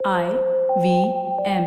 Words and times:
I 0.00 0.26
V 0.78 0.90
M 1.50 1.64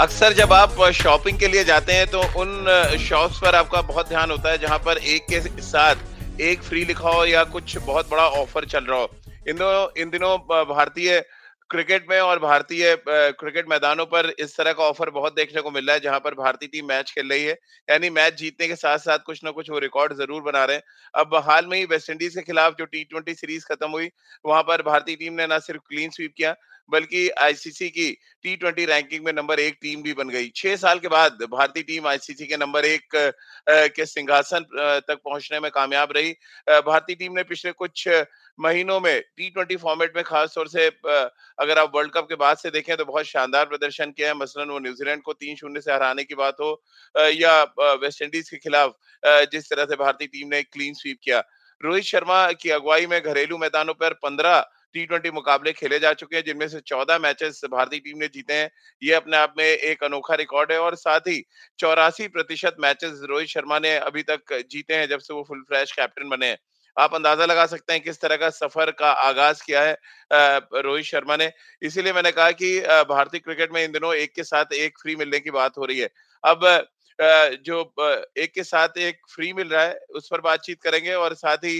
अक्सर 0.00 0.32
जब 0.32 0.52
आप 0.52 0.82
शॉपिंग 0.94 1.38
के 1.38 1.46
लिए 1.46 1.64
जाते 1.64 1.92
हैं 1.92 2.06
तो 2.06 2.22
उन 2.40 2.96
शॉप्स 3.00 3.38
पर 3.38 3.54
आपका 3.54 3.82
बहुत 3.82 4.08
ध्यान 4.08 4.30
होता 4.30 4.50
है, 4.50 4.58
जहाँ 4.58 4.78
पर 4.78 4.98
एक 4.98 5.26
के 5.30 5.40
साथ 5.62 6.40
एक 6.40 6.62
फ्री 6.62 6.84
लिखा 6.84 7.10
हो 7.10 7.24
या 7.24 7.44
कुछ 7.44 7.76
बहुत 7.78 8.10
बड़ा 8.10 8.26
ऑफ़र 8.40 8.64
चल 8.64 8.84
रहा 8.84 8.98
हो। 8.98 9.10
इन 9.48 9.56
दिनों 9.56 9.86
इन 10.02 10.10
दिनों 10.10 10.36
भारतीय 10.74 11.22
क्रिकेट 11.70 12.06
में 12.10 12.18
और 12.20 12.38
भारतीय 12.38 12.96
क्रिकेट 13.08 13.68
मैदानों 13.68 14.04
पर 14.06 14.28
इस 14.40 14.56
तरह 14.56 14.72
का 14.72 14.84
ऑफ़र 14.84 15.10
बहुत 15.10 15.34
देखने 15.36 15.62
को 15.62 15.70
मिल 15.70 15.86
रहा 15.86 15.94
है, 15.94 16.00
जहाँ 16.00 16.20
पर 16.20 16.34
भारतीय 16.34 16.68
टीम 16.68 16.86
मैच 16.88 17.10
खेल 17.10 17.28
रही 17.30 17.44
है। 17.44 17.56
यानी 17.88 18.10
मैच 18.10 18.34
जीतने 18.34 18.68
के 18.68 18.76
साथ 18.76 18.98
साथ 18.98 19.18
कुछ 19.26 19.42
ना 19.44 19.50
कुछ 19.50 19.70
वो 19.70 19.78
रिकॉर्ड 19.78 20.14
ज़रूर 20.16 20.42
बना 20.42 20.64
रहे 20.64 20.76
हैं। 20.76 20.82
अब 21.14 21.34
हाल 21.48 21.66
में 21.66 21.76
ही 21.78 21.84
वेस्ट 21.86 22.10
इंडीज 22.10 22.34
के 22.34 22.42
खिलाफ 22.42 22.74
जो 22.78 22.84
टी 22.86 23.04
ट्वेंटी 23.04 23.34
सीरीज़ 23.34 23.66
खत्म 23.66 23.90
हुई, 23.90 24.10
वहाँ 24.44 24.62
पर 24.62 24.82
भारतीय 24.82 25.16
टीम 25.16 25.32
ने 25.34 25.46
ना 25.46 25.58
सिर्फ़ 25.60 25.82
क्लीन 25.88 26.10
स्वीप 26.10 26.32
किया, 26.36 26.54
बल्कि 26.90 27.28
आईसीसी 27.40 27.88
की 27.90 28.10
टी 28.44 28.54
ट्वेंटी 28.56 28.84
रैंकिंग 28.86 29.24
में 29.24 29.32
नंबर 29.32 29.60
एक 29.60 29.76
टीम 29.82 30.02
भी 30.02 30.12
बन 30.14 30.28
गई। 30.30 30.48
छह 30.56 30.76
साल 30.78 30.98
के 30.98 31.08
बाद 31.08 31.38
भारतीय 31.50 31.82
टीम 31.84 32.06
आईसीसी 32.08 32.46
के 32.46 32.56
नंबर 32.56 32.84
एक 32.86 33.16
के 33.68 34.06
सिंहासन 34.06 34.64
तक 34.72 35.18
पहुँचने 35.24 35.60
में 35.60 35.70
कामयाब 35.70 36.12
रही। 36.16 36.32
भारतीय 36.68 37.16
टीम 37.16 37.32
ने 37.32 37.42
पिछले 37.44 37.72
कुछ 37.74 38.08
महीनों 38.58 38.98
में 39.00 39.20
टी 39.36 39.48
ट्वेंटी 39.50 39.76
फॉर्मेट 39.76 40.16
में 40.16 40.22
खास 40.24 40.52
तौर 40.54 40.68
से 40.68 40.86
अगर 40.86 41.78
आप 41.78 41.92
वर्ल्ड 41.94 42.12
कप 42.12 42.26
के 42.28 42.34
बाद 42.36 42.56
से 42.58 42.70
देखें 42.70 42.96
तो 42.96 43.04
बहुत 43.04 43.26
शानदार 43.26 43.64
प्रदर्शन 43.66 44.10
किया 44.12 44.28
है। 44.28 44.34
मसलन 44.36 44.70
वो 44.70 44.78
न्यूजीलैंड 44.78 45.22
को 45.22 45.32
तीन 45.34 45.56
शून्य 45.56 45.80
से 45.80 45.92
हराने 45.92 46.24
की 46.24 46.34
बात 46.36 46.56
हो 46.60 46.70
या 47.14 47.62
वेस्ट 47.74 48.22
इंडीज 48.22 48.50
के 48.50 48.56
खिलाफ 48.58 48.94
जिस 49.52 49.70
तरह 49.70 49.84
से 49.84 49.96
भारतीय 49.96 50.28
टीम 50.28 50.48
ने 50.48 50.62
क्लीन 50.64 50.94
स्वीप 50.94 51.18
किया। 51.24 51.42
रोहित 51.80 52.04
शर्मा 52.04 52.50
की 52.52 52.70
अगुवाई 52.70 53.06
में 53.06 53.20
घरेलू 53.20 53.58
मैदानों 53.58 53.94
पर 53.94 54.12
पंद्रह 54.22 54.60
टी 54.94 55.04
ट्वेंटी 55.06 55.30
मुकाबले 55.30 55.72
खेले 55.72 55.98
जा 55.98 56.12
चुके 56.14 56.36
हैं, 56.36 56.42
जिनमें 56.44 56.68
से 56.68 56.80
चौदह 56.82 57.18
मैचेस 57.18 57.60
भारतीय 57.72 58.00
टीम 58.00 58.18
ने 58.18 58.26
जीते 58.28 58.54
हैं। 58.54 58.70
ये 59.02 59.12
अपने 59.14 59.36
आप 59.36 59.54
में 59.58 59.64
एक 59.64 60.04
अनोखा 60.04 60.34
रिकॉर्ड 60.36 60.72
है 60.72 60.78
और 60.80 60.94
साथ 60.96 61.28
ही 61.28 61.42
चौरासी 61.78 62.28
प्रतिशत 62.28 62.76
मैचेस 62.80 63.20
रोहित 63.24 63.48
शर्मा 63.48 63.78
ने 63.78 63.94
अभी 63.98 64.22
तक 64.24 64.54
जीते 64.70 64.94
हैं, 64.94 65.08
जब 65.08 65.18
से 65.20 65.34
वो 65.34 65.44
फुल 65.48 65.62
फ्रेश 65.68 65.92
कैप्टन 65.92 66.28
बने 66.28 66.46
हैं। 66.46 66.58
आप 66.96 67.14
अंदाज़ा 67.14 67.44
लगा 67.46 67.66
सकते 67.66 67.92
हैं 67.92 68.02
किस 68.02 68.20
तरह 68.20 68.36
का 68.36 68.50
सफ़र 68.52 68.90
का 68.92 69.10
आगाज़ 69.22 69.62
किया 69.64 69.82
है 69.82 69.96
रोहित 70.76 71.04
शर्मा 71.06 71.36
ने। 71.36 71.50
इसीलिए 71.82 72.12
मैंने 72.12 72.32
कहा 72.32 72.50
कि 72.52 72.78
भारतीय 73.08 73.40
क्रिकेट 73.40 73.72
में 73.72 73.82
इन 73.84 73.92
दिनों 73.92 74.14
एक 74.16 74.34
के 74.34 74.44
साथ 74.44 74.72
एक 74.74 74.98
फ्री 75.02 75.16
मिलने 75.16 75.40
की 75.40 75.50
बात 75.52 75.78
हो 75.78 75.84
रही 75.84 75.98
है। 75.98 76.08
अब 76.44 76.86
जो 77.18 77.80
एक 78.38 78.52
के 78.54 78.62
साथ 78.64 78.98
एक 78.98 79.20
फ्री 79.30 79.52
मिल 79.52 79.68
रहा 79.68 79.82
है, 79.82 79.98
उस 80.10 80.28
पर 80.30 80.40
बातचीत 80.40 80.82
करेंगे 80.82 81.14
और 81.14 81.34
साथ 81.36 81.64
ही 81.64 81.78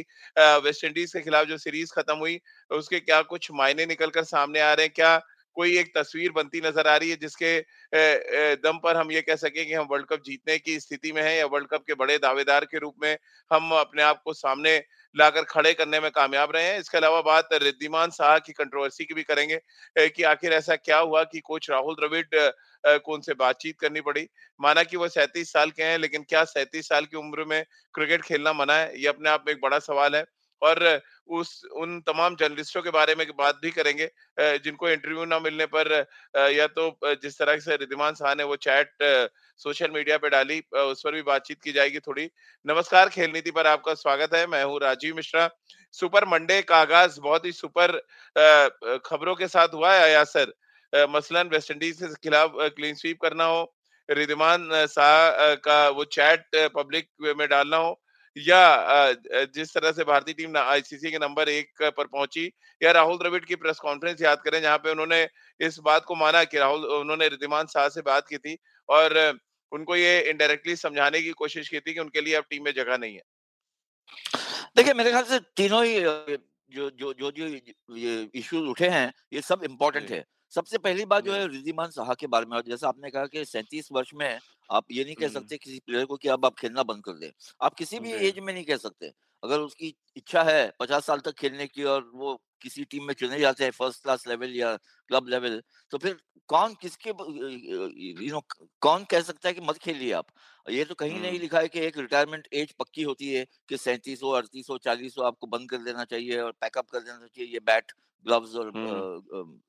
वेस्ट 0.64 0.84
इंडीज 0.84 1.12
के 1.12 1.20
खिलाफ 1.20 1.46
जो 1.46 1.58
सीरीज़ 1.58 1.92
खत्म 1.94 2.16
हुई, 2.16 2.40
उसके 2.70 3.00
क्या 3.00 3.20
कुछ 3.24 3.48
मायने 3.52 3.86
निकल 3.86 4.10
कर 4.10 4.24
सामने 4.26 4.60
आ 4.60 4.72
रहे 4.72 4.86
हैं, 4.86 4.92
क्या 4.94 5.20
कोई 5.58 5.76
एक 5.78 5.92
तस्वीर 5.96 6.32
बनती 6.32 6.60
नज़र 6.60 6.88
आ 6.88 6.96
रही 6.96 7.10
है 7.10 7.16
जिसके 7.16 7.52
दम 8.62 8.78
पर 8.82 8.96
हम 8.96 9.10
ये 9.12 9.20
कह 9.22 9.36
सके 9.36 9.64
कि 9.64 9.72
हम 9.72 9.86
वर्ल्ड 9.90 10.06
कप 10.06 10.22
जीतने 10.24 10.58
की 10.58 10.78
स्थिति 10.80 11.12
में 11.12 11.22
हैं 11.22 11.36
या 11.36 11.46
वर्ल्ड 11.48 11.68
कप 11.68 11.84
के 11.86 11.94
बड़े 11.96 12.18
दावेदार 12.18 12.64
के 12.64 12.78
रूप 12.78 12.94
में 13.02 13.16
हम 13.50 13.70
अपने 13.76 14.02
आप 14.02 14.22
को 14.24 14.32
सामने 14.34 14.76
लाकर 15.14 15.42
खड़े 15.46 15.72
करने 15.74 16.00
में 16.00 16.10
कामयाब 16.10 16.52
रहे 16.54 16.64
हैं। 16.64 16.78
इसके 16.80 16.98
अलावा 16.98 17.20
बात 17.22 17.48
रिद्धिमान 17.62 18.10
शाह 18.10 18.38
की 18.38 18.52
कंट्रोवर्सी 18.52 19.04
की 19.04 19.14
भी 19.14 19.22
करेंगे 19.24 19.58
कि 20.08 20.22
आखिर 20.24 20.52
ऐसा 20.52 20.76
क्या 20.78 20.98
हुआ 21.00 21.22
कि 21.24 21.40
कोच 21.40 21.70
राहुल 21.70 21.94
द्रविड़ 21.94 22.24
को 22.98 23.14
उनसे 23.14 23.34
बातचीत 23.36 23.78
करनी 23.80 24.00
पड़ी। 24.02 24.26
माना 24.60 24.82
कि 24.84 24.96
वो 24.96 25.08
सैंतीस 25.10 25.52
साल 25.52 25.70
के 25.70 25.82
हैं, 25.82 25.98
लेकिन 25.98 26.24
क्या 26.28 26.44
सैंतीस 26.46 26.88
साल 26.88 27.04
की 27.06 27.16
उम्र 27.16 27.44
में 27.46 27.64
क्रिकेट 27.94 28.22
खेलना 28.22 28.52
मना 28.54 28.74
है? 28.74 28.92
ये 28.96 29.08
अपने 29.08 29.30
आप 29.30 29.44
में 29.46 29.52
एक 29.52 29.60
बड़ा 29.62 29.78
सवाल 29.80 30.16
है। 30.16 30.24
और 30.62 31.00
उस, 31.28 31.62
उन 31.72 32.00
तमाम 32.02 32.36
जर्नलिस्टों 32.36 32.82
के 32.82 32.90
बारे 32.90 33.14
में 33.14 33.26
बात 33.38 33.58
भी 33.62 33.70
करेंगे 33.70 34.10
जिनको 34.58 34.88
इंटरव्यू 34.90 35.24
ना 35.24 35.38
मिलने 35.40 35.66
पर 35.68 35.92
या 36.52 36.66
तो 36.68 36.90
जिस 37.04 37.38
तरह 37.38 37.58
से 37.58 37.76
रिद्धिमान 37.76 38.14
शाह 38.14 38.34
ने 38.34 38.44
वो 38.44 38.56
चैट 38.58 38.90
सोशल 39.60 39.90
मीडिया 39.90 40.18
पे 40.18 40.28
डाली 40.30 40.58
उस 40.76 41.02
पर 41.04 41.14
भी 41.14 41.22
बातचीत 41.22 41.62
की 41.62 41.72
जाएगी 41.72 41.98
थोड़ी। 42.00 42.28
नमस्कार, 42.66 43.08
खेल 43.08 43.30
नीति 43.32 43.50
पर 43.50 43.66
आपका 43.66 43.94
स्वागत 43.96 44.34
है। 44.34 44.46
मैं 44.46 44.62
हूँ 44.64 44.80
राजीव 44.80 45.16
मिश्रा। 45.16 45.48
सुपर 45.94 46.24
मंडे 46.28 46.60
का 46.62 46.76
आगाज़ 46.76 47.20
बहुत 47.20 47.44
ही 47.44 47.52
सुपर 47.52 47.96
खबरों 49.06 49.34
के 49.34 49.48
साथ 49.48 49.74
हुआ 49.74 49.94
है 49.94 50.10
यासर 50.12 50.52
मसलन 50.92 51.48
वेस्ट 51.48 51.70
इंडीज 51.70 51.98
के 52.02 52.14
खिलाफ 52.22 52.52
क्लीन 52.76 52.94
स्वीप 52.94 53.20
करना 53.22 53.44
हो, 53.44 53.74
रिद्धिमान 54.08 54.86
शाह 54.88 55.54
का 55.64 55.88
वो 55.90 56.04
चैट 56.06 56.44
पब्लिक 56.74 57.08
में 57.36 57.48
डालना 57.48 57.76
हो 57.76 58.00
या 58.38 59.12
जिस 59.54 59.74
तरह 59.74 59.92
से 59.92 60.04
भारतीय 60.04 60.34
टीम 60.34 60.56
आईसीसी 60.56 61.10
के 61.10 61.18
नंबर 61.18 61.48
एक 61.48 61.82
पर 61.96 62.06
पहुँची 62.06 62.46
या 62.80 62.90
राहुल 62.92 63.18
द्रविड़ 63.18 63.44
की 63.44 63.56
प्रेस 63.56 63.78
कॉन्फ्रेंस 63.78 64.22
याद 64.22 64.42
करें 64.42 64.60
जहाँ 64.62 64.78
पे 64.78 64.90
उन्होंने 64.90 65.26
इस 65.60 65.78
बात 65.84 66.04
को 66.04 66.14
माना 66.14 66.44
कि 66.44 66.58
राहुल 66.58 66.84
उन्होंने 66.96 67.28
रिद्धिमान 67.28 67.66
शाह 67.66 67.88
से 67.88 68.02
बात 68.02 68.28
की 68.28 68.38
थी 68.38 68.56
और 68.88 69.18
उनको 69.72 69.96
ये 69.96 70.20
इनडायरेक्टली 70.30 70.76
समझाने 70.76 71.22
की 71.22 71.30
कोशिश 71.34 71.68
की 71.68 71.80
थी 71.80 71.94
कि 71.94 72.00
उनके 72.00 72.20
लिए 72.20 72.34
अब 72.34 72.44
टीम 72.50 72.64
में 72.64 72.72
जगह 72.74 72.96
नहीं 72.96 73.14
है। 73.14 73.22
देखिए 74.76 74.94
मेरे 74.94 75.10
ख्याल 75.10 75.24
से 75.24 75.38
तीनों 75.56 75.84
ही 75.84 76.00
जो 76.00 76.90
जो 76.90 77.12
जो 77.12 77.30
जो 77.30 77.46
ये 77.96 78.28
इश्यूज़ 78.34 78.68
उठे 78.70 78.88
हैं 78.88 79.12
ये 79.32 79.40
सब 79.42 79.64
इम्पोर्टेंट 79.64 80.10
है 80.10 80.24
सबसे 80.52 80.78
पहली 80.78 81.04
बात 81.04 81.24
जो 81.24 81.32
है 81.32 81.46
रिद्धिमान 81.48 81.90
साहा 81.90 82.14
के 82.14 82.26
बारे 82.26 82.46
में 82.46 82.60
जैसा 82.68 82.88
आपने 82.88 83.10
कहा 83.10 83.26
कि 83.26 83.44
सैंतीस 83.44 83.88
वर्ष 83.92 84.10
में 84.14 84.38
आप 84.70 84.84
ये 84.92 85.04
नहीं 85.04 85.14
कह 85.14 85.28
सकते 85.28 85.56
किसी 85.56 85.78
प्लेयर 85.86 86.04
को 86.04 86.16
कि 86.16 86.28
अब 86.28 86.44
आप 86.46 86.54
खेलना 86.58 86.82
बंद 86.82 87.04
कर 87.04 87.12
दे। 87.12 87.32
आप 87.62 87.74
किसी 87.74 87.98
भी 88.00 88.12
एज 88.12 88.38
में 88.38 88.52
नहीं 88.54 88.64
कह 88.64 88.76
सकते। 88.76 89.12
अगर 89.42 89.60
उसकी 89.60 89.94
इच्छा 90.16 90.42
है 90.42 90.72
पचास 90.80 91.06
साल 91.06 91.18
तक 91.18 91.32
खेलने 91.32 91.66
की 91.66 91.84
और 91.84 92.10
वो 92.14 92.34
किसी 92.62 92.84
टीम 92.84 93.04
में 93.04 93.14
चुने 93.14 93.38
जाते 93.38 93.64
हैं 93.64 93.70
फ़र्स्ट 93.70 94.02
क्लास 94.02 94.26
लेवल 94.28 94.56
या 94.56 94.74
क्लब 95.10 95.28
लेवल 95.28 95.62
तो 95.92 95.98
फिर 95.98 96.16
कौन 96.48 96.74
किसके 96.74 97.10
यू 97.10 98.32
नो 98.32 98.40
कौन 98.80 99.04
कह 99.04 99.20
सकता 99.20 99.48
है 99.48 99.54
कि 99.54 99.60
मत 99.60 99.78
खेलिए 99.78 100.12
आप? 100.12 100.26
ये 100.66 100.84
तो 100.84 100.94
कहीं 100.94 101.20
नहीं 101.20 101.38
लिखा 101.40 101.60
है 101.60 101.68
कि 101.68 101.80
एक 101.80 101.98
रिटायरमेंट 101.98 102.48
एज 102.52 102.72
पक्की 102.72 103.02
होती 103.02 103.32
है 103.32 103.46
कि 103.68 103.76
सैंतीस 103.76 104.22
हो 104.22 104.30
अड़तीस 104.30 104.66
हो 104.70 104.78
चालीस 104.78 105.14
हो 105.18 105.24
आपको 105.24 105.46
बंद 105.46 105.70
कर 105.70 105.78
देना 105.78 106.04
चाहिए 106.04 106.40
और 106.40 106.52
पैकअप 106.60 106.90
कर 106.90 107.00
देना 107.00 107.26
चाहिए 107.26 107.52
ये 107.52 107.60
बैट 107.60 107.92
ग्लव्स 108.26 108.54
और 108.56 108.72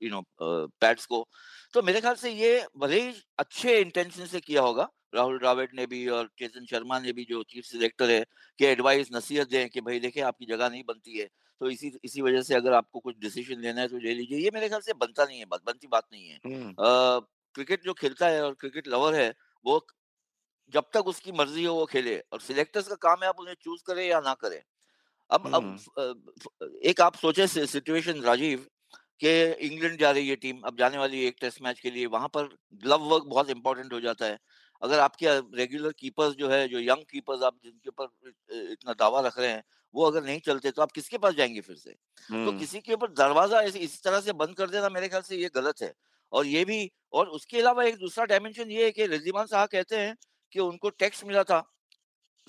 यू 0.03 0.09
नो 0.09 0.21
पैड्स 0.41 1.05
को। 1.05 1.27
तो 1.73 1.81
मेरे 1.81 2.01
ख्याल 2.01 2.15
से 2.17 2.31
ये 2.31 2.65
भले 2.77 3.01
ही 3.01 3.13
अच्छे 3.39 3.79
इंटेंशन 3.79 4.25
से 4.27 4.39
किया 4.41 4.61
होगा 4.61 4.89
राहुल 5.15 5.37
द्राविड 5.39 5.69
ने 5.75 5.85
भी 5.87 6.07
और 6.09 6.29
चेतन 6.39 6.65
शर्मा 6.65 6.99
ने 6.99 7.13
भी 7.13 7.25
जो 7.25 7.43
चीफ 7.45 7.65
सिलेक्टर 7.65 8.09
है 8.09 8.23
कि 8.59 8.65
एडवाइस 8.65 9.07
नसीहत 9.13 9.49
दें 9.49 9.69
कि 9.69 9.81
भाई 9.81 9.99
देखिए 9.99 10.23
आपकी 10.23 10.45
जगह 10.45 10.69
नहीं 10.69 10.83
बनती 10.87 11.17
है 11.17 11.27
तो 11.61 11.69
इसी 11.69 11.91
इसी 12.03 12.21
वजह 12.21 12.41
से 12.41 12.55
अगर 12.55 12.73
आपको 12.73 12.99
कुछ 12.99 13.15
डिसीज़न 13.21 13.61
लेना 13.61 13.81
है 13.81 13.87
तो 13.87 13.97
ले 13.99 14.13
लीजिए। 14.13 14.37
ये 14.39 14.51
मेरे 14.53 14.67
ख्याल 14.67 14.81
से 14.81 14.93
बनता 14.95 15.25
नहीं 15.25 15.39
है 15.39 15.45
बात 15.45 15.61
बनती 15.65 15.87
बात 15.87 16.07
नहीं 16.13 16.27
है। 16.27 16.39
क्रिकेट 17.55 17.83
जो 17.83 17.93
खेलता 17.95 18.27
है 18.27 18.43
और 18.43 18.53
क्रिकेट 18.59 18.87
लवर 18.87 19.15
है 19.15 19.33
वो 19.65 19.85
जब 20.73 20.89
तक 20.93 21.07
उसकी 21.07 21.31
मर्ज़ी 21.33 21.63
हो 21.65 21.73
वो 21.75 21.85
खेले 21.85 22.17
और 22.33 22.41
सिलेक्टर्स 22.41 22.87
का 22.87 22.95
काम 23.01 23.23
है 23.23 23.29
आप 23.29 23.39
उन्हें 23.39 23.55
चूज़ 23.61 23.81
करें 23.87 24.05
या 24.07 24.19
ना 24.21 24.33
करें। 24.35 24.61
अब 25.29 25.47
अब 25.47 26.79
एक 26.83 27.01
आप 27.01 27.15
सोचे 27.15 27.47
सिचुएशन 27.47 28.21
राजीव 28.21 28.65
कि 29.21 29.31
इंग्लैंड 29.67 29.97
जा 29.99 30.11
रही 30.11 30.29
है 30.29 30.35
टीम 30.37 30.61
अब 30.65 30.77
जाने 30.77 30.97
वाली 30.97 31.25
एक 31.25 31.35
टेस्ट 31.41 31.61
मैच 31.61 31.79
के 31.79 31.91
लिए 31.91 32.05
वहाँ 32.07 32.27
पर 32.33 32.43
ग्लव 32.83 33.03
वर्क 33.05 33.23
बहुत 33.25 33.49
इंपॉर्टेंट 33.49 33.93
हो 33.93 33.99
जाता 34.01 34.25
है। 34.25 34.37
अगर 34.81 34.99
आपके 34.99 35.27
रेगुलर 35.57 35.91
कीपर्स 35.99 36.35
जो 36.35 36.49
है 36.49 36.67
जो 36.67 36.79
यंग 36.81 37.03
कीपर्स 37.11 37.43
आप 37.43 37.57
जिनके 37.63 37.89
ऊपर 37.89 38.71
इतना 38.71 38.93
दावा 38.95 39.21
रख 39.21 39.39
रहे 39.39 39.49
हैं 39.49 39.63
वो 39.93 40.05
अगर 40.05 40.23
नहीं 40.23 40.39
चलते 40.41 40.71
तो 40.71 40.81
आप 40.81 40.91
किसके 40.91 41.17
पास 41.17 41.33
जाएँगे 41.35 41.61
फिर 41.61 41.75
से? 41.75 41.91
तो 41.91 42.51
किसी 42.59 42.79
के 42.79 42.93
ऊपर 42.93 43.11
दरवाज़ा 43.13 43.61
इस 43.61 44.01
तरह 44.03 44.21
से 44.21 44.33
बंद 44.35 44.55
कर 44.55 44.69
देना 44.69 44.89
मेरे 44.89 45.07
ख्याल 45.09 45.21
से 45.21 45.35
ये 45.37 45.49
गलत 45.55 45.81
है। 45.81 45.93
और 46.33 46.45
ये 46.47 46.63
भी 46.65 46.89
और 47.13 47.27
उसके 47.29 47.59
अलावा 47.59 47.83
एक 47.83 47.97
दूसरा 47.97 48.25
डायमेंशन 48.25 48.71
ये 48.71 48.85
है 48.85 48.91
कि 48.91 49.05
रिजिमान 49.07 49.45
साहब 49.47 49.69
कहते 49.69 49.97
हैं 49.97 50.15
कि 50.53 50.59
उनको 50.59 50.89
टैक्स 50.91 51.23
मिला 51.25 51.43
था। 51.43 51.59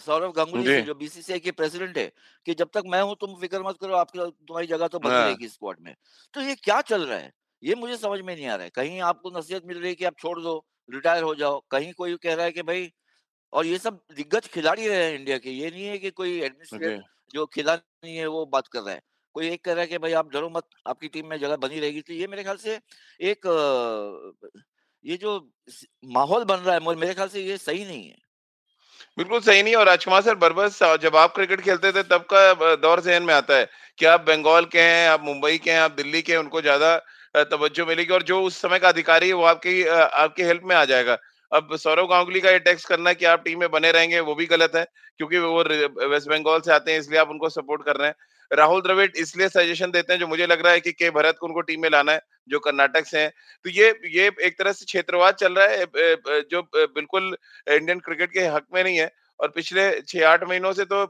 सौरभ 0.00 0.32
गांगुली 0.34 0.64
से 0.64 0.80
जो 0.82 0.94
बीसीसीआई 0.94 1.40
के 1.40 1.50
प्रेसिडेंट 1.52 1.98
है 1.98 2.10
कि 2.46 2.54
जब 2.54 2.70
तक 2.74 2.82
मैं 2.86 3.02
हूँ 3.02 3.16
तुम 3.20 3.34
फ़िक्र 3.40 3.62
मत 3.62 3.76
करो 3.80 3.94
आपकी 3.96 4.18
तुम्हारी 4.18 4.66
जगह 4.66 4.88
तो 4.88 4.98
बन 4.98 5.10
रहेगी 5.10 5.48
स्क्वाड 5.48 5.76
में। 5.80 5.94
तो 6.34 6.40
ये 6.40 6.54
क्या 6.54 6.80
चल 6.82 7.06
रहा 7.06 7.18
है? 7.18 7.32
ये 7.62 7.74
मुझे 7.74 7.96
समझ 7.96 8.20
में 8.20 8.34
नहीं 8.34 8.46
आ 8.46 8.54
रहा 8.54 8.64
है। 8.64 8.70
कहीं 8.70 9.00
आपको 9.02 9.30
नसीहत 9.30 9.66
मिल 9.66 9.78
रही 9.78 9.88
है 9.88 9.94
कि 9.94 10.04
आप 10.04 10.16
छोड़ 10.18 10.40
दो 10.40 10.56
रिटायर 10.88 11.22
हो 11.22 11.34
जाओ। 11.34 11.60
कहीं 11.70 11.92
कोई 11.92 12.16
कह 12.16 12.34
रहा 12.34 12.44
है 12.44 12.52
कि 12.52 12.62
भाई 12.62 12.90
और 13.52 13.66
ये 13.66 13.78
सब 13.78 14.00
दिग्गज 14.16 14.46
खिलाड़ी 14.48 14.88
रहे 14.88 15.04
हैं 15.04 15.18
इंडिया 15.18 15.38
के 15.38 15.50
ये 15.50 15.70
नहीं 15.70 15.84
है 15.84 15.98
कि 15.98 16.10
कोई 16.12 16.40
एडमिनिस्ट्रेटर 16.40 17.02
जो 17.34 17.46
खिलाड़ी 17.46 18.16
है 18.16 18.26
वो 18.28 18.44
बात 18.46 18.68
कर 18.68 18.80
रहा 18.80 18.94
है। 18.94 19.02
कोई 19.34 19.48
एक 19.48 19.64
कह 19.64 19.72
रहा 19.72 19.80
है 19.80 19.86
कि 19.86 19.98
भाई 19.98 20.12
आप 20.12 20.30
डरो 20.32 20.48
मत 20.50 20.68
आपकी 20.86 21.08
टीम 21.08 21.26
में 21.26 21.38
जगह 21.38 21.56
बनी 21.58 21.80
रहेगी। 21.80 22.00
तो 22.00 22.12
ये 22.12 22.26
मेरे 22.26 22.42
ख्याल 22.42 22.56
से 22.56 22.78
एक 23.20 23.46
ये 25.04 25.16
जो 25.16 25.38
माहौल 26.12 26.44
बन 26.44 26.56
रहा 26.56 26.74
है 26.74 26.94
मेरे 26.96 27.14
ख्याल 27.14 27.28
से 27.28 27.42
ये 27.42 27.56
सही 27.58 27.84
नहीं 27.84 28.08
है। 28.08 28.16
बिल्कुल 29.18 29.40
सही 29.40 29.62
नहीं, 29.62 29.74
और 29.74 29.86
राजकुमार 29.86 30.22
सर, 30.22 30.34
बरबस 30.36 30.78
जब 31.02 31.16
आप 31.16 31.34
क्रिकेट 31.34 31.60
खेलते 31.60 31.90
थे, 31.92 32.02
तब 32.04 32.24
का 32.32 32.74
दौर 32.76 33.00
जहन 33.00 33.22
में 33.22 33.32
आता 33.34 33.56
है 33.56 33.68
कि 33.98 34.06
आप 34.06 34.20
बंगाल 34.26 34.64
के 34.66 34.80
हैं, 34.80 35.08
आप 35.08 35.22
मुंबई 35.24 35.58
के 35.58 35.70
हैं, 35.70 35.80
आप 35.80 35.90
दिल्ली 35.92 36.22
के 36.22 36.32
हैं, 36.32 36.38
उनको 36.38 36.60
ज़्यादा 36.62 36.96
तवज्जो 37.34 37.86
मिलेगी, 37.86 38.12
और 38.14 38.22
जो 38.22 38.40
उस 38.42 38.60
समय 38.60 38.78
का 38.78 38.88
अधिकारी 38.88 39.28
है, 39.28 39.32
वो 39.34 39.44
आपकी 39.46 39.82
आपकी 39.84 40.42
हेल्प 40.42 40.62
में 40.64 40.74
आ 40.76 40.84
जाएगा। 40.84 41.18
अब 41.52 41.76
सौरव 41.76 42.06
गांगुली 42.06 42.40
का 42.40 42.50
ये 42.50 42.58
टैक्स 42.60 42.84
करना 42.84 43.12
कि 43.12 43.24
आप 43.26 43.42
टीम 43.44 43.60
में 43.60 43.70
बने 43.70 43.90
रहेंगे, 43.92 44.20
वो 44.20 44.34
भी 44.34 44.46
गलत 44.46 44.72
है, 44.76 44.84
क्योंकि 45.20 45.38
वो 45.38 45.62
वेस्ट 46.08 46.28
बंगाल 46.30 46.60
से 46.60 46.72
आते 46.72 46.92
हैं, 46.92 46.98
इसलिए 47.00 47.20
आप 47.20 47.30
उनको 47.30 47.48
सपोर्ट 47.50 47.84
कर 47.84 47.96
रहे 47.96 48.08
हैं। 48.08 48.14
राहुल 48.50 48.80
द्रविड़ 48.82 49.10
इसलिए 49.18 49.48
सजेशन 49.50 49.90
देते 49.90 50.12
हैं 50.12 50.20
जो 50.20 50.26
मुझे 50.26 50.46
लग 50.46 50.60
रहा 50.60 50.72
है 50.72 50.80
कि 50.80 50.92
के 50.92 51.10
भरत 51.12 51.36
को 51.40 51.46
उनको 51.46 51.60
टीम 51.62 51.82
में 51.82 51.88
लाना 51.90 52.12
है 52.12 52.20
जो 52.48 52.58
कर्नाटक 52.60 53.06
से 53.06 53.18
हैं। 53.18 53.30
तो 53.64 53.70
ये 53.70 53.88
ये 54.10 54.30
एक 54.42 54.58
तरह 54.58 54.72
से 54.72 54.84
क्षेत्रवाद 54.86 55.34
चल 55.36 55.54
रहा 55.54 55.66
है 55.66 55.86
जो 56.46 56.62
बिल्कुल 56.74 57.36
इंडियन 57.68 57.98
क्रिकेट 58.00 58.32
के 58.32 58.46
हक 58.48 58.66
में 58.74 58.82
नहीं 58.84 58.96
है। 58.98 59.10
और 59.40 59.48
पिछले 59.50 59.90
छह 60.02 60.28
आठ 60.28 60.42
महीनों 60.44 60.72
से 60.72 60.84
तो 60.86 61.04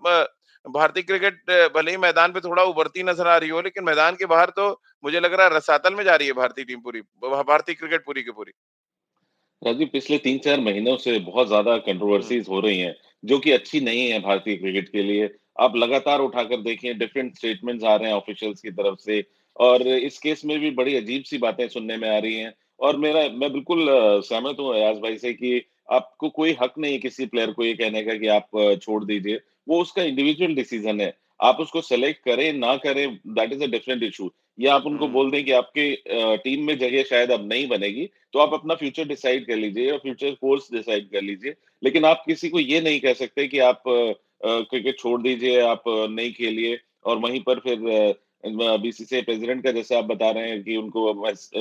भारतीय 0.64 1.02
क्रिकेट 1.02 1.50
भले 1.74 1.90
ही 1.90 1.96
मैदान 1.98 2.32
पे 2.32 2.40
थोड़ा 2.40 2.62
उभरती 2.64 3.02
नज़र 3.02 3.26
आ 3.26 3.36
रही 3.36 3.50
हो 3.50 3.60
लेकिन 3.62 3.84
मैदान 3.84 4.16
के 4.16 4.26
बाहर 4.26 4.50
तो 4.56 4.68
मुझे 5.04 5.20
लग 5.20 5.34
रहा 5.34 5.46
है 5.46 5.56
रसातल 5.56 5.94
में 5.94 6.04
जा 6.04 6.14
रही 6.14 6.28
है 6.28 6.32
भारतीय 6.34 6.64
टीम 6.64 6.80
पूरी 6.80 7.00
भारतीय 7.22 7.74
क्रिकेट 7.74 8.04
पूरी 8.04 8.22
की 8.22 8.30
पूरी। 8.32 8.52
राजीव 9.62 9.88
पिछले 9.92 10.18
तीन 10.20 10.38
चार 10.38 10.60
महीनों 10.60 10.96
से 10.98 11.18
बहुत 11.20 11.46
ज़्यादा 11.46 11.76
कंट्रोवर्सीज 11.80 12.40
हम्म। 12.40 12.54
हो 12.54 12.60
रही 12.60 12.78
हैं 12.80 12.94
जो 13.24 13.38
कि 13.38 13.52
अच्छी 13.52 13.80
नहीं 13.82 14.08
है 14.10 14.18
भारतीय 14.20 14.56
क्रिकेट 14.56 14.88
के 14.88 15.02
लिए। 15.02 15.26
आप 15.58 15.76
लगातार 15.76 16.20
उठाकर 16.20 16.60
देखें 16.62 16.98
डिफरेंट 16.98 17.36
स्टेटमेंट्स 17.36 17.84
आ 17.84 17.94
रहे 17.96 18.08
हैं 18.08 18.16
ऑफिशियल्स 18.16 18.60
की 18.60 18.70
तरफ़ 18.70 18.98
से 19.00 19.24
और 19.56 19.86
इस 19.88 20.18
केस 20.18 20.44
में 20.44 20.58
भी 20.60 20.70
बड़ी 20.70 20.96
अजीब 20.96 21.22
सी 21.22 21.38
बातें 21.38 21.66
सुनने 21.68 21.96
में 21.96 22.08
आ 22.10 22.18
रही 22.18 22.34
हैं। 22.34 22.52
और 22.80 22.96
मेरा 22.96 23.28
मैं 23.38 23.52
बिल्कुल 23.52 23.86
सहमत 24.24 24.56
हूँ 24.60 24.74
अयाज 24.74 24.98
भाई 24.98 25.16
से 25.18 25.32
कि 25.32 25.62
आपको 25.92 26.28
कोई 26.30 26.56
हक 26.62 26.74
नहीं 26.78 26.92
है 26.92 26.98
किसी 26.98 27.26
प्लेयर 27.26 27.50
को 27.52 27.64
ये 27.64 27.74
कहने 27.74 28.02
का 28.02 28.14
कि 28.14 28.26
आप 28.28 28.78
छोड़ 28.82 29.04
दीजिए। 29.04 29.40
वो 29.68 29.80
उसका 29.82 30.02
इंडिविजुअल 30.02 30.54
डिसीज़न 30.54 31.00
है। 31.00 31.12
आप 31.40 31.56
उसको 31.60 31.80
सेलेक्ट 31.80 32.24
करें 32.24 32.52
ना 32.52 32.76
करें 32.76 33.18
that 33.28 33.52
is 33.52 33.62
a 33.64 33.66
different 33.66 34.02
issue 34.02 34.30
या 34.58 34.74
आप 34.74 34.86
उनको 34.86 35.04
हम्म। 35.04 35.14
बोल 35.14 35.30
दें 35.30 35.44
कि 35.44 35.52
आपके 35.52 36.36
टीम 36.44 36.64
में 36.66 36.76
जगह 36.78 37.02
शायद 37.02 37.30
अब 37.30 37.48
नहीं 37.48 37.66
बनेगी 37.68 38.08
तो 38.32 38.38
आप 38.38 38.54
अपना 38.54 38.74
फ्यूचर 38.74 39.08
डिसाइड 39.08 39.46
कर 39.46 39.56
लीजिए 39.56 39.88
या 39.88 39.96
फ्यूचर 39.98 40.30
कोर्स 40.40 40.68
डिसाइड 40.72 41.10
कर 41.10 41.22
लीजिए। 41.22 41.54
लेकिन 41.82 42.04
आप 42.04 42.22
किसी 42.26 42.48
को 42.48 42.60
ये 42.60 42.80
नहीं 42.80 43.00
कह 43.00 43.12
सकते 43.14 43.46
कि 43.48 43.58
आप 43.60 43.82
क्रिकेट 44.44 44.98
छोड़ 44.98 45.20
दीजिए 45.22 45.60
आप 45.60 45.82
नहीं 45.88 46.32
खेलिए। 46.32 46.78
और 47.04 47.18
वहीं 47.18 47.40
पर 47.40 47.58
फिर 47.58 47.78
बीसीसीआई 48.80 49.22
प्रेसिडेंट 49.22 49.62
का 49.64 49.70
जैसे 49.72 49.94
आप 49.94 50.04
बता 50.04 50.30
रहे 50.30 50.48
हैं 50.50 50.62
कि 50.64 50.76
उनको 50.76 51.12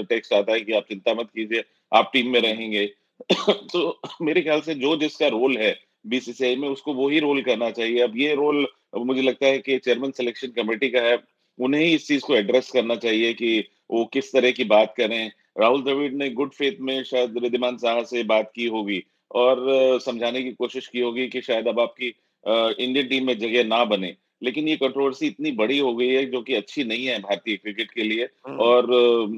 टेक्स्ट 0.04 0.34
आता 0.34 0.54
है 0.54 0.62
कि 0.62 0.74
आप 0.74 0.86
चिंता 0.90 1.14
मत 1.14 1.30
कीजिए, 1.36 1.64
आप 1.94 2.10
टीम 2.14 2.32
में 2.32 2.40
रहेंगे। 2.42 2.86
तो 3.50 4.00
मेरे 4.22 4.42
ख्याल 4.42 4.62
से 4.62 4.76
जो 4.76 4.96
जिसका 4.98 5.28
रोल 5.28 5.58
है 5.58 5.80
बीसीसीआई 6.08 6.56
में, 6.56 6.68
उसको 6.70 6.94
वो 6.94 7.10
ही 7.10 7.20
रोल 7.20 7.42
करना 7.42 7.70
चाहिए। 7.72 8.00
अब 8.00 8.18
ये 8.18 8.34
रोल 8.36 8.68
मुझे 8.98 9.22
लगता 9.22 9.48
है 9.48 9.58
कि 9.60 9.78
चेयरमैन 9.78 10.12
सिलेक्शन 10.12 10.48
कमेटी 10.48 10.90
का 10.90 11.02
है, 11.02 11.18
उन्हें 11.60 11.82
ही 11.86 11.94
इस 11.96 12.08
चीज़ 12.08 12.22
को 12.22 12.36
एड्रेस 12.36 12.72
करना 12.72 12.96
चाहिए 12.96 13.34
कि 13.34 13.60
वो 13.92 14.06
किस 14.06 14.34
तरह 14.34 14.52
की 14.52 14.64
बात 14.64 14.94
करें। 14.98 15.32
राहुल 15.60 15.84
द्रविड़ 15.84 16.12
ने 16.14 16.30
गुड 16.30 16.54
फेथ 16.54 16.80
में 16.82 17.04
शायद 17.04 17.36
रिद्धिमान 17.38 17.78
साहा 17.78 18.04
से 18.04 18.24
बात 18.24 18.52
की 18.56 18.66
होगी 18.68 19.04
और 19.32 20.00
समझाने 20.02 20.44
की 20.44 20.52
कोशिश 20.52 20.88
की 20.88 21.00
होगी 21.00 21.28
कि 21.28 21.42
शायद 21.42 21.68
अब 21.68 21.80
आपकी 21.80 22.14
इंडियन 22.46 23.08
टीम 23.08 23.26
में 23.28 23.38
जगह 23.40 23.64
ना 23.64 23.84
बने। 23.86 24.16
लेकिन 24.44 24.68
ये 24.68 24.76
कंट्रोवर्सी 24.76 25.28
इतनी 25.28 25.52
बड़ी 25.52 25.80
हो 25.80 25.96
गई 25.96 26.08
है 26.08 26.26
जो 26.26 26.42
कि 26.42 26.54
अच्छी 26.54 26.84
नहीं 26.84 27.06
है 27.06 27.20
भारतीय 27.20 27.56
क्रिकेट 27.56 27.92
के 27.92 28.04
लिए। 28.04 28.24
हम्म। 28.48 28.58
और 28.58 28.88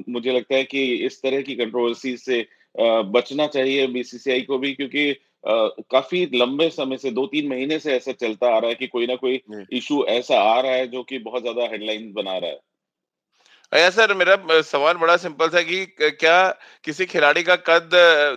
मुझे 0.08 0.32
लगता 0.32 0.54
है 0.54 0.64
कि 0.64 0.84
इस 1.06 1.22
तरह 1.22 1.42
की 1.42 1.54
कंट्रोवर्सी 1.54 2.16
से 2.16 2.46
बचना 2.80 3.46
चाहिए 3.46 3.86
बीसीसीआई 3.86 4.40
को 4.40 4.58
भी 4.58 4.72
क्योंकि 4.74 5.16
काफ़ी 5.46 6.30
लंबे 6.34 6.68
समय 6.70 6.96
से 6.96 7.10
दो 7.10 7.26
तीन 7.26 7.48
महीने 7.48 7.78
से 7.78 7.92
ऐसा 7.92 8.12
चलता 8.12 8.54
आ 8.54 8.58
रहा 8.58 8.68
है 8.68 8.74
कि 8.74 8.86
कोई 8.86 9.06
ना 9.06 9.14
कोई 9.16 9.40
इशू 9.72 10.04
ऐसा 10.04 10.38
आ 10.40 10.60
रहा 10.60 10.72
है 10.72 10.86
जो 10.86 11.02
कि 11.02 11.18
बहुत 11.18 11.42
ज़्यादा 11.42 11.62
हेडलाइन 11.62 12.12
बना 12.12 12.38
रहा 12.38 12.50
है। 12.50 12.60
अया 13.72 13.90
सर, 13.90 14.12
मेरा 14.14 14.60
सवाल 14.62 14.96
बड़ा 14.96 15.16
सिंपल 15.16 15.48
था 15.48 15.60
कि 15.62 15.84
क्या 16.00 16.50
किसी 16.84 17.04
खिलाड़ी 17.06 17.42
का 17.42 17.56
कद 17.56 17.90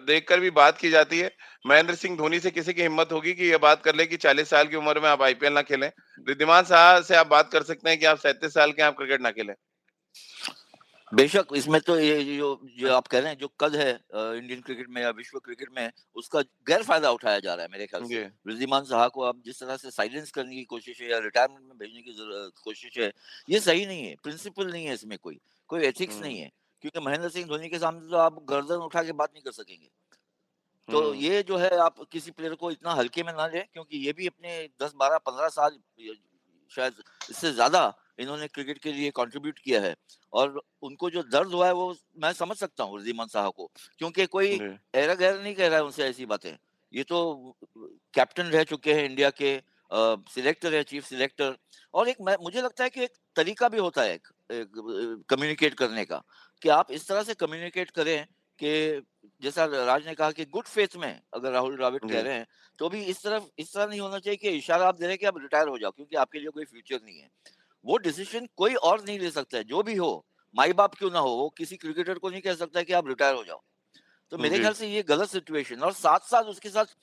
देखकर 0.08 0.40
भी 0.40 0.50
बात 0.50 0.78
की 0.78 0.90
जाती 0.90 1.20
है? 1.20 1.32
महेंद्र 1.68 1.96
सिंह 1.96 2.18
धोनी 2.18 2.40
से 2.40 2.52
किसी 2.52 2.74
की 2.74 2.82
हिम्मत 2.82 3.12
होगी 3.12 3.34
कि 3.34 3.46
ये 3.46 3.58
बात 3.58 3.84
कर 3.84 3.96
ले 3.96 4.06
कि 4.06 4.18
40 4.18 4.50
साल 4.50 4.68
की 4.68 4.76
उम्र 4.76 5.00
में 5.00 5.10
आप 5.10 5.22
आईपीएल 5.22 5.54
ना 5.54 5.62
खेलें? 5.62 5.92
रिद्धिमान 6.30 6.64
शाह 6.64 7.02
से 7.02 7.16
आप 7.16 7.28
बात 7.28 7.52
कर 7.52 7.64
सकते 7.64 7.90
हैं 7.90 8.00
कि 8.00 8.06
आप 8.06 8.18
सैंतीस 8.18 8.54
साल 8.54 8.72
के 8.72 8.82
आप 8.82 8.98
क्रिकेट 8.98 9.22
ना 9.22 9.32
खेलें। 9.32 9.54
बेशक 11.16 11.48
इसमें 11.56 11.80
तो 11.82 11.98
ये 12.00 12.24
जो 12.28 12.48
जो 12.78 12.94
आप 12.94 13.08
कह 13.08 13.20
रहे 13.20 13.30
हैं 13.30 13.38
जो 13.40 13.48
कद 13.60 13.76
है 13.76 13.90
इंडियन 14.14 14.62
क्रिकेट 14.62 14.88
में 14.90 15.02
या 15.02 15.10
विश्व 15.12 15.40
क्रिकेट 15.40 15.70
में 15.76 15.92
उसका 16.16 16.42
गैर 16.68 16.84
फ़ायदा 16.84 17.12
उठाया 17.12 17.40
जा 17.40 17.54
रहा 17.54 17.64
है 17.64 17.72
मेरे 17.72 17.86
ख्याल 17.88 18.04
से। 18.06 18.24
रिजमान 18.48 18.84
साहा 18.86 19.08
को 19.10 19.24
आप 19.24 19.42
जिस 19.46 19.60
तरह 19.60 19.78
से 19.78 19.92
साइलेंस 19.92 20.32
करने 20.32 20.56
की 20.56 20.64
कोशिश 20.66 21.02
है 21.02 21.10
या 21.12 21.20
रिटायरमेंट 21.20 21.62
में 21.62 21.78
भेजने 21.78 22.02
की 22.02 22.16
कोशिश 22.64 22.98
है 22.98 23.12
ये 23.50 23.60
सही 23.62 23.86
नहीं 23.86 24.06
है 24.06 24.16
प्रिंसिपल 24.24 24.72
नहीं 24.72 24.86
है 24.86 24.94
इसमें 24.94 25.18
कोई 25.20 25.40
कोई 25.70 25.86
एथिक्स 25.86 26.20
नहीं 26.22 26.38
है 26.38 26.52
क्योंकि 26.84 27.00
महेंद्र 27.02 27.30
सिंह 27.30 27.48
धोनी 27.48 27.70
के 27.70 27.80
सामने 27.80 28.10
तो 28.10 28.18
आप 28.20 28.46
गर्दन 28.50 28.84
उठा 28.86 29.04
के 29.04 29.12
बात 29.14 29.30
नहीं 29.34 29.44
कर 29.44 29.52
सकेंगे। 29.54 29.90
तो 30.88 31.14
ये 31.16 31.44
जो 31.44 31.58
है 31.58 31.70
आप 31.80 32.06
किसी 32.12 32.32
प्लेयर 32.32 32.56
को 32.56 32.72
इतना 32.72 32.94
हल्के 32.94 33.24
में 33.24 33.34
ना 33.34 33.48
लें 33.48 33.64
क्योंकि 33.74 33.98
ये 33.98 34.14
भी 34.14 34.28
अपने 34.28 34.58
दस 34.82 34.94
बारह 34.98 35.18
पंद्रह 35.26 35.48
साल 35.52 35.80
शायद 36.72 36.94
इससे 37.30 37.52
ज़्यादा 37.54 37.82
इन्होंने 38.20 38.48
क्रिकेट 38.48 38.78
के 38.78 38.92
लिए 38.94 39.12
कंट्रीब्यूट 39.16 39.60
किया 39.60 39.82
है। 39.82 39.94
और 40.34 40.62
उनको 40.84 41.10
जो 41.10 41.24
दर्द 41.26 41.54
हुआ 41.54 41.68
है 41.68 41.74
वो 41.74 41.94
मैं 42.24 42.32
समझ 42.34 42.58
सकता 42.58 42.84
हूँ 42.84 42.98
रिजीमान 43.00 43.28
साहब 43.28 43.54
को 43.54 43.70
क्योंकि 44.00 44.26
कोई 44.28 44.60
एरा 44.96 45.14
गैर 45.16 45.42
नहीं 45.42 45.56
कह 45.56 45.68
रहा 45.68 45.78
है 45.78 45.84
उनसे 45.84 46.04
ऐसी 46.06 46.26
बातें। 46.26 46.56
ये 46.92 47.04
तो 47.04 47.56
कैप्टन 48.14 48.48
रह 48.48 48.64
चुके 48.64 48.94
हैं 48.94 49.04
इंडिया 49.06 49.30
के 49.42 49.60
सिलेक्टर 50.32 50.74
है 50.76 50.84
चीफ 50.84 51.06
सिलेक्टर 51.06 51.56
और 51.94 52.10
एक 52.10 52.22
मुझे 52.22 52.62
लगता 52.62 52.84
है 52.84 52.90
कि 52.90 53.04
एक 53.04 53.14
तरीका 53.36 53.70
भी 53.70 53.78
होता 53.78 54.02
है 54.02 54.20
कम्युनिकेट 54.50 55.74
करने 55.74 56.06
का 56.06 56.22
कि 56.62 56.70
आप 56.70 56.92
इस 56.92 57.08
तरह 57.08 57.24
से 57.24 57.34
कम्युनिकेट 57.34 57.92
करें 57.92 58.26
कि 58.60 59.02
जैसा 59.42 59.66
राज 59.66 60.06
ने 60.08 60.14
कहा 60.16 60.32
कि 60.32 60.46
गुड 60.46 60.68
फेथ 60.68 60.96
में 60.96 61.22
अगर 61.34 61.52
राहुल 61.52 61.76
द्राविड 61.76 62.06
कह 62.06 62.22
रहे 62.22 62.34
हैं 62.34 62.46
तो 62.80 62.90
भी 62.90 63.04
इस 63.04 63.24
तरफ़ 63.24 63.44
इस 63.58 63.74
तरह 63.74 63.86
नहीं 63.86 64.00
होना 64.00 64.20
चाहिए 64.20 64.38
कि 64.38 64.50
इशारा 64.58 64.88
आप 64.88 64.96
दे 64.96 65.06
रहे 65.06 65.12
हैं 65.12 65.20
कि 65.20 65.26
आप 65.26 65.38
रिटायर 65.38 65.68
हो 65.68 65.78
जाओ 65.78 65.92
क्योंकि 65.92 66.16
आपके 66.16 66.40
लिए 66.40 66.50
कोई 66.50 66.66
फ्यूचर 66.66 67.00
नहीं 67.04 67.20
है। 67.20 67.30
वो 67.86 67.98
डिसीज़न 68.00 68.48
कोई 68.58 68.76
और 68.76 69.04
नहीं 69.04 69.20
ले 69.20 69.32
सकता 69.32 69.58
है 69.58 69.64
जो 69.64 69.84
भी 69.84 69.96
हो 69.96 70.26
माई 70.56 70.74
बाप 70.74 70.96
क्यों 70.96 71.12
ना 71.12 71.20
हो 71.20 71.30
वो 71.30 71.50
किसी 71.58 71.78
क्रिकेटर 71.78 72.18
को 72.18 72.30
नहीं 72.30 72.42
कह 72.42 72.54
सकता 72.56 72.80
है 72.80 72.86
कि 72.86 72.94
आप 72.94 73.08
रिटायर 73.08 73.36
हो 73.36 73.44
जाओ। 73.44 73.62
तो 74.32 74.38
मेरे 74.38 74.60
ख्याल 74.60 74.74
से 74.74 74.88
ये 74.88 75.02
गलत 75.04 75.30
सिचुएशन 75.30 75.82
और 75.84 75.94
साथ 75.94 76.20
साथ 76.26 76.44
उसके 76.52 76.70
साथ 76.70 76.96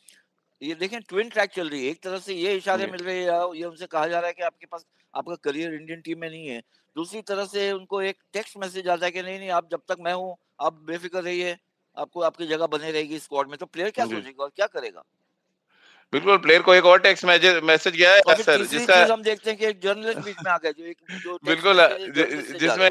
ये 0.62 0.74
देखें 0.74 1.00
ट्विन 1.00 1.28
ट्रैक 1.28 1.50
चल 1.50 1.68
रही 1.68 1.84
है 1.84 1.90
एक 1.90 2.02
तरह 2.02 2.18
से 2.18 2.34
ये 2.34 2.54
इशारे 2.56 2.86
मिल 2.86 3.00
रहे 3.00 3.18
हैं 3.18 3.54
ये 3.54 3.64
उनसे 3.64 3.86
कहा 3.86 4.06
जा 4.06 4.18
रहा 4.20 4.28
है 4.28 4.32
कि 4.32 4.42
आपके 4.42 4.66
पास 4.66 4.84
आपका 5.14 5.34
करियर 5.44 5.74
इंडियन 5.74 6.00
टीम 6.00 6.18
में 6.18 6.28
नहीं 6.30 6.46
है। 6.46 6.60
दूसरी 6.96 7.22
तरह 7.22 7.46
से 7.46 7.70
उनको 7.72 8.00
एक 8.02 8.16
टेक्स्ट 8.32 8.56
मैसेज 8.58 8.88
आता 8.88 9.06
है 9.06 9.10
कि 9.10 9.22
नहीं 9.22 9.38
नहीं 9.38 9.50
आप 9.50 9.68
जब 9.70 9.82
तक 9.88 9.96
मैं 10.00 10.12
हूँ 10.14 10.36
आप 10.60 10.80
बेफिक्र 10.86 11.22
रहिए 11.22 11.56
आपको 11.96 12.20
आपकी 12.22 12.46
जगह 12.46 12.66
बने 12.66 12.90
रहेगी 12.90 13.18
स्क्वाड 13.18 13.48
में 13.48 13.56
तो 13.58 13.66
प्लेयर 13.66 13.90
क्या 13.90 14.06
सोचेगा 14.06 14.44
और 14.44 14.50
क्या 14.56 14.66
करेगा? 14.66 15.02
बिल्कुल 16.12 16.36
प्लेयर 16.36 16.62
को 16.62 16.74
एक 16.74 16.84
और 16.84 16.98
टेक्स्ट 17.00 17.24
मैसेज 17.24 17.96
गया 17.96 18.14
है 18.14 18.42
सर 18.42 18.64
जिसका 18.64 18.96
हम 19.12 19.22
देखते 19.22 19.50
हैं 19.50 19.58
कि 19.58 19.66
एक 19.66 19.80
जर्नलिस्ट 19.82 20.18
बीच 20.18 20.36
में 20.44 20.50
आ 20.52 20.56
गया 20.56 20.72
जो 20.72 20.84
एक 20.84 20.96
जो 21.12 21.38
बिल्कुल 21.44 21.80
जिसमें 22.58 22.90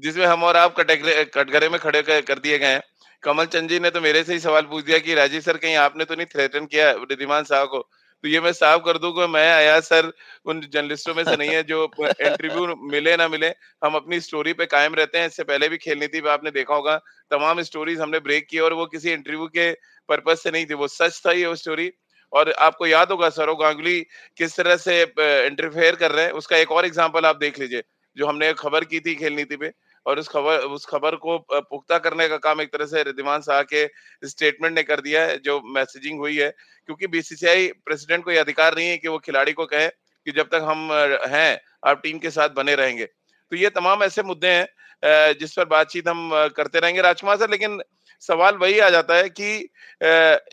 जिसमें 0.00 0.26
हम 0.26 0.44
और 0.44 0.56
आप 0.56 0.74
कटघरे 0.80 1.68
में 1.68 1.78
खड़े 1.80 2.02
कर 2.02 2.38
दिए 2.38 2.58
गए 2.58 2.66
हैं। 2.66 2.82
कमल 3.22 3.46
चंद 3.46 3.68
जी 3.70 3.78
ने 3.80 3.90
तो 3.90 4.00
मेरे 4.00 4.22
से 4.24 4.32
ही 4.32 4.40
सवाल 4.40 4.62
पूछ 4.62 4.84
दिया 4.84 4.98
कि 4.98 5.14
राजीव 5.14 5.40
सर 5.40 5.56
कहीं 5.56 5.76
आपने 5.76 6.04
तो 6.04 6.14
नहीं 6.14 6.26
थ्रेटन 6.26 6.66
किया 6.66 6.90
रिधिमान 7.10 7.44
साहब 7.44 7.68
को? 7.68 7.78
तो 8.24 8.28
ये 8.28 8.40
मैं 8.40 8.52
साफ़ 8.52 8.82
कर 8.82 8.98
दूँ 8.98 9.12
कि 9.12 9.26
मैं 9.26 9.48
आया 9.52 9.78
सर 9.80 10.10
उन 10.46 10.60
जर्नलिस्टों 10.72 11.14
में 11.14 11.22
से 11.24 11.36
नहीं 11.36 11.50
है 11.50 11.62
जो 11.62 11.82
इंटरव्यू 12.00 12.66
मिले 12.92 13.16
ना 13.16 13.28
मिले। 13.28 13.48
हम 13.84 13.94
अपनी 13.94 14.20
स्टोरी 14.20 14.52
पे 14.52 14.66
कायम 14.66 14.94
रहते 14.94 15.18
हैं 15.18 15.26
इससे 15.26 15.44
पहले 15.44 15.68
भी 15.68 15.76
खेलनी 15.76 16.06
थी 16.06 16.26
आपने 16.28 16.50
देखा 16.50 16.74
होगा। 16.74 16.96
तमाम 17.30 17.62
स्टोरीज 17.62 18.00
हमने 18.00 18.20
ब्रेक 18.20 18.46
की 18.50 18.58
और 18.58 18.72
वो 18.72 18.86
किसी 18.86 19.12
इंटरव्यू 19.12 19.46
के 19.46 19.70
पर्पज 20.08 20.36
से 20.36 20.50
नहीं 20.50 20.66
थी 20.66 20.74
वो 20.74 20.88
सच 20.88 21.22
था 21.26 21.32
ये 21.32 21.46
वो 21.46 21.54
स्टोरी 21.54 21.92
और 22.32 22.50
आपको 22.60 22.86
याद 22.86 23.10
होगा 23.10 23.28
सौरव 23.30 23.54
गांगुली 23.56 24.00
किस 24.38 24.56
तरह 24.56 24.76
से 24.78 25.00
इंटरफेयर 25.02 25.94
कर 25.96 26.12
रहे 26.12 26.24
हैं? 26.24 26.32
उसका 26.32 26.56
एक 26.58 26.72
और 26.72 26.86
एग्ज़ाम्पल 26.86 27.26
आप 27.26 27.36
देख 27.38 27.58
लीजिए, 27.58 27.82
जो 28.16 28.26
हमने 28.26 28.52
खबर 28.54 28.84
की 28.84 29.00
थी 29.00 29.14
खेल 29.16 29.32
नीति 29.34 29.56
पे। 29.56 29.72
और 30.06 30.18
उस 30.18 30.28
खबर 30.28 30.58
उस 30.68 30.84
खबर 30.86 31.14
को 31.16 31.38
पुख्ता 31.50 31.98
करने 31.98 32.28
का 32.28 32.36
काम 32.38 32.60
एक 32.60 32.72
तरह 32.72 32.86
से 32.86 33.02
रिद्धिमान 33.02 33.40
शाह 33.42 33.62
के 33.64 33.86
स्टेटमेंट 34.22 34.74
ने 34.74 34.82
कर 34.84 35.00
दिया 35.00 35.22
है, 35.22 35.38
जो 35.38 35.60
मैसेजिंग 35.68 36.18
हुई 36.20 36.36
है। 36.36 36.50
क्योंकि 36.88 37.06
बीसीसीआई 37.06 37.66
प्रेसिडेंट 37.86 38.24
को 38.24 38.30
यह 38.30 38.40
अधिकार 38.40 38.76
नहीं 38.76 38.88
है 38.88 38.96
कि 38.98 39.08
वो 39.08 39.18
खिलाड़ी 39.20 39.52
को 39.52 39.66
कहे 39.66 39.88
कि 39.88 40.32
जब 40.32 40.48
तक 40.48 40.64
हम 40.64 40.88
हैं, 41.28 41.60
आप 41.86 42.00
टीम 42.02 42.18
के 42.18 42.30
साथ 42.30 42.48
बने 42.56 42.74
रहेंगे। 42.74 43.08
तो 43.52 43.56
ये 43.56 43.68
तमाम 43.70 44.02
ऐसे 44.02 44.22
मुद्दे 44.24 44.48
हैं 44.48 45.32
जिस 45.38 45.52
पर 45.52 45.64
बातचीत 45.66 46.08
हम 46.08 46.30
करते 46.56 46.80
रहेंगे 46.80 47.00
राजकुमार 47.02 47.36
सर। 47.36 47.50
लेकिन 47.50 47.80
सवाल 48.22 48.56
वही 48.56 48.78
आ 48.80 48.88
जाता 48.90 49.14
है 49.16 49.28
कि 49.30 49.54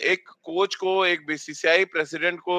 एक 0.05 0.29
कोच 0.43 0.75
को, 0.75 1.05
एक 1.05 1.25
बीसीसीआई 1.27 1.85
प्रेसिडेंट 1.87 2.39
को 2.39 2.57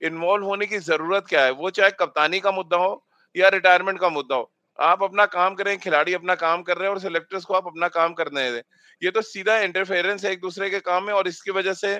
इन्वॉल्व 0.00 0.44
होने 0.44 0.66
की 0.66 0.78
ज़रूरत 0.80 1.26
क्या 1.28 1.44
है? 1.44 1.50
वो 1.52 1.70
चाहे 1.70 1.90
कप्तानी 2.00 2.40
का 2.40 2.50
मुद्दा 2.52 2.76
हो 2.76 3.06
या 3.34 3.48
रिटायरमेंट 3.48 3.98
का 4.00 4.08
मुद्दा 4.10 4.36
हो, 4.36 4.52
आप 4.78 5.02
अपना 5.02 5.26
काम 5.28 5.54
करें, 5.54 5.76
खिलाड़ी 5.78 6.14
अपना 6.14 6.34
काम 6.36 6.62
कर 6.62 6.76
रहे 6.76 6.88
हैं 6.88 6.94
और 6.94 7.00
सिलेक्टर्स 7.00 7.44
को 7.44 7.54
आप 7.54 7.66
अपना 7.66 7.88
काम 7.90 8.12
करने 8.14 8.50
दें। 8.52 8.62
ये 9.02 9.10
तो 9.10 9.22
सीधा 9.22 9.58
इंटरफेरेंस 9.60 10.24
है 10.24 10.32
एक 10.32 10.40
दूसरे 10.40 10.70
के 10.70 10.80
काम 10.82 11.04
में 11.04 11.12
और 11.14 11.28
इसकी 11.28 11.50
वजह 11.52 11.72
से 11.74 11.96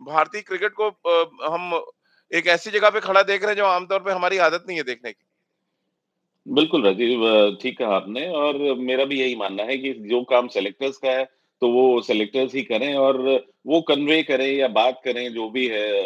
भारतीय 0.00 0.40
क्रिकेट 0.42 0.72
को 0.80 0.88
हम 1.46 1.82
एक 2.30 2.46
ऐसी 2.48 2.70
जगह 2.70 2.90
पे 2.90 3.00
खड़ा 3.00 3.22
देख 3.24 3.42
रहे 3.42 3.50
हैं 3.50 3.56
जो 3.56 3.66
आमतौर 3.66 4.00
पे 4.00 4.12
हमारी 4.12 4.38
आदत 4.40 4.64
नहीं 4.68 4.76
है 4.78 4.84
देखने 4.84 5.12
की। 5.12 5.24
बिल्कुल 6.46 6.84
राजीव 6.84 7.20
ठीक 7.62 7.78
कहा 7.78 7.94
आपने 7.96 8.26
और 8.34 8.58
मेरा 8.78 9.04
भी 9.04 9.20
यही 9.20 9.34
मानना 9.36 9.62
है 9.62 9.76
कि 9.76 9.92
जो 10.10 10.22
काम 10.24 10.48
सेलेक्टर्स 10.48 10.96
का 10.96 11.10
है 11.10 11.24
तो 11.62 11.68
वो 11.68 12.00
सेलेक्टर्स 12.00 12.54
ही 12.54 12.62
करें 12.62 12.94
और 12.94 13.18
वो 13.66 13.80
कन्वे 13.80 14.22
करें 14.22 14.46
या 14.46 14.68
बात 14.68 15.00
करें 15.04 15.32
जो 15.34 15.48
भी 15.50 15.66
है 15.66 16.02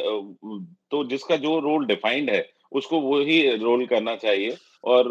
तो 0.90 1.04
जिसका 1.04 1.36
जो 1.36 1.58
रोल 1.60 1.86
डिफाइंड 1.86 2.30
है, 2.30 2.44
उसको 2.72 3.00
वो 3.00 3.18
ही 3.20 3.40
रोल 3.56 3.86
करना 3.86 4.14
चाहिए। 4.16 4.56
और 4.84 5.08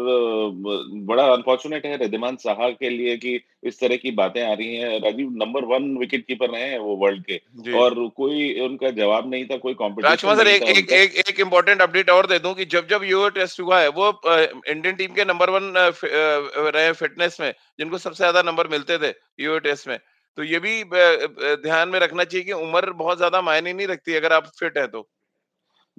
बड़ा 1.06 1.24
अनफॉर्चुनेट 1.26 1.86
है 1.86 1.96
रिद्धिमान 1.96 2.36
साहा 2.38 2.68
के 2.72 2.90
लिए 2.90 3.16
कि 3.16 3.40
इस 3.62 3.78
तरह 3.80 3.96
की 3.96 4.10
बातें 4.12 4.40
आ 4.42 4.52
रही 4.52 4.76
हैं। 4.76 5.00
Rajeev 5.00 5.30
number 5.36 5.64
one 5.66 5.96
wicket 5.98 6.26
keeper 6.26 6.50
रहे 6.50 6.62
हैं 6.62 6.78
वो 6.80 6.96
वर्ल्ड 6.96 7.24
के। 7.24 7.72
और 7.74 7.94
कोई 8.16 8.60
उनका 8.60 8.90
जवाब 8.92 9.30
नहीं 9.30 9.44
था 9.46 9.56
कोई 9.58 9.74
कॉम्पिटिशन 9.74 10.34
सर 10.36 10.48
एक 10.48 10.62
एक 10.68 10.92
एक 10.92 11.16
एक 11.28 11.40
इम्पोर्टेंट 11.40 11.82
अपडेट 11.82 12.10
और 12.10 12.26
दे 12.26 12.38
दूँ 12.38 12.54
कि 12.54 12.64
जब 12.66 12.88
जब 12.88 13.04
यूओ 13.04 13.28
टेस्ट 13.34 13.60
हुआ 13.60 13.80
है 13.80 13.88
वो 13.90 14.08
इंडियन 14.26 14.94
टीम 14.94 15.14
के 15.14 15.24
नंबर 15.24 15.50
वन 15.50 15.72
रहे 15.76 16.92
फिटनेस 16.94 17.40
में 17.40 17.52
जिनको 17.78 17.98
सबसे 17.98 18.18
ज़्यादा 18.18 18.42
नंबर 18.42 18.68
मिलते 18.68 18.98
थे 18.98 19.12
यूओ 19.40 19.58
टेस्ट 19.60 19.88
में। 19.88 19.98
तो 20.38 20.42
ये 20.44 20.58
भी 20.58 20.82
ध्यान 20.84 21.88
में 21.88 21.98
रखना 22.00 22.24
चाहिए 22.24 22.44
कि 22.44 22.52
उम्र 22.54 22.92
बहुत 22.94 23.16
ज़्यादा 23.16 23.40
मायने 23.42 23.72
नहीं 23.72 23.86
रखती 23.86 24.14
अगर 24.14 24.32
आप 24.32 24.46
फिट 24.58 24.78
है 24.78 24.86
तो। 24.86 25.06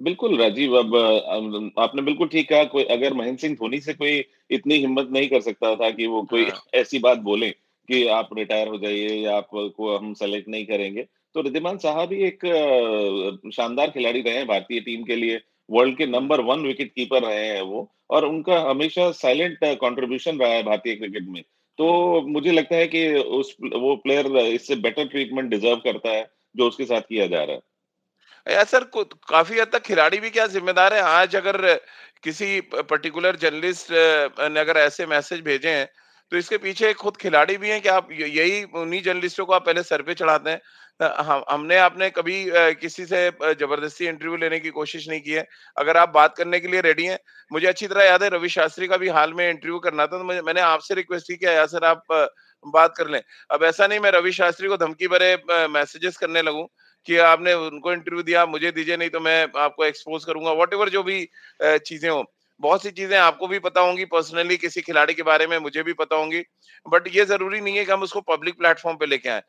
बिल्कुल 0.00 0.36
राजीव 0.38 0.74
अब 0.78 0.94
आपने 1.78 2.02
बिल्कुल 2.02 2.28
ठीक 2.28 2.48
कहा 2.48 2.64
कोई 2.64 2.84
अगर 2.84 3.14
महेंद्र 3.14 3.40
सिंह 3.40 3.54
धोनी 3.54 3.80
से 3.80 3.92
कोई 3.94 4.24
इतनी 4.50 4.74
हिम्मत 4.74 5.08
नहीं 5.12 5.28
कर 5.28 5.40
सकता 5.40 5.74
था 5.74 5.90
कि 5.90 6.06
वो 6.06 6.22
कोई 6.22 6.44
हाँ। 6.44 6.62
ऐसी 6.74 6.98
बात 6.98 7.18
बोले 7.18 7.50
कि 7.88 8.06
आप 8.08 8.28
रिटायर 8.38 8.68
हो 8.68 8.78
जाइए 8.78 9.08
या 9.08 9.36
आपको 9.36 9.96
हम 9.96 10.12
सेलेक्ट 10.14 10.48
नहीं 10.48 10.66
करेंगे। 10.66 11.02
तो 11.34 11.40
रिद्धिमान 11.40 11.78
साहब 11.78 12.08
भी 12.08 12.22
एक 12.24 12.46
शानदार 13.54 13.90
खिलाड़ी 13.90 14.20
रहे 14.20 14.34
हैं 14.34 14.46
भारतीय 14.46 14.80
टीम 14.80 15.04
के 15.04 15.16
लिए 15.16 15.40
वर्ल्ड 15.70 15.96
के 15.96 16.06
नंबर 16.06 16.40
वन 16.40 16.60
विकेट 16.60 16.92
कीपर 16.94 17.22
रहे 17.22 17.46
हैं 17.46 17.62
वो 17.62 17.90
और 18.10 18.24
उनका 18.24 18.58
हमेशा 18.60 19.10
साइलेंट 19.10 19.58
कंट्रीब्यूशन 19.64 20.38
रहा 20.38 20.50
है 20.50 20.62
भारतीय 20.62 20.94
क्रिकेट 20.94 21.26
में। 21.28 21.42
तो 21.78 22.20
मुझे 22.28 22.52
लगता 22.52 22.76
है 22.76 22.86
कि 22.86 23.08
उस 23.14 23.56
वो 23.76 23.96
प्लेयर 23.96 24.36
इससे 24.36 24.76
बेटर 24.76 25.08
ट्रीटमेंट 25.08 25.50
डिजर्व 25.50 25.76
करता 25.76 26.10
है 26.10 26.30
जो 26.56 26.68
उसके 26.68 26.84
साथ 26.84 27.00
किया 27.00 27.26
जा 27.26 27.42
रहा 27.44 27.56
है। 27.56 27.60
या 28.46 28.62
सर 28.64 28.84
काफ़ी 28.96 29.58
हद 29.60 29.68
तक 29.72 29.82
खिलाड़ी 29.82 30.18
भी 30.20 30.30
क्या 30.30 30.46
जिम्मेदार 30.46 30.94
है? 30.94 31.00
आज 31.02 31.34
अगर 31.36 31.74
किसी 32.24 32.60
पर्टिकुलर 32.72 33.36
जर्नलिस्ट 33.36 33.88
ने 34.50 34.60
अगर 34.60 34.76
ऐसे 34.78 35.06
मैसेज 35.06 35.40
भेजे 35.44 35.70
हैं 35.70 35.88
तो 36.32 36.36
इसके 36.36 36.58
पीछे 36.58 36.92
खुद 36.94 37.16
खिलाड़ी 37.16 37.56
भी 37.56 37.68
हैं? 37.70 37.80
कि 37.82 37.88
आप 37.88 38.08
यही 38.12 38.62
उन्हीं 38.76 39.02
जर्नलिस्टों 39.02 39.44
को 39.46 39.52
आप 39.54 39.64
पहले 39.66 39.82
सर 39.82 40.02
पे 40.02 40.14
चढ़ाते 40.14 40.50
हैं? 40.50 40.60
हम, 41.00 41.42
हमने, 41.50 41.76
आपने 41.78 42.08
कभी 42.10 42.44
किसी 42.80 43.04
से 43.06 43.28
ज़बरदस्ती 43.54 44.06
इंटरव्यू 44.06 44.36
लेने 44.36 44.58
की 44.60 44.70
कोशिश 44.70 45.08
नहीं 45.08 45.20
की 45.20 45.32
है। 45.32 45.46
अगर 45.76 45.96
आप 45.96 46.08
बात 46.10 46.36
करने 46.36 46.60
के 46.60 46.68
लिए 46.68 46.80
रेडी 46.82 47.04
हैं, 47.06 47.18
मुझे 47.50 47.66
अच्छी 47.66 47.86
तरह 47.86 48.04
याद 48.04 48.22
है, 48.22 48.28
रवि 48.30 48.48
शास्त्री 48.48 48.86
का 48.88 48.96
भी 48.96 49.08
हाल 49.10 49.32
में 49.34 49.48
इंटरव्यू 49.48 49.78
करना 49.80 50.06
था 50.06 50.18
तो 50.18 50.24
मैंने 50.44 50.60
आपसे 50.62 50.94
रिक्वेस्ट 50.94 51.26
की 51.28 51.36
कि 51.36 51.66
सर, 51.68 51.84
आप 51.84 52.02
बात 52.64 52.94
कर 52.96 53.08
लें। 53.08 53.20
अब 53.50 53.64
ऐसा 53.64 53.86
नहीं, 53.86 54.00
मैं 54.00 54.10
रवि 54.12 54.32
शास्त्री 54.32 54.68
को 54.68 54.76
धमकी 54.76 55.08
भरे 55.08 55.36
मैसेजेस 55.70 56.16
करने 56.16 56.42
लगूं। 56.42 56.66
कि 57.06 57.16
आपने 57.24 57.52
उनको 57.54 57.92
इंटरव्यू 57.92 58.22
दिया 58.22 58.44
मुझे 58.46 58.70
दीजिए 58.72 58.96
नहीं 58.96 59.10
तो 59.10 59.20
मैं 59.20 59.42
आपको 59.58 59.84
एक्सपोज 59.84 60.24
करूँगा 60.24 60.52
वॉट 60.52 60.74
जो 60.90 61.02
भी 61.02 61.28
चीज़ें 61.62 62.08
हो। 62.10 62.24
बहुत 62.60 62.82
सी 62.82 62.90
चीज़ें 62.90 63.16
आपको 63.18 63.46
भी 63.46 63.58
पता 63.58 63.80
होंगी 63.80 64.04
पर्सनली 64.06 64.56
किसी 64.56 64.80
खिलाड़ी 64.80 65.14
के 65.14 65.22
बारे 65.22 65.46
में 65.46 65.58
मुझे 65.58 65.82
भी 65.82 65.92
पता 65.92 66.16
होंगी 66.16 66.42
बट 66.86 67.08
ये 67.14 67.24
ज़रूरी 67.24 67.60
नहीं 67.60 67.76
है 67.76 67.84
कि 67.84 67.92
हम 67.92 68.02
उसको 68.02 68.20
पब्लिक 68.28 68.58
प्लेटफॉर्म 68.58 68.96
पे 68.96 69.06
लेके 69.06 69.28
आए। 69.28 69.42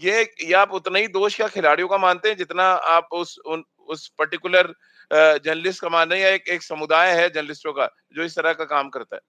ये 0.00 0.22
ये 0.22 0.52
आप 0.54 0.72
उतना 0.72 0.98
ही 0.98 1.08
दोष 1.10 1.36
क्या 1.36 1.48
खिलाड़ियों 1.48 1.88
का 1.88 1.98
मानते 1.98 2.28
हैं 2.28 2.36
जितना 2.36 2.64
आप 2.64 3.08
उस 3.12 3.38
उन, 3.46 3.64
उस 3.88 4.08
पर्टिकुलर 4.18 4.72
जर्नलिस्ट 5.10 5.80
का 5.82 5.88
मान 5.88 6.10
रहे 6.10 6.20
हैं 6.20 6.26
या 6.26 6.34
एक, 6.34 6.48
एक 6.48 6.62
समुदाय 6.62 7.12
है 7.12 7.28
जर्नलिस्टों 7.30 7.72
का 7.72 7.88
जो 8.14 8.22
इस 8.22 8.36
तरह 8.36 8.52
का 8.52 8.64
काम 8.64 8.88
करता 8.88 9.16
है। 9.16 9.20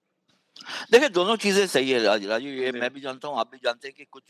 देखिए 0.92 1.08
दोनों 1.10 1.36
चीज़ें 1.36 1.66
सही 1.66 1.90
है 1.90 2.02
राज 2.02 2.26
राजू 2.26 2.48
ये 2.48 2.72
मैं 2.72 2.92
भी 2.94 3.00
जानता 3.00 3.28
हूँ 3.28 3.38
आप 3.38 3.50
भी 3.52 3.58
जानते 3.64 3.88
हैं 3.88 3.94
कि 3.96 4.04
कुछ 4.04 4.22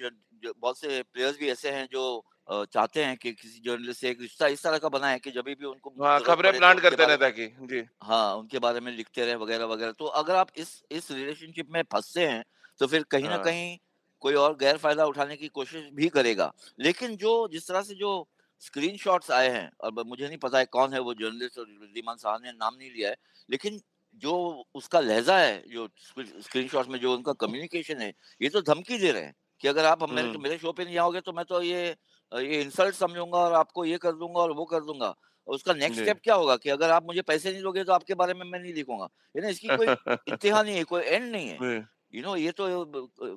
बहुत 0.46 0.80
से 0.80 1.02
प्लेयर्स 1.02 1.38
भी 1.38 1.50
ऐसे 1.50 1.70
हैं 1.70 1.86
जो 1.92 2.04
चाहते 2.50 3.04
हैं 3.04 3.16
कि 3.16 3.32
किसी 3.32 3.60
जर्नलिस्ट 3.60 4.00
से 4.00 4.10
एक 4.10 4.20
रिश्ता 4.20 4.46
इस 4.46 4.62
तरह 4.62 4.78
का 4.78 4.88
बनाए 4.88 5.18
कि 5.18 5.30
जब 5.30 5.44
भी 5.44 5.64
उनको 5.64 6.04
हाँ, 6.04 6.20
खबरें 6.20 6.52
तो 6.52 6.80
करते 6.80 7.06
रहता 7.06 7.30
कि 7.30 7.46
जी 7.46 7.84
हाँ 8.02 8.34
उनके 8.36 8.58
बारे 8.58 8.80
में 8.80 8.96
लिखते 8.96 9.26
रहे 9.26 9.34
वगैरह 9.34 9.64
वगैरह 9.64 9.92
तो 9.92 10.04
अगर 10.04 10.34
आप 10.34 10.48
इस 10.56 10.82
इस 10.90 11.10
रिलेशनशिप 11.10 11.66
में 11.70 11.82
फंसते 11.82 12.26
हैं 12.26 12.44
तो 12.78 12.86
फिर 12.86 13.02
कहीं 13.02 13.24
ना 13.24 13.34
हाँ। 13.34 13.44
कहीं 13.44 13.78
कोई 14.20 14.34
और 14.34 14.56
गैर 14.56 14.76
फ़ायदा 14.76 15.04
उठाने 15.04 15.36
की 15.36 15.48
कोशिश 15.48 15.90
भी 15.92 16.08
करेगा 16.08 16.52
लेकिन 16.80 17.16
जो 17.16 17.48
जिस 17.48 17.68
तरह 17.68 17.82
से 17.82 17.94
जो 17.94 18.28
स्क्रीन 18.60 19.18
आए 19.32 19.48
हैं 19.48 19.70
और 19.80 20.04
मुझे 20.06 20.28
नहीं 20.28 20.38
पता 20.38 20.58
है 20.58 20.64
कौन 20.64 20.92
है 20.92 21.00
वो 21.00 21.14
जर्नलिस्ट 21.14 21.58
और 21.58 21.66
रिद्धिमान 21.68 22.16
साहब 22.16 22.40
ने 22.44 22.52
नाम 22.52 22.74
नहीं 22.78 22.90
लिया 22.90 23.10
है 23.10 23.16
लेकिन 23.50 23.80
जो 24.14 24.64
उसका 24.74 25.00
लहजा 25.00 25.38
है 25.38 25.64
जो 25.68 25.88
स्क्रीन 26.18 26.70
में 26.88 27.00
जो 27.00 27.14
उनका 27.14 27.32
कम्युनिकेशन 27.32 28.00
है 28.00 28.14
ये 28.42 28.48
तो 28.48 28.62
धमकी 28.62 28.98
दे 28.98 29.12
रहे 29.12 29.22
हैं 29.22 29.34
कि 29.60 29.68
अगर 29.68 29.84
आप 29.84 30.10
मेरे। 30.10 30.38
मेरे 30.38 30.58
शो 30.58 30.72
पे 30.72 30.84
नहीं 30.84 30.98
आओगे 30.98 31.20
तो 31.20 31.32
मैं 31.32 31.44
तो 31.44 31.62
ये 31.62 31.96
ये 32.40 32.60
इंसल्ट 32.62 32.94
समझूँगा 32.94 33.38
और 33.38 33.52
आपको 33.52 33.84
ये 33.84 33.98
कर 33.98 34.12
दूँगा 34.12 34.40
और 34.40 34.52
वो 34.52 34.64
कर 34.64 34.80
दूँगा। 34.80 35.14
उसका 35.48 35.72
नेक्स्ट 35.72 36.00
स्टेप 36.00 36.20
क्या 36.24 36.34
होगा 36.34 36.56
कि 36.56 36.70
अगर 36.70 36.90
आप 36.90 37.06
मुझे 37.06 37.22
पैसे 37.22 37.52
नहीं 37.52 37.62
दोगे 37.62 37.84
तो 37.84 37.92
आपके 37.92 38.14
बारे 38.14 38.34
में 38.34 38.44
मैं 38.46 38.58
नहीं 38.60 38.74
लिखूँगा। 38.74 39.08
ना 39.36 39.48
इसकी 39.48 39.76
कोई 39.76 39.86
इतिहा 40.34 40.62
नहीं 40.62 40.76
है 40.76 40.84
कोई 40.84 41.02
एंड 41.02 41.30
नहीं 41.32 41.48
है। 41.48 41.58
यू 42.14 42.22
नो 42.22 42.34
ये 42.36 42.50
तो 42.52 42.84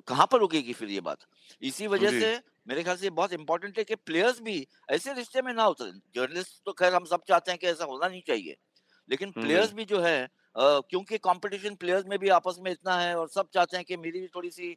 कहाँ 0.08 0.26
पर 0.32 0.38
रुकेगी 0.38 0.72
फिर 0.72 0.88
ये 0.88 1.00
बात? 1.00 1.18
इसी 1.62 1.86
वजह 1.86 2.20
से 2.20 2.40
मेरे 2.68 2.82
ख्याल 2.82 2.96
से 2.96 3.10
बहुत 3.10 3.32
इंपॉर्टेंट 3.32 3.78
है 3.78 3.84
कि 3.84 3.94
प्लेयर्स 3.94 4.40
भी 4.42 4.66
ऐसे 4.90 5.12
रिश्ते 5.12 5.42
में 5.42 5.52
ना 5.52 5.66
उतरे। 5.66 5.90
जर्नलिस्ट 6.14 6.62
तो 6.66 6.72
खैर 6.72 6.94
हम 6.94 7.04
सब 7.04 7.22
चाहते 7.28 7.50
हैं 7.50 7.58
कि 7.60 7.66
ऐसा 7.66 7.84
होना 7.84 8.08
नहीं 8.08 8.22
चाहिए। 8.26 8.56
लेकिन 9.08 9.30
प्लेयर्स 9.32 9.72
भी 9.72 9.84
जो 9.84 10.00
है 10.00 10.28
क्योंकि 10.58 11.18
कंपटीशन 11.18 11.74
प्लेयर्स 11.74 12.06
में 12.06 12.18
भी 12.18 12.28
आपस 12.30 12.56
में 12.60 12.70
इतना 12.70 12.98
है 12.98 13.14
और 13.16 13.28
सब 13.28 13.48
चाहते 13.54 13.76
हैं 13.76 13.84
कि 13.86 13.96
मेरी 13.96 14.20
भी 14.20 14.26
थोड़ी 14.26 14.50
सी 14.50 14.76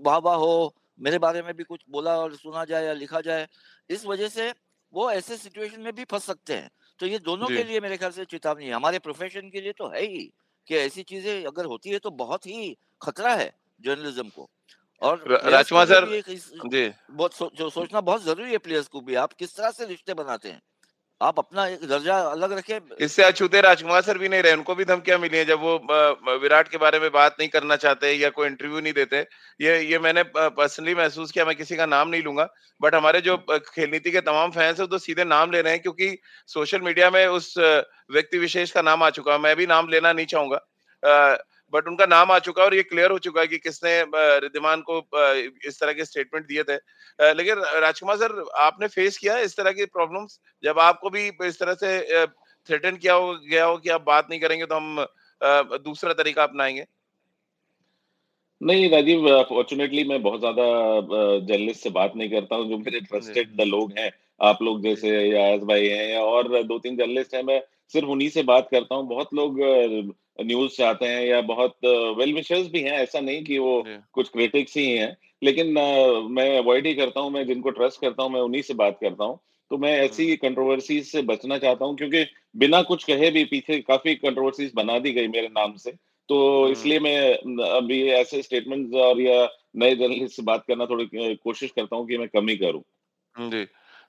वाह 0.00 0.18
वाह 0.18 0.36
हो 0.36 0.74
मेरे 1.00 1.18
बारे 1.18 1.42
में 1.42 1.52
भी 1.56 1.64
कुछ 1.64 1.84
बोला 1.90 2.16
और 2.18 2.34
सुना 2.36 2.64
जाए 2.64 2.84
या 2.86 2.92
लिखा 2.92 3.20
जाए। 3.20 3.46
इस 3.90 4.04
वजह 4.06 4.28
से 4.28 4.52
वो 4.92 5.10
ऐसे 5.10 5.36
सिचुएशन 5.36 5.80
में 5.80 5.92
भी 5.94 6.04
फंस 6.04 6.24
सकते 6.24 6.54
हैं। 6.54 6.70
तो 7.00 7.06
ये 7.06 7.18
दोनों 7.20 7.46
के 7.48 7.62
लिए 7.64 7.80
मेरे 7.80 7.96
ख्याल 7.96 8.10
से 8.12 8.24
चेतावनी 8.24 8.66
है। 8.66 8.72
हमारे 8.72 8.98
प्रोफेशन 8.98 9.50
के 9.50 9.60
लिए 9.60 9.72
तो 9.72 9.88
है 9.88 10.02
ही 10.02 10.22
कि 10.68 10.76
ऐसी 10.76 11.02
चीज़ें 11.02 11.44
अगर 11.44 11.64
होती 11.64 11.90
है 11.90 11.98
तो 11.98 12.10
बहुत 12.12 12.46
ही 12.46 12.76
खतरा 13.02 13.34
है 13.34 13.52
जर्नलिज्म 13.80 14.28
को। 14.28 14.48
और 15.02 15.24
राजकुमार 15.44 15.86
सर 15.86 16.04
जी। 16.68 16.90
बहुत 17.10 17.34
सो, 17.34 17.50
जो 17.54 17.70
सोचना 17.70 18.00
बहुत 18.02 18.22
ज़रूरी 18.22 18.52
है 18.52 18.58
प्लेयर्स 18.58 18.88
को 18.88 19.00
भी। 19.00 19.14
आप 19.14 19.32
किस 19.32 19.56
तरह 19.56 19.70
से 19.70 19.86
रिश्ते 19.86 20.14
बनाते 20.14 20.48
हैं? 20.48 20.60
आप 21.20 21.38
अपना 21.38 21.66
एक 21.66 21.84
दर्जा 21.88 22.16
अलग 22.20 22.52
रखें। 22.52 22.78
इससे 23.00 23.22
अछूते 23.24 23.60
राजकुमार 23.60 24.02
सर 24.02 24.18
भी 24.18 24.28
नहीं 24.28 24.42
रहे, 24.42 24.52
उनको 24.52 24.74
भी 24.74 24.84
धमकियाँ 24.84 25.18
मिली 25.18 25.38
हैं 25.38 25.46
जब 25.46 25.60
वो 25.60 26.38
विराट 26.40 26.68
के 26.68 26.78
बारे 26.78 26.98
में 27.00 27.10
बात 27.12 27.36
नहीं 27.38 27.48
करना 27.48 27.76
चाहते 27.76 28.12
या 28.12 28.30
कोई 28.30 28.46
इंटरव्यू 28.46 28.80
नहीं 28.80 28.92
देते। 28.92 29.20
ये 29.60 29.78
ये 29.82 29.98
मैंने 29.98 30.22
पर्सनली 30.28 30.94
महसूस 30.94 31.30
किया, 31.32 31.44
मैं 31.44 31.54
किसी 31.56 31.76
का 31.76 31.86
नाम 31.86 32.08
नहीं 32.08 32.22
लूँगा 32.22 32.48
बट 32.80 32.94
हमारे 32.94 33.20
जो 33.20 33.36
खेल 33.46 33.90
नीति 33.90 34.10
के 34.10 34.20
तमाम 34.22 34.50
फैंस 34.50 34.80
है 34.80 34.86
तो 34.86 34.98
सीधे 34.98 35.24
नाम 35.26 35.52
ले 35.52 35.62
रहे 35.62 35.72
हैं, 35.72 35.82
क्योंकि 35.82 36.18
सोशल 36.48 36.80
मीडिया 36.82 37.10
में 37.10 37.26
उस 37.28 37.54
व्यक्ति 37.58 38.38
विशेष 38.38 38.70
का 38.70 38.82
नाम 38.82 39.02
आ 39.02 39.10
चुका 39.12 39.38
मैं 39.38 39.56
भी 39.56 39.66
नाम 39.66 39.88
लेना 39.88 40.12
नहीं 40.12 40.26
चाहूँगा। 40.26 40.60
बट 41.72 41.88
उनका 41.88 42.06
नाम 42.06 42.30
आ 42.30 42.38
चुका 42.40 42.62
है 42.62 42.68
और 42.68 42.74
ये 42.74 42.82
क्लियर 42.84 43.10
हो 43.10 43.18
चुका 43.18 43.40
है 43.40 43.46
कि 43.46 43.58
किसने 43.58 43.92
रिद्धिमान 44.40 44.82
को 44.88 44.98
इस 45.68 45.80
तरह 45.80 45.92
के 45.92 46.04
स्टेटमेंट 46.04 46.46
दिए 46.46 46.62
थे। 46.62 46.76
लेकिन 47.34 47.62
राजकुमार 47.82 48.16
सर 48.16 48.44
आपने 48.60 48.88
फेस 48.88 49.18
किया 49.18 49.38
इस 49.40 49.56
तरह 49.56 49.72
की 49.72 49.84
प्रॉब्लम्स 49.88 50.38
जब 50.64 50.78
आपको 50.80 51.10
भी 51.10 51.26
इस 51.44 51.58
तरह 51.60 51.74
से 51.76 52.26
थ्रेटन 52.68 52.96
किया 52.96 53.14
हो 53.14 53.34
गया 53.42 53.64
हो 53.64 53.76
कि 53.78 53.90
आप 53.90 54.04
बात 54.06 54.26
नहीं 54.30 54.40
करेंगे 54.40 54.66
तो 54.66 54.74
हम 54.74 55.06
दूसरा 55.84 56.12
तरीका 56.14 56.42
अपनाएँगे? 56.42 56.84
नहीं 58.60 58.88
राजीव 58.90 59.26
फॉर्चुनेटली 59.48 60.04
मैं 60.04 60.22
बहुत 60.22 60.40
ज़्यादा 60.40 60.64
जर्नलिस्ट 61.46 61.82
से 61.82 61.90
बात 61.92 62.12
नहीं 62.16 62.30
करता 62.30 62.56
हूँ 62.56 62.68
जो 62.68 62.78
मेरे 62.78 63.00
ट्रस्टेड 63.02 63.60
लोग 63.62 63.92
हैं। 63.98 64.10
आप 64.40 64.62
लोग 64.62 64.82
जैसे 64.82 65.08
यास 65.22 65.60
भाई 65.64 65.86
हैं 65.88 66.18
और 66.18 66.62
दो 66.64 66.78
तीन 66.78 66.96
जर्नलिस्ट 66.96 67.34
हैं 67.34 67.42
मैं 67.42 67.60
सिर्फ़ 67.94 68.08
उन्हीं 68.08 68.28
से 68.30 68.42
बात 68.44 68.68
करता 68.70 68.94
हूँ। 68.94 69.06
बहुत 69.08 69.34
लोग 69.34 69.58
न्यूज़ 70.42 70.72
चाहते 70.72 71.06
हैं 71.06 71.26
या 71.26 71.40
बहुत 71.40 71.76
वेल 72.18 72.34
विशर्स 72.34 72.66
भी 72.66 72.80
हैं 72.80 72.92
ऐसा 72.92 73.20
नहीं 73.20 73.44
कि 73.44 73.58
वो 73.58 73.84
कुछ 74.12 74.28
क्रिटिक्स 74.28 74.76
ही 74.76 74.90
हैं 74.90 75.16
लेकिन 75.42 75.66
मैं 76.30 76.58
अवॉइड 76.58 76.86
ही 76.86 76.94
करता 76.94 77.20
हूँ 77.20 77.30
मैं 77.30 77.46
जिनको 77.46 77.70
ट्रस्ट 77.70 78.00
करता 78.00 78.22
हूँ 78.22 78.32
मैं 78.32 78.40
उन्हीं 78.40 78.62
से 78.62 78.74
बात 78.74 78.98
करता 79.00 79.24
हूँ। 79.24 79.40
तो 79.70 79.78
मैं 79.78 80.00
ऐसी 80.00 80.36
कंट्रोवर्सी 80.36 81.00
से 81.00 81.22
बचना 81.22 81.58
चाहता 81.58 81.84
हूँ 81.84 81.96
क्योंकि 81.96 82.26
बिना 82.56 82.82
कुछ 82.82 83.04
कहे 83.04 83.30
भी 83.30 83.44
पीछे 83.44 83.80
काफ़ी 83.80 84.14
कंट्रोवर्सीज 84.14 84.72
बना 84.74 84.98
दी 84.98 85.12
गई 85.12 85.28
मेरे 85.28 85.48
नाम 85.48 85.76
से। 85.76 85.90
तो 86.28 86.68
इसलिए 86.68 86.98
मैं 86.98 87.34
अभी 87.70 88.08
ऐसे 88.08 88.42
स्टेटमेंट 88.42 88.94
और 88.94 89.20
या 89.20 89.48
नए 89.76 89.94
जर्नलिस्ट 89.94 90.36
से 90.36 90.42
बात 90.42 90.64
करना 90.68 90.86
थोड़ी 90.86 91.34
कोशिश 91.34 91.70
करता 91.70 91.96
हूँ 91.96 92.06
कि 92.06 92.18
मैं 92.18 92.28
कम 92.28 92.48
ही 92.48 92.56
करूँ। 92.56 92.82
जी। 93.50 93.64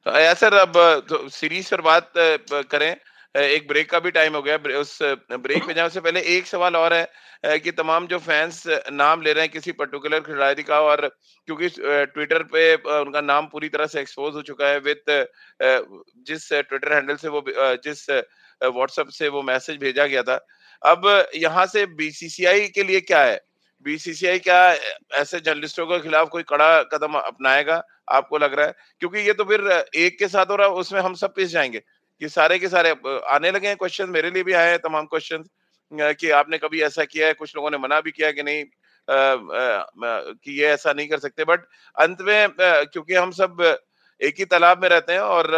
तो 0.05 0.35
सर 0.35 0.53
अब 0.53 0.73
तो 1.09 1.29
सीरीज़ 1.29 1.71
पर 1.71 1.81
बात 1.81 2.13
करें। 2.51 2.95
एक 3.35 3.67
ब्रेक 3.67 3.89
का 3.89 3.99
भी 3.99 4.11
टाइम 4.11 4.35
हो 4.35 4.41
गया। 4.41 4.57
उस 4.79 4.97
ब्रेक 5.03 5.65
में 5.67 5.73
जाने 5.75 5.89
से 5.89 5.99
पहले 6.01 6.21
एक 6.35 6.47
सवाल 6.47 6.75
और 6.75 6.93
है 6.93 7.57
कि 7.59 7.71
तमाम 7.73 8.07
जो 8.07 8.19
फैंस 8.19 8.63
नाम 8.91 9.21
ले 9.21 9.33
रहे 9.33 9.43
हैं 9.43 9.51
किसी 9.51 9.71
पर्टिकुलर 9.73 10.19
खिलाड़ी 10.21 10.63
का 10.63 10.79
और 10.81 11.07
क्योंकि 11.47 11.69
ट्विटर 12.13 12.43
पे 12.53 12.73
उनका 12.75 13.21
नाम 13.21 13.47
पूरी 13.47 13.69
तरह 13.69 13.87
से 13.87 13.99
एक्सपोज 14.01 14.35
हो 14.35 14.41
चुका 14.43 14.67
है 14.67 14.79
विद 14.79 15.27
जिस 16.27 16.51
ट्विटर 16.51 16.93
हैंडल 16.93 17.15
से 17.15 17.27
वो 17.29 17.43
जिस 17.47 18.09
व्हाट्सएप 18.09 19.07
से 19.09 19.27
वो 19.29 19.41
मैसेज 19.43 19.77
भेजा 19.79 20.05
गया 20.05 20.23
था। 20.23 20.35
अब 20.81 21.27
यहाँ 21.35 21.65
से 21.65 21.85
बीसीसीआई 21.95 22.67
के 22.69 22.83
लिए 22.83 22.99
क्या 23.01 23.23
है? 23.23 23.39
बीसीसीआई 23.85 24.39
क्या 24.39 24.59
ऐसे 25.15 25.39
जर्नलिस्टों 25.39 25.85
के 25.87 25.99
खिलाफ 25.99 26.29
कोई 26.29 26.43
कड़ा 26.43 26.81
कदम 26.93 27.13
अपनाएगा? 27.15 27.81
आपको 28.11 28.37
लग 28.37 28.53
रहा 28.53 28.65
है? 28.65 28.73
क्योंकि 28.99 29.19
ये 29.19 29.33
तो 29.33 29.43
फिर 29.43 29.61
एक 29.95 30.17
के 30.19 30.27
साथ 30.27 30.45
हो 30.45 30.55
रहा 30.55 30.67
है, 30.67 30.73
उसमें 30.73 30.99
हम 31.01 31.13
सब 31.15 31.33
पिस 31.35 31.49
जाएँगे। 31.49 31.81
कि 32.21 32.29
सारे 32.29 32.59
के 32.59 32.69
सारे 32.69 32.89
आने 33.27 33.51
लगे 33.51 33.67
हैं 33.67 33.77
क्वेश्चन 33.77 34.09
मेरे 34.09 34.31
लिए 34.31 34.43
भी 34.43 34.53
आए 34.53 34.69
हैं 34.69 34.79
तमाम 34.79 35.05
क्वेश्चन 35.05 35.43
कि 35.91 36.29
आपने 36.29 36.57
कभी 36.57 36.81
ऐसा 36.81 37.05
किया 37.05 37.27
है 37.27 37.33
कुछ 37.33 37.55
लोगों 37.55 37.71
ने 37.71 37.77
मना 37.77 37.99
भी 38.01 38.11
किया 38.11 38.31
कि 38.31 38.43
नहीं 38.43 38.63
आ, 39.07 39.15
आ, 39.15 39.85
कि 40.43 40.59
ये 40.59 40.67
ऐसा 40.67 40.93
नहीं 40.93 41.07
कर 41.07 41.19
सकते 41.19 41.43
बट 41.45 41.65
अंत 41.95 42.21
में 42.21 42.49
क्योंकि 42.59 43.13
हम 43.13 43.31
सब 43.31 43.61
एक 44.21 44.35
ही 44.39 44.45
तालाब 44.45 44.81
में 44.81 44.89
रहते 44.89 45.13
हैं 45.13 45.19
और 45.19 45.51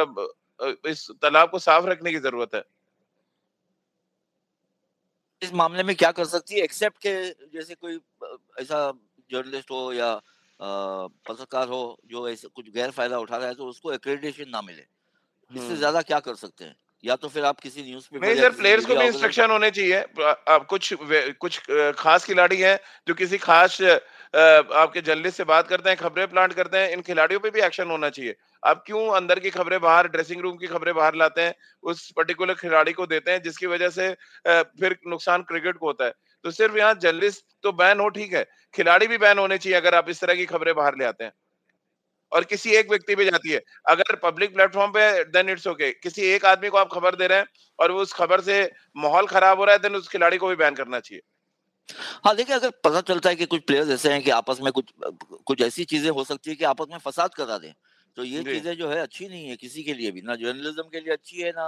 इस 0.87 1.07
तालाब 1.21 1.49
को 1.49 1.59
साफ़ 1.59 1.85
रखने 1.85 2.11
की 2.11 2.19
ज़रूरत 2.19 2.55
है। 2.55 2.63
इस 5.41 5.53
मामले 5.53 5.83
में 5.83 5.95
क्या 5.95 6.11
कर 6.11 6.25
सकती 6.25 6.55
है? 6.55 6.61
एक्सेप्ट 6.61 6.97
के 6.97 7.13
जैसे 7.53 7.75
कोई 7.75 7.99
ऐसा 8.59 8.91
जर्नलिस्ट 9.31 9.71
हो 9.71 9.93
या 9.93 10.13
पत्रकार 10.59 11.67
हो 11.67 11.81
जो 12.05 12.27
ऐसे 12.29 12.47
कुछ 12.47 12.69
गैर 12.69 12.91
फ़ायदा 12.91 13.19
उठा 13.19 13.37
रहा 13.37 13.47
है 13.47 13.55
तो 13.55 13.65
उसको 13.65 13.93
एक्रेडिटेशन 13.93 14.49
ना 14.49 14.61
मिले। 14.61 14.85
इससे 15.51 15.65
हम्म। 15.65 15.75
ज़्यादा 15.77 16.01
क्या 16.03 16.19
कर 16.19 16.35
सकते 16.35 16.65
हैं? 16.65 16.75
या 17.03 17.15
तो 17.15 17.27
फिर 17.29 17.45
आप 17.45 17.59
किसी 17.59 17.83
न्यूज़ 17.83 18.07
पे 18.11 18.19
नहीं 18.19 18.35
सर 18.35 18.51
प्लेयर्स 18.51 18.85
को 18.85 18.95
भी 18.95 19.05
इंस्ट्रक्शन 19.05 19.51
होने 19.51 19.69
चाहिए। 19.71 19.99
अब 20.49 20.65
कुछ 20.69 20.93
कुछ 21.41 21.59
खास 21.97 22.25
खिलाड़ी 22.25 22.57
हैं 22.57 22.77
जो 23.07 23.13
किसी 23.15 23.37
खास 23.39 23.81
आपके 23.81 25.01
जर्नलिस्ट 25.01 25.37
से 25.37 25.43
बात 25.45 25.67
करते 25.67 25.89
हैं 25.89 25.97
खबरें 25.97 26.27
प्लांट 26.27 26.53
करते 26.53 26.77
हैं 26.77 26.89
इन 26.91 27.01
खिलाड़ियों 27.01 27.39
पे 27.39 27.49
भी 27.49 27.61
एक्शन 27.61 27.89
होना 27.89 28.09
चाहिए। 28.09 28.35
आप 28.63 28.83
क्यों 28.87 29.07
अंदर 29.15 29.39
की 29.39 29.49
खबरें 29.51 29.79
बाहर 29.81 30.07
ड्रेसिंग 30.09 30.41
रूम 30.41 30.57
की 30.57 30.67
खबरें 30.67 30.93
बाहर 30.95 31.15
लाते 31.15 31.41
हैं 31.41 31.53
उस 31.83 32.11
पर्टिकुलर 32.17 32.53
खिलाड़ी 32.55 32.93
को 32.93 33.05
देते 33.07 33.31
हैं 33.31 33.41
जिसकी 33.43 33.65
वजह 33.67 33.89
से 33.91 34.11
फिर 34.45 34.97
नुकसान 35.07 35.41
क्रिकेट 35.43 35.77
को 35.77 35.85
होता 35.85 36.05
है? 36.05 36.13
तो 36.45 36.51
सिर्फ़ 36.51 36.77
यहाँ 36.77 36.93
जर्नलिस्ट 37.01 37.45
तो 37.63 37.71
बैन 37.73 37.99
हो 37.99 38.09
ठीक 38.11 38.33
है। 38.33 38.45
खिलाड़ी 38.75 39.07
भी 39.07 39.17
बैन 39.19 39.37
होने 39.39 39.57
चाहिए 39.57 39.77
अगर 39.77 39.95
आप 39.95 40.09
इस 40.09 40.21
तरह 40.21 40.35
की 40.35 40.45
खबरें 40.47 40.73
बाहर 40.75 40.97
ले 40.97 41.05
आते 41.05 41.23
हैं। 41.23 41.31
और 42.31 42.43
किसी 42.43 42.75
एक 42.75 42.89
व्यक्ति 42.89 43.15
पे 43.15 43.25
जाती 43.25 43.51
है। 43.51 43.61
अगर 43.89 44.15
पब्लिक 44.23 44.53
प्लेटफॉर्म 44.53 44.91
पे 44.91 45.23
देन 45.25 45.49
इट्स 45.49 45.67
ओके 45.67 45.91
किसी 45.93 46.21
एक 46.25 46.45
आदमी 46.45 46.69
को 46.69 46.77
आप 46.77 46.89
खबर 46.93 47.15
दे 47.15 47.27
रहे 47.27 47.37
हैं 47.37 47.45
और 47.79 47.91
वो 47.91 48.01
उस 48.01 48.13
खबर 48.13 48.41
से 48.41 48.61
माहौल 48.97 49.27
खराब 49.27 49.59
हो 49.59 49.65
रहा 49.65 49.75
है 49.75 49.81
देन 49.81 49.95
उस 49.95 50.07
खिलाड़ी 50.07 50.37
को 50.37 50.47
भी 50.47 50.55
बैन 50.55 50.75
करना 50.75 50.99
चाहिए। 50.99 51.21
हाँ 52.25 52.35
देखिए 52.35 52.55
अगर 52.55 52.69
पता 52.83 53.01
चलता 53.03 53.29
है 53.29 53.35
कि 53.35 53.45
कुछ 53.45 53.61
प्लेयर्स 53.67 53.89
ऐसे 53.89 54.11
हैं 54.13 54.21
कि 54.23 54.29
आपस 54.31 54.57
में 54.61 54.71
कुछ 54.71 54.91
कुछ 55.47 55.61
ऐसी 55.61 55.83
चीज़ें 55.85 56.09
हो 56.09 56.23
सकती 56.23 56.49
है 56.49 56.55
कि 56.55 56.65
आपस 56.65 56.87
में 56.91 56.97
फसाद 56.99 57.33
करा 57.33 57.57
दें 57.57 57.71
तो 58.17 58.23
ये 58.23 58.43
चीज़ें 58.43 58.75
जो 58.77 58.89
है 58.89 58.99
अच्छी 58.99 59.27
नहीं 59.27 59.47
है 59.47 59.55
किसी 59.55 59.83
के 59.83 59.93
लिए 59.93 60.11
भी। 60.11 60.21
ना 60.21 60.35
जर्नलिज्म 60.35 60.83
के 60.83 60.99
लिए 60.99 61.13
अच्छी 61.13 61.41
है 61.41 61.51
ना 61.51 61.67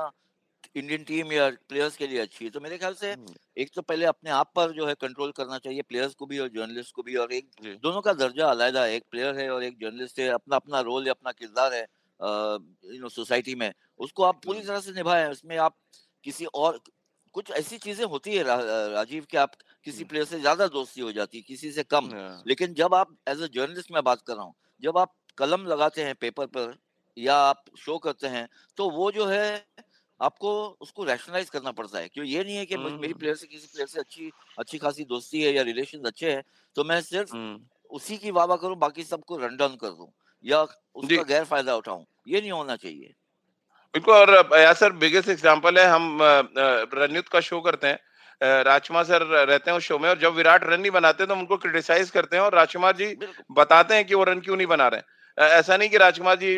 इंडियन 0.75 1.03
टीम 1.03 1.31
या 1.31 1.49
प्लेयर्स 1.69 1.95
के 1.97 2.07
लिए 2.07 2.19
अच्छी 2.19 2.45
है 2.45 2.51
तो 2.51 2.59
मेरे 2.59 2.77
ख्याल 2.77 2.93
से। 2.93 3.15
एक 3.57 3.69
तो 3.75 3.81
पहले 3.81 4.05
अपने 4.05 4.29
आप 4.31 4.51
पर 4.55 4.71
जो 4.71 4.85
है 4.85 4.93
कंट्रोल 4.95 5.31
करना 5.31 5.57
चाहिए 5.57 5.81
प्लेयर्स 5.81 6.13
को 6.13 6.25
भी 6.25 6.39
और 6.39 6.47
जर्नलिस्ट 6.49 6.93
को 6.95 7.03
भी 7.03 7.15
और 7.15 7.33
एक 7.33 7.49
दोनों 7.83 8.01
का 8.01 8.13
दर्जा 8.13 8.47
अलहदा 8.47 8.83
है 8.83 8.93
एक 8.95 9.03
प्लेयर 9.11 9.37
है 9.39 9.49
और 9.49 9.63
एक 9.63 9.77
जर्नलिस्ट 9.81 10.19
है 10.19 10.27
अपना 10.29 10.55
अपना 10.55 10.79
रोल 10.81 11.07
या 11.07 11.13
अपना 11.13 11.31
किरदार 11.33 11.73
है 11.73 11.81
यू 11.81 12.99
नो 13.01 13.09
सोसाइटी 13.09 13.55
में 13.55 13.71
उसको 13.99 14.23
आप 14.23 14.41
पूरी 14.45 14.61
तरह 14.61 14.79
से 14.79 14.91
निभाएँ 14.91 15.27
उसमें 15.27 15.57
आप 15.57 15.75
किसी 16.23 16.45
और 16.45 16.79
कुछ 17.35 17.51
ऐसी 17.51 17.77
चीज़ें 17.77 18.05
होती 18.05 18.35
है 18.35 18.43
रा, 18.43 18.55
राजीव 18.87 19.25
कि 19.31 19.37
आप 19.37 19.55
किसी 19.85 20.03
प्लेयर। 20.03 20.25
से 20.25 20.39
ज़्यादा 20.39 20.67
दोस्ती 20.67 21.01
हो 21.01 21.11
जाती 21.11 21.37
है 21.37 21.43
किसी 21.43 21.71
से 21.71 21.83
कम 21.85 22.09
हाँ। 22.09 22.43
लेकिन 22.47 22.73
जब 22.73 22.93
आप 22.95 23.15
एज 23.29 23.41
अ 23.41 23.47
जर्नलिस्ट 23.47 23.91
में 23.91 24.03
बात 24.03 24.21
कर 24.21 24.35
रहा 24.35 24.43
हूँ 24.43 24.53
जब 24.83 24.97
आप 24.97 25.13
कलम 25.37 25.65
लगाते 25.65 26.03
हैं 26.03 26.15
पेपर 26.15 26.45
पर 26.47 26.77
या 27.17 27.35
आप 27.35 27.63
शो 27.77 27.97
करते 27.97 28.27
हैं 28.27 28.47
तो 28.77 28.89
वो 28.89 29.11
जो 29.11 29.25
है 29.25 29.45
आपको 30.21 30.77
उसको 30.81 31.03
रैशनलाइज 31.03 31.49
करना 31.49 31.71
पड़ता 31.71 31.99
है 31.99 32.07
क्यों 32.07 32.25
ये 32.25 32.43
नहीं 32.43 32.55
है 32.55 32.65
कि 32.65 32.77
मेरी 32.77 33.13
प्लेयर 33.13 33.35
से 33.35 33.47
किसी 33.47 33.67
प्लेयर 33.67 33.87
से 33.87 33.99
अच्छी 33.99 34.31
अच्छी 34.57 34.77
खासी 34.77 35.03
दोस्ती 35.05 35.41
है 35.41 35.53
या 35.53 35.63
रिलेशन 35.63 36.03
अच्छे 36.03 36.31
हैं 36.31 36.43
तो 36.75 36.83
मैं 36.83 37.01
सिर्फ़ 37.01 37.35
उसी 37.91 38.17
की 38.17 38.31
वाह 38.31 38.55
करूँ 38.55 38.77
बाकी 38.77 39.03
सबको 39.03 39.37
रन 39.37 39.57
डाउन 39.57 39.75
कर 39.75 39.89
दूँ 39.89 40.11
या 40.43 40.61
उसका 40.95 41.21
गैर 41.23 41.43
फ़ायदा 41.45 41.75
उठाऊं 41.75 42.03
ये 42.27 42.41
नहीं 42.41 42.51
होना 42.51 42.75
चाहिए। 42.75 43.13
बिल्कुल 43.93 44.13
और 44.15 44.59
यार 44.59 44.73
सर 44.73 44.91
बिगेस्ट 44.93 45.29
एग्जांपल 45.29 45.79
है 45.79 45.85
हम 45.85 46.17
रनयुत 46.21 47.27
का 47.27 47.39
शो 47.39 47.59
करते 47.61 47.87
हैं। 47.87 47.99
राजकुमार 48.63 49.03
सर 49.03 49.23
रहते 49.23 49.71
हैं 49.71 49.77
उस 49.77 49.83
शो 49.83 49.97
में 49.99 50.09
और 50.09 50.19
जब 50.19 50.33
विराट 50.33 50.63
रन 50.63 50.81
नहीं 50.81 50.91
बनाते 50.91 51.25
तो 51.25 51.35
उनको 51.35 51.57
क्रिटिसाइज 51.57 52.09
करते 52.09 52.35
हैं 52.35 52.43
और 52.43 52.55
राजकुमार 52.55 52.95
जी 52.95 53.15
बताते 53.51 53.95
हैं 53.95 54.05
कि 54.05 54.15
वो 54.15 54.23
रन 54.23 54.39
क्यों 54.39 54.57
नहीं 54.57 54.67
बना 54.67 54.87
रहे 54.87 55.01
ऐसा 55.39 55.75
नहीं 55.77 55.89
कि 55.89 55.97
राजकुमार 55.97 56.35
जी 56.37 56.57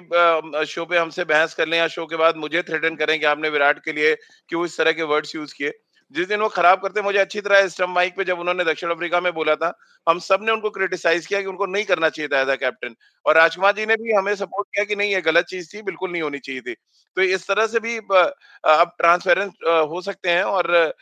शो 0.67 0.85
पे 0.85 0.97
हमसे 0.97 1.23
बहस 1.25 1.53
कर 1.53 1.67
लें 1.67 1.77
या 1.77 1.87
शो 1.87 2.05
के 2.05 2.15
बाद 2.17 2.35
मुझे 2.37 2.61
थ्रेटन 2.63 2.95
करें 2.95 3.19
कि 3.19 3.25
आपने 3.25 3.49
विराट 3.49 3.79
के 3.85 3.91
लिए 3.93 4.15
क्यों 4.49 4.65
इस 4.65 4.77
तरह 4.77 4.91
के 4.93 5.03
वर्ड्स 5.05 5.35
यूज़ 5.35 5.53
किए। 5.55 5.71
जिस 6.15 6.27
दिन 6.27 6.39
वो 6.41 6.47
खराब 6.49 6.79
करते 6.81 7.01
मुझे 7.01 7.17
अच्छी 7.19 7.41
तरह 7.41 7.67
स्टम्प 7.67 7.89
माइक 7.89 8.15
पे 8.15 8.23
जब 8.25 8.39
उन्होंने 8.39 8.63
दक्षिण 8.65 8.89
अफ्रीका 8.91 9.19
में 9.21 9.31
बोला 9.33 9.55
था, 9.55 9.71
हम 10.07 10.19
सबने 10.19 10.51
उनको 10.51 10.69
क्रिटिसाइज 10.69 11.25
किया 11.25 11.39
कि 11.41 11.47
उनको 11.47 11.65
नहीं 11.67 11.83
करना 11.85 12.09
चाहिए 12.09 12.27
था 12.29 12.41
एज 12.41 12.49
अ 12.49 12.55
कैप्टन 12.57 12.95
और 13.25 13.35
राजकुमार 13.35 13.73
जी 13.75 13.85
ने 13.85 13.95
भी 13.95 14.13
हमें 14.13 14.33
सपोर्ट 14.35 14.67
किया 14.67 14.83
कि 14.85 14.95
नहीं, 14.95 15.11
ये 15.13 15.21
गलत 15.21 15.45
चीज़ 15.45 15.69
थी, 15.73 15.81
बिल्कुल 15.83 16.11
नहीं 16.11 16.21
होनी 16.21 16.39
चाहिए 16.39 16.61
थी। 16.61 16.73
तो 17.17 17.21
इस 17.23 17.47
तरह 17.47 17.67
से 17.67 17.79
भी 17.79 17.97
अब 17.97 18.91
ट्रांसपेरेंट 18.97 19.53
हो 19.89 20.01
सकते 20.01 20.29
हैं 20.29 20.43
और 20.43 20.93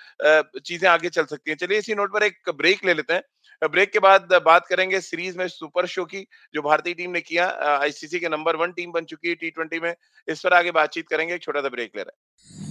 चीज़ें 0.60 0.88
आगे 0.90 1.10
चल 1.10 1.26
सकती 1.26 1.52
हैं। 1.52 1.58
चलिए 1.58 1.78
इसी 1.80 1.96
नोट 1.96 2.14
पर 2.14 2.24
एक 2.24 2.50
ब्रेक 2.54 2.86
ले 2.86 2.94
लेते 2.94 3.14
हैं। 3.14 3.22
ब्रेक 3.62 3.92
के 3.92 4.00
बाद 4.00 4.34
बात 4.46 4.68
करेंगे 4.68 5.00
सीरीज़ 5.02 5.38
में 5.38 5.48
सुपर 5.48 5.86
शो 5.86 6.06
की, 6.06 6.26
जो 6.54 6.62
भारतीय 6.62 6.94
टीम 6.94 7.12
ने 7.12 7.22
किया 7.22 7.48
आईसीसी 7.82 8.20
के 8.20 8.30
नंबर 8.30 8.56
वन 8.56 8.72
टीम 8.72 8.92
बन 8.92 9.06
चुकी 9.06 9.30
है 9.30 9.36
टी 9.36 9.50
ट्वेंटी 9.50 9.80
में। 9.80 9.94
इस 10.28 10.42
पर 10.42 10.54
आगे 10.54 10.72
बातचीत 10.72 11.08
करेंगे 11.08 11.38
छोटा 11.38 11.62
सा 11.62 11.70
ब्रेक 11.70 11.92
ले 11.96 12.02
रहा 12.02 12.12
हैं। 12.12 12.69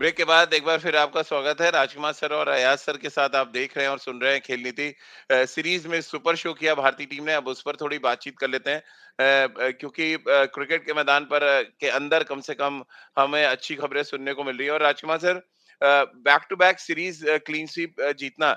ब्रेक 0.00 0.14
के 0.16 0.24
बाद 0.24 0.54
एक 0.54 0.64
बार 0.64 0.78
फिर 0.80 0.96
आपका 0.96 1.22
स्वागत 1.22 1.60
है। 1.60 1.70
राजकुमार 1.70 2.12
सर 2.12 2.32
और 2.34 2.48
अयाज 2.48 2.78
सर 2.78 2.96
के 2.96 3.08
साथ 3.10 3.34
आप 3.36 3.46
देख 3.48 3.76
रहे 3.76 3.84
हैं 3.84 3.90
और 3.92 3.98
सुन 3.98 4.20
रहे 4.20 4.32
हैं 4.32 4.40
खेल 4.40 4.60
नीति 4.60 4.94
सीरीज़ 5.32 5.88
में 5.88 6.00
सुपर 6.00 6.36
शो 6.36 6.52
किया 6.52 6.74
भारतीय 6.74 7.06
टीम 7.06 7.24
ने। 7.24 7.32
अब 7.32 7.48
उस 7.48 7.60
पर 7.62 7.76
थोड़ी 7.76 7.98
बातचीत 7.98 8.38
कर 8.38 8.48
लेते 8.48 8.70
हैं। 8.70 9.72
क्योंकि 9.72 10.16
क्रिकेट 10.28 10.86
के 10.86 10.92
मैदान 10.94 11.24
पर 11.24 11.42
के 11.80 11.88
अंदर 11.88 12.22
कम 12.22 12.40
से 12.40 12.54
कम 12.54 12.82
हमें 13.18 13.44
अच्छी 13.44 13.74
खबरें 13.74 14.02
सुनने 14.02 14.32
को 14.34 14.44
मिल 14.44 14.56
रही 14.56 14.66
है। 14.66 14.72
और 14.72 14.82
Rajkumar 14.82 15.18
sir 15.18 15.42
back 16.20 16.46
to 16.50 16.56
back 16.56 16.78
series 16.80 17.24
clean 17.46 17.66
sweep 17.66 18.00
जीतना 18.18 18.50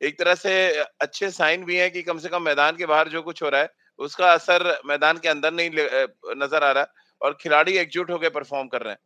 एक 0.00 0.18
तरह 0.18 0.34
से 0.36 0.54
अच्छे 1.00 1.30
साइन 1.32 1.64
भी 1.64 1.76
है 1.76 1.90
कि 1.90 2.02
कम 2.02 2.18
से 2.18 2.28
कम 2.28 2.42
मैदान 2.42 2.76
के 2.76 2.86
बाहर 2.86 3.08
जो 3.08 3.22
कुछ 3.22 3.42
हो 3.42 3.48
रहा 3.48 3.60
है, 3.60 3.68
उसका 3.98 4.32
असर 4.32 4.78
मैदान 4.86 5.18
के 5.18 5.28
अंदर 5.28 5.52
नहीं 5.52 5.70
नज़र 6.36 6.64
आ 6.64 6.72
रहा 6.72 6.86
और 7.20 7.36
खिलाड़ी 7.40 7.76
एकजुट 7.78 8.10
होकर 8.10 8.30
परफॉर्म 8.30 8.68
कर 8.68 8.82
रहे 8.82 8.92
हैं। 8.92 8.98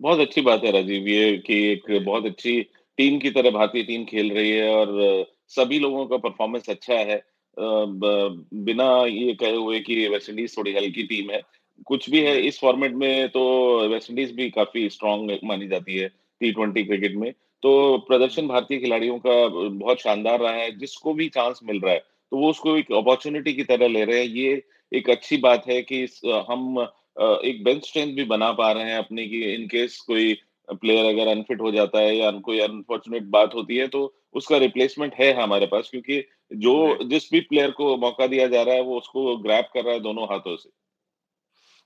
बहुत 0.00 0.20
अच्छी 0.20 0.40
बात 0.40 0.64
है 0.64 0.70
राजीव, 0.72 1.08
ये 1.08 1.36
कि 1.38 1.56
एक 1.66 2.04
बहुत 2.04 2.26
अच्छी 2.26 2.60
टीम 2.98 3.18
की 3.18 3.30
तरह 3.30 3.50
भारतीय 3.50 3.82
टीम 3.82 4.04
खेल 4.04 4.30
रही 4.32 4.50
है 4.50 4.68
और 4.70 5.26
सभी 5.50 5.78
लोगों 5.78 6.06
का 6.06 6.16
परफॉर्मेंस 6.18 6.70
अच्छा 6.70 6.94
है। 6.94 7.22
बिना 7.56 8.86
ये 9.06 9.32
कहे 9.34 9.54
हुए 9.54 9.80
कि 9.80 10.06
वेस्ट 10.08 10.30
इंडीज 10.30 10.56
थोड़ी 10.56 10.72
हल्की 10.74 11.02
टीम 11.04 11.30
है। 11.30 11.40
कुछ 11.86 12.08
भी 12.10 12.20
है, 12.20 12.40
इस 12.40 12.60
फॉर्मेट 12.60 12.94
में 12.94 13.28
तो 13.28 13.42
वेस्ट 13.88 14.10
इंडीज 14.10 14.30
भी 14.34 14.48
काफ़ी 14.50 14.88
स्ट्रांग 14.90 15.30
मानी 15.44 15.68
जाती 15.68 15.96
है 15.96 16.08
टी 16.08 16.52
ट्वेंटी 16.52 16.84
क्रिकेट 16.84 17.14
में। 17.16 17.32
तो 17.62 17.98
प्रदर्शन 18.08 18.46
भारतीय 18.48 18.78
खिलाड़ियों 18.78 19.18
का 19.18 19.46
बहुत 19.68 20.00
शानदार 20.00 20.40
रहा 20.40 20.52
है, 20.52 20.70
जिसको 20.78 21.14
भी 21.14 21.28
चांस 21.30 21.60
मिल 21.64 21.80
रहा 21.80 21.92
है 21.92 21.98
तो 22.32 22.36
वो 22.36 22.50
उसको 22.50 22.76
एक 22.76 22.92
अपॉर्चुनिटी 22.94 23.52
की 23.52 23.64
तरह 23.64 23.88
ले 23.88 24.04
रहे 24.04 24.18
हैं। 24.18 24.26
ये 24.26 24.62
एक 24.92 25.10
अच्छी 25.10 25.36
बात 25.38 25.66
है 25.68 25.80
कि 25.82 26.02
हम 26.48 26.86
एक 27.20 27.62
बेंच 27.64 27.86
स्ट्रेंथ 27.86 28.14
भी 28.16 28.24
बना 28.24 28.52
पा 28.52 28.70
रहे 28.72 28.84
हैं 28.84 28.98
अपने 28.98 29.26
की 29.26 29.42
इन 29.54 29.66
केस 29.66 30.00
कोई 30.00 30.32
प्लेयर 30.68 31.06
अगर 31.06 31.30
अनफिट 31.30 31.60
हो 31.60 31.70
जाता 31.72 31.98
है 31.98 32.16
या 32.16 32.30
कोई 32.40 32.60
अनफॉर्चुनेट 32.60 33.22
बात 33.30 33.54
होती 33.54 33.76
है 33.76 33.86
तो 33.88 34.02
उसका 34.34 34.56
रिप्लेसमेंट 34.56 35.14
है 35.14 35.32
हमारे 35.42 35.66
पास 35.66 35.88
क्योंकि 35.90 36.22
जो 36.58 36.74
जिस 37.04 37.28
भी 37.32 37.40
प्लेयर 37.40 37.70
को 37.70 37.96
मौका 37.96 38.26
दिया 38.26 38.46
जा 38.46 38.62
रहा 38.62 38.74
है 38.74 38.82
वो 38.82 38.98
उसको 38.98 39.36
ग्रैप 39.36 39.70
कर 39.74 39.84
रहा 39.84 39.94
है 39.94 40.00
दोनों 40.00 40.24
हाथों 40.24 40.56
से। 40.56 40.70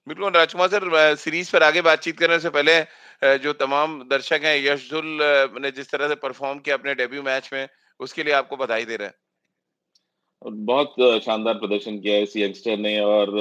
बिल्कुल 0.06 0.32
राजकुमार 0.32 0.68
सर 0.68 1.14
सीरीज़ 1.16 1.52
पर 1.52 1.62
आगे 1.62 1.82
बातचीत 1.82 2.18
करने 2.18 2.38
से 2.40 2.50
पहले 2.50 3.36
जो 3.38 3.52
तमाम 3.52 3.98
दर्शक 4.08 4.40
हैं 4.44 4.56
यशदुल 4.56 5.18
ने 5.62 5.70
जिस 5.70 5.90
तरह 5.90 6.08
से 6.08 6.14
परफॉर्म 6.14 6.58
किया 6.58 6.76
अपने 6.76 6.94
डेब्यू 6.94 7.22
मैच 7.22 7.50
में 7.52 7.66
उसके 8.00 8.22
लिए 8.22 8.34
आपको 8.34 8.56
बधाई 8.56 8.84
दे 8.84 8.96
रहे 8.96 9.08
हैं। 9.08 9.14
बहुत 10.44 10.94
शानदार 11.24 11.54
प्रदर्शन 11.54 11.98
किया 11.98 12.14
है 12.14 12.22
इस 12.22 12.36
यंगस्टर 12.36 12.76
ने 12.78 12.98
और 13.00 13.32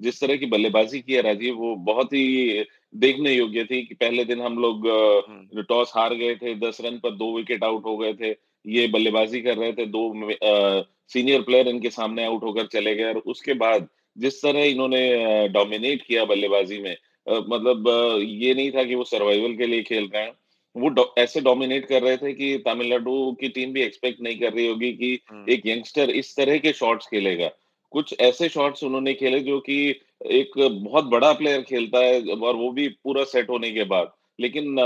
जिस 0.00 0.20
तरह 0.20 0.36
की 0.36 0.46
बल्लेबाजी 0.46 1.00
की 1.00 1.14
है 1.14 1.22
राजीव 1.22 1.54
वो 1.56 1.74
बहुत 1.84 2.12
ही 2.12 2.64
देखने 2.96 3.32
योग्य 3.32 3.64
थी 3.64 3.82
कि 3.82 3.94
पहले 3.94 4.24
दिन 4.24 4.40
हम 4.40 4.58
लोग 4.58 4.86
हम्म। 4.88 5.62
टॉस 5.64 5.92
हार 5.96 6.14
गए 6.14 6.34
थे 6.36 6.54
दस 6.58 6.80
रन 6.80 6.98
पर 6.98 7.10
दो 7.16 7.36
विकेट 7.36 7.64
आउट 7.64 7.86
हो 7.86 7.96
गए 7.96 8.12
थे 8.14 8.34
ये 8.64 8.86
बल्लेबाजी 8.88 9.40
कर 9.40 9.56
रहे 9.56 9.72
थे 9.72 9.86
दो 9.88 10.08
आ, 10.08 10.82
सीनियर 11.10 11.42
प्लेयर 11.42 11.68
इनके 11.68 11.90
सामने 11.90 12.24
आउट 12.24 12.42
होकर 12.44 12.66
चले 12.68 12.94
गए 12.94 13.12
और 13.14 13.22
उसके 13.26 13.54
बाद 13.56 13.88
जिस 14.16 14.42
तरह 14.42 14.64
इन्होंने 14.64 15.48
डोमिनेट 15.48 16.02
किया 16.02 16.24
बल्लेबाजी 16.24 16.78
में 16.78 16.92
आ, 16.92 17.38
मतलब 17.38 17.88
ये 18.20 18.54
नहीं 18.54 18.70
था 18.70 18.84
कि 18.84 18.94
वो 18.94 19.04
सर्वाइवल 19.06 19.56
के 19.56 19.66
लिए 19.66 19.82
खेल 19.82 20.10
रहे 20.14 20.22
हैं 20.22 20.32
वो 20.76 21.14
ऐसे 21.18 21.40
डोमिनेट 21.40 21.86
कर 21.86 22.02
रहे 22.02 22.16
थे 22.16 22.32
कि 22.32 22.56
तमिलनाडु 22.58 23.36
की 23.40 23.48
टीम 23.48 23.72
भी 23.72 23.82
एक्सपेक्ट 23.82 24.20
नहीं 24.22 24.38
कर 24.38 24.52
रही 24.52 24.66
होगी 24.66 24.92
कि 24.92 25.18
हम्म। 25.30 25.50
एक 25.50 25.66
यंगस्टर 25.66 26.10
इस 26.10 26.36
तरह 26.36 26.58
के 26.58 26.72
शॉट्स 26.72 27.06
खेलेगा। 27.06 27.50
कुछ 27.92 28.14
ऐसे 28.20 28.48
शॉट्स 28.48 28.84
उन्होंने 28.84 29.14
खेले 29.14 29.40
जो 29.40 29.58
कि 29.60 30.00
एक 30.30 30.50
बहुत 30.84 31.04
बड़ा 31.04 31.32
प्लेयर 31.32 31.62
खेलता 31.62 31.98
है 31.98 32.20
और 32.22 32.56
वो 32.56 32.70
भी 32.72 32.88
पूरा 32.88 33.24
सेट 33.24 33.50
होने 33.50 33.70
के 33.70 33.84
बाद। 33.84 34.12
लेकिन 34.40 34.76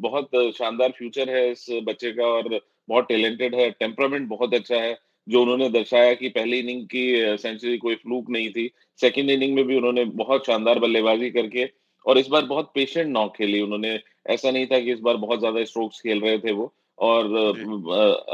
बहुत 0.00 0.30
शानदार 0.58 0.92
फ्यूचर 0.98 1.30
है 1.30 1.50
इस 1.50 1.66
बच्चे 1.82 2.10
का 2.12 2.26
और 2.26 2.60
बहुत 2.88 3.06
टैलेंटेड 3.08 3.54
है 3.54 3.70
टेम्परामेंट 3.70 4.28
बहुत 4.28 4.54
अच्छा 4.54 4.76
है 4.76 4.96
जो 5.28 5.42
उन्होंने 5.42 5.68
दर्शाया 5.68 6.14
कि 6.14 6.28
पहली 6.28 6.58
इनिंग 6.58 6.86
की 6.86 7.36
सेंचुरी 7.38 7.76
कोई 7.78 7.94
फ्लूक 7.94 8.30
नहीं 8.30 8.50
थी। 8.50 8.70
सेकंड 9.00 9.30
इनिंग 9.30 9.54
में 9.54 9.64
भी 9.64 9.76
उन्होंने 9.76 10.04
बहुत 10.04 10.46
शानदार 10.46 10.78
बल्लेबाजी 10.78 11.30
करके 11.30 11.68
और 12.06 12.18
इस 12.18 12.28
बार 12.28 12.44
बहुत 12.44 12.72
पेशेंट 12.74 13.08
नॉक 13.08 13.36
खेली 13.36 13.60
उन्होंने। 13.60 13.98
ऐसा 14.26 14.50
नहीं 14.50 14.66
था 14.66 14.78
कि 14.80 14.92
इस 14.92 15.00
बार 15.00 15.16
बहुत 15.18 15.38
ज़्यादा 15.38 15.64
स्ट्रोक्स 15.64 16.00
खेल 16.00 16.20
रहे 16.20 16.38
थे 16.38 16.52
वो। 16.52 16.72
और 16.98 17.24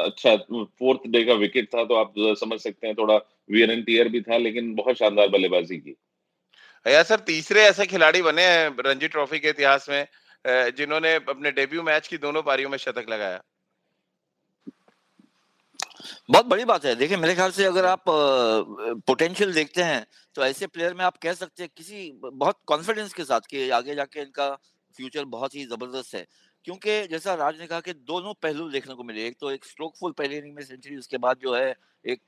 अच्छा 0.01 0.35
फोर्थ 0.37 1.07
डे 1.09 1.25
का 1.25 1.35
विकेट 1.37 1.69
था 1.69 1.85
तो 1.85 1.95
आप 1.97 2.15
समझ 2.39 2.59
सकते 2.61 2.87
हैं 2.87 2.97
थोड़ा 2.97 3.15
वियर 3.51 3.71
एंड 3.71 3.85
टीयर 3.87 4.09
भी 4.09 4.21
था 4.23 4.37
लेकिन 4.39 4.75
बहुत 4.75 4.97
शानदार 4.97 5.29
बल्लेबाजी 5.29 5.77
की। 5.79 5.97
या 6.87 7.03
सर 7.03 7.21
तीसरे 7.27 7.63
ऐसे 7.65 7.87
खिलाड़ी 7.87 8.23
बने 8.23 8.43
हैं 8.45 8.77
रणजी 8.81 9.09
ट्रॉफी 9.09 9.39
के 9.39 9.49
इतिहास 9.49 9.89
में 9.91 10.07
जिन्होंने 10.75 11.15
अपने 11.15 11.51
डेब्यू 11.53 11.83
मैच 11.83 12.09
की 12.09 12.19
दोनों 12.19 12.43
पारियों 12.43 12.71
में 12.71 12.77
शतक 12.79 13.07
लगाया। 13.11 13.41
बहुत 16.31 16.47
बड़ी 16.47 16.65
बात 16.65 16.85
है। 16.85 16.95
देखिए 16.97 17.17
मेरे 17.17 17.35
ख्याल 17.35 17.51
से 17.51 17.65
अगर 17.65 17.85
आप 17.87 18.05
पोटेंशियल 18.09 19.53
देखते 19.55 19.83
हैं 19.83 20.05
तो 20.37 20.45
ऐसे 20.45 20.67
प्लेयर 20.69 20.95
में 20.95 21.05
आप 21.05 21.17
कह 21.17 21.33
सकते 21.35 21.63
हैं 21.63 21.71
किसी 21.77 22.11
बहुत 22.25 22.59
कॉन्फिडेंस 22.67 23.13
के 23.15 23.25
साथ 23.25 23.49
कि 23.51 23.69
आगे 23.73 23.95
जाके 23.95 24.21
इनका 24.21 24.57
फ्यूचर 24.97 25.25
बहुत 25.27 25.55
ही 25.55 25.65
ज़बरदस्त 25.67 26.15
है। 26.15 26.27
क्योंकि 26.65 27.07
जैसा 27.09 27.35
राज 27.35 27.61
ने 27.61 27.67
कहा 27.67 27.81
कि 27.81 27.93
दोनों 27.93 28.35
पहलू 28.43 28.69
देखने 28.71 28.95
को 28.95 29.05
मिले 29.05 29.27
एक 29.27 29.37
तो 29.41 29.51
एक 29.51 29.65
स्ट्रोकफुल 29.65 30.13
पहली 30.13 30.37
इनिंग 30.37 30.55
में 30.55 30.63
सेंचुरी 30.63 30.97
उसके 30.97 31.19
बाद 31.19 31.39
जो 31.39 31.55
है 31.55 31.75
एक 32.05 32.23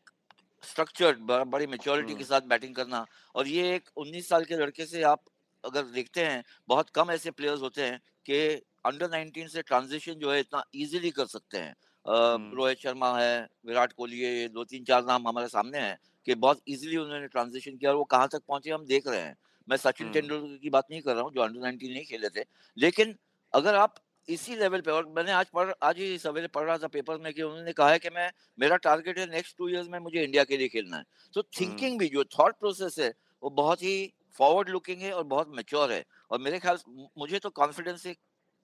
स्ट्रक्चर्ड 0.62 1.18
बड़ी 1.20 1.66
मेच्योरिटी 1.66 2.14
के 2.14 2.24
साथ 2.24 2.40
बैटिंग 2.40 2.74
करना। 2.74 3.04
और 3.34 3.48
ये 3.48 3.74
एक 3.74 3.88
19 3.96 4.28
साल 4.28 4.44
के 4.44 4.56
लड़के 4.56 4.86
से 4.86 5.02
आप 5.02 5.24
अगर 5.64 5.82
देखते 5.84 6.24
हैं 6.24 6.42
बहुत 6.68 6.90
कम 6.90 7.10
ऐसे 7.10 7.30
प्लेयर्स 7.30 7.60
होते 7.60 7.82
हैं 7.82 7.98
कि 8.26 8.38
अंडर 8.86 9.08
19 9.10 9.48
से 9.48 9.62
ट्रांजिशन 9.62 10.14
जो 10.14 10.32
है 10.32 10.38
इतना 10.40 10.64
इजीली 10.74 11.10
कर 11.10 11.26
सकते 11.26 11.58
हैं। 11.58 11.74
रोहित 12.06 12.78
शर्मा 12.78 13.18
है 13.18 13.48
विराट 13.66 13.92
कोहली 13.92 14.20
है 14.20 14.32
ये 14.34 14.48
दो 14.48 14.64
तीन 14.64 14.84
चार 14.84 15.04
नाम 15.04 15.28
हमारे 15.28 15.48
सामने 15.48 15.78
हैं 15.78 15.98
कि 16.26 16.34
बहुत 16.36 16.60
इजीली 16.68 16.96
उन्होंने 16.96 17.26
ट्रांजिशन 17.28 17.76
किया 17.76 17.90
और 17.90 17.96
वो 17.96 18.04
कहाँ 18.04 18.28
तक 18.28 18.42
पहुँचे 18.48 18.70
हम 18.70 18.84
देख 18.86 19.06
रहे 19.06 19.20
हैं। 19.20 19.36
मैं 19.68 19.76
सचिन 19.78 20.12
तेंदुलकर 20.12 20.56
की 20.58 20.70
बात 20.70 20.86
नहीं 20.90 21.00
कर 21.02 21.14
रहा 21.14 21.22
हूँ 21.24 21.32
जो 21.34 21.40
अंडर 21.42 21.60
नाइनटीन 21.60 21.92
नहीं 21.92 22.04
खेले 22.04 22.28
थे। 22.30 22.44
लेकिन 22.76 23.14
अगर 23.52 23.74
आप 23.76 23.94
इसी 24.28 24.56
लेवल 24.56 24.80
पे 24.80 24.90
और 24.90 25.06
मैंने 25.16 25.32
आज 25.32 25.46
पढ़ 25.54 25.72
आज 25.82 25.98
ही 25.98 26.18
सवेरे 26.18 26.48
पढ़ 26.48 26.64
रहा 26.64 26.76
था 26.78 26.88
पेपर 26.88 27.18
में 27.18 27.32
कि 27.34 27.42
उन्होंने 27.42 27.72
कहा 27.72 27.90
है 27.90 27.98
कि 27.98 28.10
मैं 28.10 28.30
मेरा 28.58 28.76
टारगेट 28.78 29.18
है 29.18 29.26
नेक्स्ट 29.30 29.56
टू 29.58 29.68
इयर्स 29.68 29.88
में 29.88 29.98
मुझे 29.98 30.22
इंडिया 30.24 30.44
के 30.44 30.56
लिए 30.56 30.68
खेलना 30.68 30.96
है। 30.96 31.04
तो 31.34 31.42
थिंकिंग 31.60 31.98
भी 31.98 32.08
जो 32.08 32.24
थॉट 32.38 32.58
प्रोसेस 32.58 32.98
है 32.98 33.12
वो 33.42 33.50
बहुत 33.52 33.82
ही 33.82 34.12
फॉरवर्ड 34.38 34.68
लुकिंग 34.68 35.00
है 35.00 35.12
और 35.12 35.24
बहुत 35.26 35.48
मेच्योर 35.56 35.92
है। 35.92 36.04
और 36.30 36.38
मेरे 36.40 36.58
ख्याल 36.58 36.78
मुझे 37.18 37.38
तो 37.38 37.50
कॉन्फिडेंस 37.52 38.06
है 38.06 38.14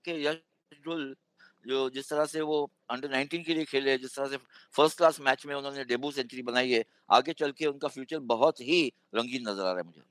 कि 0.05 0.27
यश 0.27 0.41
जो 1.67 1.89
जिस 1.91 2.09
तरह 2.11 2.25
से 2.27 2.41
वो 2.41 2.59
अंडर 2.91 3.09
19 3.13 3.45
के 3.45 3.55
लिए 3.55 3.65
खेले 3.65 3.97
जिस 3.99 4.15
तरह 4.17 4.27
से 4.27 4.37
फ़र्स्ट 4.75 4.97
क्लास 4.99 5.21
मैच 5.21 5.45
में 5.47 5.55
उन्होंने 5.55 5.85
डेब्यू 5.85 6.11
सेंचुरी 6.11 6.43
बनाई 6.43 6.71
है 6.71 6.85
आगे 7.11 7.33
चल 7.33 7.53
के 7.53 7.67
उनका 7.67 7.89
फ्यूचर 7.89 8.19
बहुत 8.31 8.61
ही 8.61 8.81
रंगीन 9.15 9.49
नज़र 9.49 9.61
आ 9.61 9.65
रहा 9.65 9.77
है 9.77 9.83
मुझे। 9.83 10.03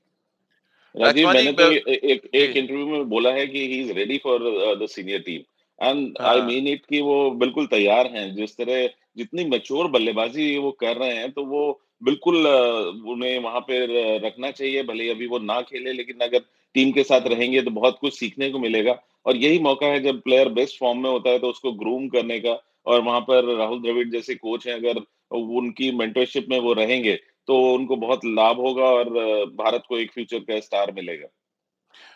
राजीव 0.94 1.28
मैंने 1.28 1.52
तो 1.52 1.70
एक 1.70 2.28
एक 2.34 2.56
इंटरव्यू 2.56 2.86
में 2.86 3.08
बोला 3.08 3.30
है 3.30 3.46
कि 3.46 3.66
he 3.68 3.80
is 3.80 3.92
ready 3.92 4.18
for 4.18 4.40
the 4.82 4.86
senior 4.88 5.20
team 5.20 5.40
and 5.78 6.18
I 6.20 6.40
mean 6.42 6.68
it 6.68 6.86
कि 6.86 7.00
वो 7.00 7.30
बिल्कुल 7.40 7.66
तैयार 7.66 8.06
हैं। 8.14 8.34
जिस 8.36 8.56
तरह 8.56 8.86
जितनी 9.16 9.44
मैच्योर 9.44 9.88
बल्लेबाजी 9.88 10.56
वो 10.58 10.70
कर 10.80 10.96
रहे 10.96 11.14
हैं 11.14 11.30
तो 11.32 11.44
वो 11.44 11.80
बिल्कुल 12.04 12.36
uh, 12.36 13.10
उन्हें 13.12 13.38
वहाँ 13.38 13.60
पे 13.60 13.78
रखना 14.18 14.50
चाहिए। 14.50 14.82
भले 14.82 15.08
अभी 15.10 15.26
वो 15.26 15.38
ना 15.38 15.60
खेले 15.60 15.92
लेकिन 15.92 16.20
अगर 16.22 16.40
टीम 16.74 16.90
के 16.92 17.02
साथ 17.02 17.26
रहेंगे 17.26 17.62
तो 17.62 17.70
बहुत 17.70 17.98
कुछ 18.00 18.14
सीखने 18.14 18.50
को 18.50 18.58
मिलेगा। 18.58 18.98
और 19.26 19.36
यही 19.36 19.58
मौका 19.58 19.86
है 19.86 20.00
जब 20.00 20.20
प्लेयर 20.20 20.48
बेस्ट 20.48 20.78
फॉर्म 20.78 21.02
में 21.02 21.10
होता 21.10 21.30
है 21.30 21.38
तो 21.38 21.48
उसको 21.48 21.72
ग्रूम 21.72 22.08
करने 22.08 22.38
का। 22.40 22.62
और 22.86 23.00
वहाँ 23.00 23.20
पर 23.20 23.44
राहुल 23.56 23.80
द्रविड़ 23.82 24.08
जैसे 24.08 24.34
कोच 24.34 24.66
हैं 24.66 24.74
अगर 24.74 25.00
उनकी 25.30 25.90
मेंटरशिप 25.92 26.46
में 26.48 26.58
वो 26.58 26.72
रहेंगे 26.72 27.18
तो 27.48 27.60
उनको 27.74 27.96
बहुत 27.98 28.24
लाभ 28.26 28.56
होगा 28.58 28.84
और 28.86 29.08
भारत 29.56 29.82
को 29.88 29.98
एक 29.98 30.10
फ्यूचर 30.12 30.38
का 30.40 30.60
स्टार 30.60 30.92
मिलेगा। 30.92 31.28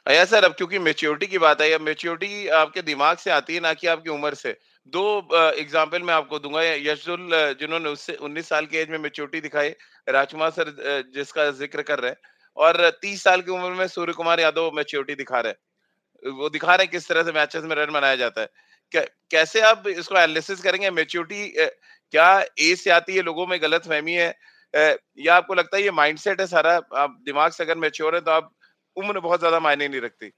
अया 0.06 0.24
सर, 0.24 0.44
अब 0.44 0.54
क्योंकि 0.54 0.78
मेच्योरिटी 0.80 1.26
की 1.26 1.38
बात 1.38 1.60
है 1.60 1.78
मेच्योरिटी 1.80 2.48
आपके 2.56 2.82
दिमाग 2.82 3.16
से 3.18 3.30
आती 3.32 3.54
है 3.54 3.60
ना 3.60 3.72
कि 3.74 3.86
आपकी 3.86 4.10
उम्र 4.10 4.34
से। 4.36 4.56
दो 4.92 5.04
एग्ज़ाम्पल 5.54 6.02
मैं 6.02 6.14
आपको 6.14 6.38
दूँगा 6.38 6.62
यशुल 6.62 7.28
जिन्होंने 7.60 7.88
उससे 7.90 8.14
उन्नीस 8.20 8.48
साल 8.48 8.66
की 8.66 8.78
एज 8.78 8.90
में 8.90 8.98
मेच्योरिटी 9.00 9.40
दिखाई, 9.40 9.68
राजकुमार 10.08 10.50
सर 10.50 10.70
जिसका 11.14 11.50
ज़िक्र 11.52 11.82
कर 11.82 11.98
रहे 12.00 12.10
हैं, 12.10 12.16
और 12.56 12.88
तीस 13.02 13.22
साल 13.24 13.42
की 13.42 13.50
उम्र 13.52 13.70
में 13.72 13.86
सूर्य 13.88 14.12
कुमार 14.12 14.40
यादव 14.40 14.70
मेच्योरिटी 14.74 15.14
दिखा 15.14 15.40
रहे 15.40 15.52
हैं। 15.52 16.32
वो 16.32 16.48
दिखा 16.50 16.74
रहे 16.74 16.84
हैं 16.84 16.90
किस 16.90 17.08
तरह 17.08 17.22
से 17.22 17.32
मैचेस 17.32 17.64
में 17.64 17.76
रन 17.76 17.92
बनाया 17.92 18.16
जाता 18.16 18.40
है। 18.40 19.06
कैसे 19.30 19.60
आप 19.62 19.86
इसको 19.88 20.16
एनालिसिस 20.16 20.60
करेंगे? 20.62 20.90
मेच्योरिटी 20.92 21.48
क्या 21.56 22.30
एज 22.60 22.78
से 22.78 22.90
आती 22.92 23.16
है? 23.16 23.22
लोगों 23.22 23.46
में 23.46 23.60
गलत 23.62 23.86
फहमी 23.86 24.12
है? 24.14 24.34
या 24.74 25.34
आपको 25.34 25.54
लगता 25.54 25.76
है 25.76 25.82
ये 25.82 25.90
माइंडसेट 25.92 26.40
है 26.40 26.46
सारा? 26.48 26.74
आप 26.94 27.18
दिमाग 27.24 27.52
से 27.52 27.64
अगर 27.64 27.78
मेच्योर 27.78 28.14
है 28.14 28.20
तो 28.20 28.30
आप 28.30 28.52
उम्र 28.96 29.20
बहुत 29.20 29.38
ज़्यादा 29.40 29.60
मायने 29.60 29.88
नहीं 29.88 30.00
रखती। 30.00 30.32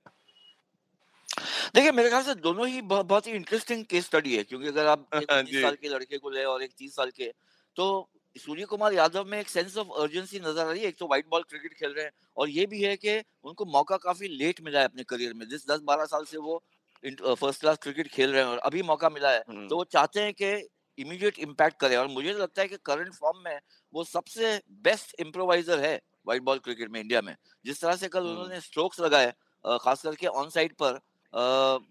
देखिए 1.74 1.92
मेरे 1.92 2.08
ख्याल 2.08 2.22
से 2.22 2.34
दोनों 2.36 2.66
ही 2.68 2.80
बहुत, 2.82 3.06
बहुत 3.06 3.26
ही 3.26 3.32
इंटरेस्टिंग 3.32 3.84
केस 3.86 4.04
स्टडी 4.04 4.36
है 4.36 4.42
क्योंकि 4.44 4.68
अगर 4.68 4.86
आप 4.86 5.08
तीस 5.14 5.62
साल 5.62 5.74
के 5.76 5.88
लड़के 5.88 6.18
को 6.18 6.30
ले 6.30 6.44
और 6.46 6.62
एक 6.62 6.72
तीस 6.78 6.96
साल 6.96 7.10
के 7.12 7.32
तो 7.76 8.10
सूर्य 8.36 8.64
कुमार 8.66 8.92
यादव 8.92 9.24
में 9.24 9.38
एक 9.38 9.48
सेंस 9.48 9.76
ऑफ़ 9.78 9.88
अर्जेंसी 10.00 10.38
नज़र 10.40 10.60
आ 10.60 10.70
रही 10.70 10.80
है। 10.82 10.88
एक 10.88 10.96
तो 10.98 11.06
व्हाइट 11.06 11.26
बॉल 11.30 11.42
क्रिकेट 11.42 11.72
खेल 11.74 11.92
रहे 11.92 12.04
हैं 12.04 12.12
और 12.36 12.48
ये 12.50 12.66
भी 12.66 12.82
है 12.82 12.96
कि 12.96 13.18
उनको 13.44 13.64
मौका 13.66 13.96
काफ़ी 13.98 14.28
लेट 14.30 14.60
मिला 14.62 14.78
है 14.78 14.84
अपने 14.84 15.02
करियर 15.04 15.34
में। 15.34 15.46
जिस 15.48 15.66
दस 15.68 15.80
बारह 15.84 16.04
साल 16.06 16.24
से 16.24 16.38
वो 16.38 16.62
फ़र्स्ट 17.04 17.60
क्लास 17.60 17.78
क्रिकेट 17.78 18.08
खेल 18.08 18.32
रहे 18.32 18.42
हैं 18.42 18.48
और 18.48 18.58
अभी 18.60 18.82
मौका 18.84 19.08
मिला 19.10 19.30
है 19.30 19.42
हम्म। 19.48 19.68
तो 19.68 19.76
वो 19.76 19.84
चाहते 19.86 20.20
हैं 20.20 20.32
कि 20.34 20.52
इमीडिएट 20.98 21.38
इम्पैक्ट 21.40 21.78
करे। 21.80 21.96
और 21.96 22.08
मुझे 22.08 22.32
लगता 22.32 22.62
है 22.62 22.68
कि 22.68 22.76
करंट 22.86 23.12
फॉर्म 23.14 23.38
में 23.44 23.58
वो 23.94 24.04
सबसे 24.04 24.60
बेस्ट 24.82 25.20
इम्प्रोवाइजर 25.20 25.80
है 25.80 25.94
व्हाइट 26.26 26.42
बॉल 26.42 26.58
क्रिकेट 26.60 26.90
में 26.90 27.00
इंडिया 27.00 27.20
में 27.22 27.34
जिस 27.64 27.80
तरह 27.80 27.96
से 27.96 28.08
कल 28.08 28.20
हम्म। 28.20 28.30
उन्होंने 28.30 28.60
स्ट्रोक्स 28.60 29.00
लगाए 29.00 29.32
खास 29.64 30.02
करके 30.02 30.26
ऑन 30.38 30.48
साइड 30.50 30.72
पर 30.74 31.00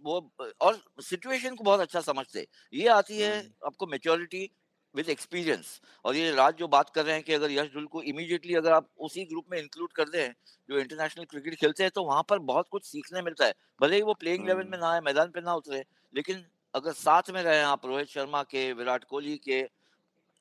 वो 0.02 0.18
और 0.62 0.82
सिचुएशन 1.02 1.56
को 1.56 1.63
बहुत 1.63 1.80
अच्छा 1.80 2.02
समझते 2.02 2.46
ये 2.74 2.88
आती 2.89 3.18
है 3.18 3.38
हम्म। 3.38 3.68
आपको 3.68 3.88
मेच्योरिटी 3.88 4.50
विद 4.96 5.10
एक्सपीरियंस 5.10 5.80
और 6.06 6.16
ये 6.16 6.32
राज 6.32 6.56
जो 6.56 6.68
बात 6.68 6.89
कर 6.89 7.06
रहे 7.06 7.16
हैं 7.16 7.24
कि 7.24 7.34
अगर 7.34 7.52
यश 7.52 7.70
ढुल 7.74 7.86
को 7.86 8.02
इमीडिएटली 8.04 8.56
अगर 8.56 8.72
आप 8.72 8.89
उसी 9.00 9.24
ग्रुप 9.26 9.46
में 9.52 9.58
इंक्लूड 9.60 9.94
कर 9.94 10.10
दें 10.10 10.34
जो 10.70 10.80
इंटरनेशनल 10.80 11.26
क्रिकेट 11.26 11.56
खेलते 11.56 11.84
हैं 11.84 11.92
तो 11.96 12.04
वहाँ 12.04 12.24
पर 12.30 12.39
बहुत 12.48 12.68
कुछ 12.70 12.86
सीखने 12.86 13.22
मिलता 13.22 13.46
है 13.46 13.54
भले 13.82 13.96
ही 13.96 14.02
वो 14.02 14.13
प्लेइंग 14.16 14.48
लेवल 14.48 14.63
में 14.63 14.72
हम्म। 14.72 14.80
ना 14.80 14.92
आए 14.92 15.00
मैदान 15.02 15.32
पे 15.32 15.42
ना 15.42 15.54
उतरे 15.54 15.84
लेकिन 16.13 16.46
अगर 16.74 16.94
साथ 16.98 17.30
में 17.30 17.42
रहे 17.44 17.62
आप 17.63 17.86
रोहित 17.86 18.08
शर्मा 18.10 18.44
के 18.46 18.72
विराट 18.74 19.04
कोहली 19.06 19.38
के 19.39 19.62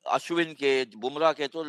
अश्विन 0.05 0.53
के 0.53 0.73
बुमराह 0.97 1.33
के 1.33 1.47
तो 1.47 1.63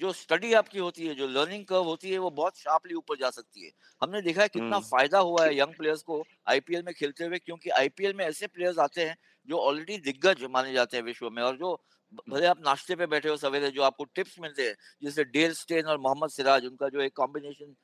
जो 0.00 0.12
स्टडी 0.12 0.52
आपकी 0.52 0.78
होती 0.78 1.06
है 1.06 1.14
जो 1.14 1.26
लर्निंग 1.28 1.64
कर्व 1.64 1.84
होती 1.84 2.10
है 2.10 2.18
वो 2.18 2.30
बहुत 2.32 2.58
शार्पली 2.58 2.94
ऊपर 2.94 3.16
जा 3.16 3.30
सकती 3.30 3.64
है। 3.64 3.70
हमने 4.02 4.20
देखा 4.22 4.42
है 4.42 4.48
कितना 4.48 4.76
हम्म। 4.76 4.86
फ़ायदा 4.86 5.18
हुआ 5.20 5.44
है 5.44 5.58
यंग 5.58 5.74
प्लेयर्स 5.74 6.02
को 6.02 6.22
आईपीएल 6.48 6.82
में 6.82 6.92
खेलते 6.94 7.24
हुए 7.24 7.38
क्योंकि 7.38 7.70
आईपीएल 7.72 8.14
में 8.14 8.24
ऐसे 8.24 8.46
प्लेयर्स 8.48 8.78
आते 8.78 9.04
हैं 9.04 9.16
जो 9.48 9.58
ऑलरेडी 9.60 9.98
दिग्गज 10.00 10.44
माने 10.50 10.72
जाते 10.72 10.96
हैं 10.96 11.04
विश्व 11.04 11.30
में 11.30 11.42
और 11.42 11.56
जो 11.56 11.74
भले 12.28 12.46
आप 12.46 12.60
नाश्ते 12.64 12.96
पे 12.96 13.06
बैठे 13.06 13.28
हो 13.28 13.36
सवेरे 13.36 13.70
जो 13.70 13.82
आपको 13.82 14.04
टिप्स 14.14 14.38
मिलते 14.40 14.62
हैं 14.62 14.74
जैसे 15.02 15.24
डेल 15.26 15.52
स्टेन 15.54 15.86
और 15.86 15.98
मोहम्मद 15.98 16.30
सिराज 16.30 16.66
उनका 16.66 16.88
जो 16.88 17.00
एक 17.00 17.12
कॉम्बिनेशन 17.16 17.74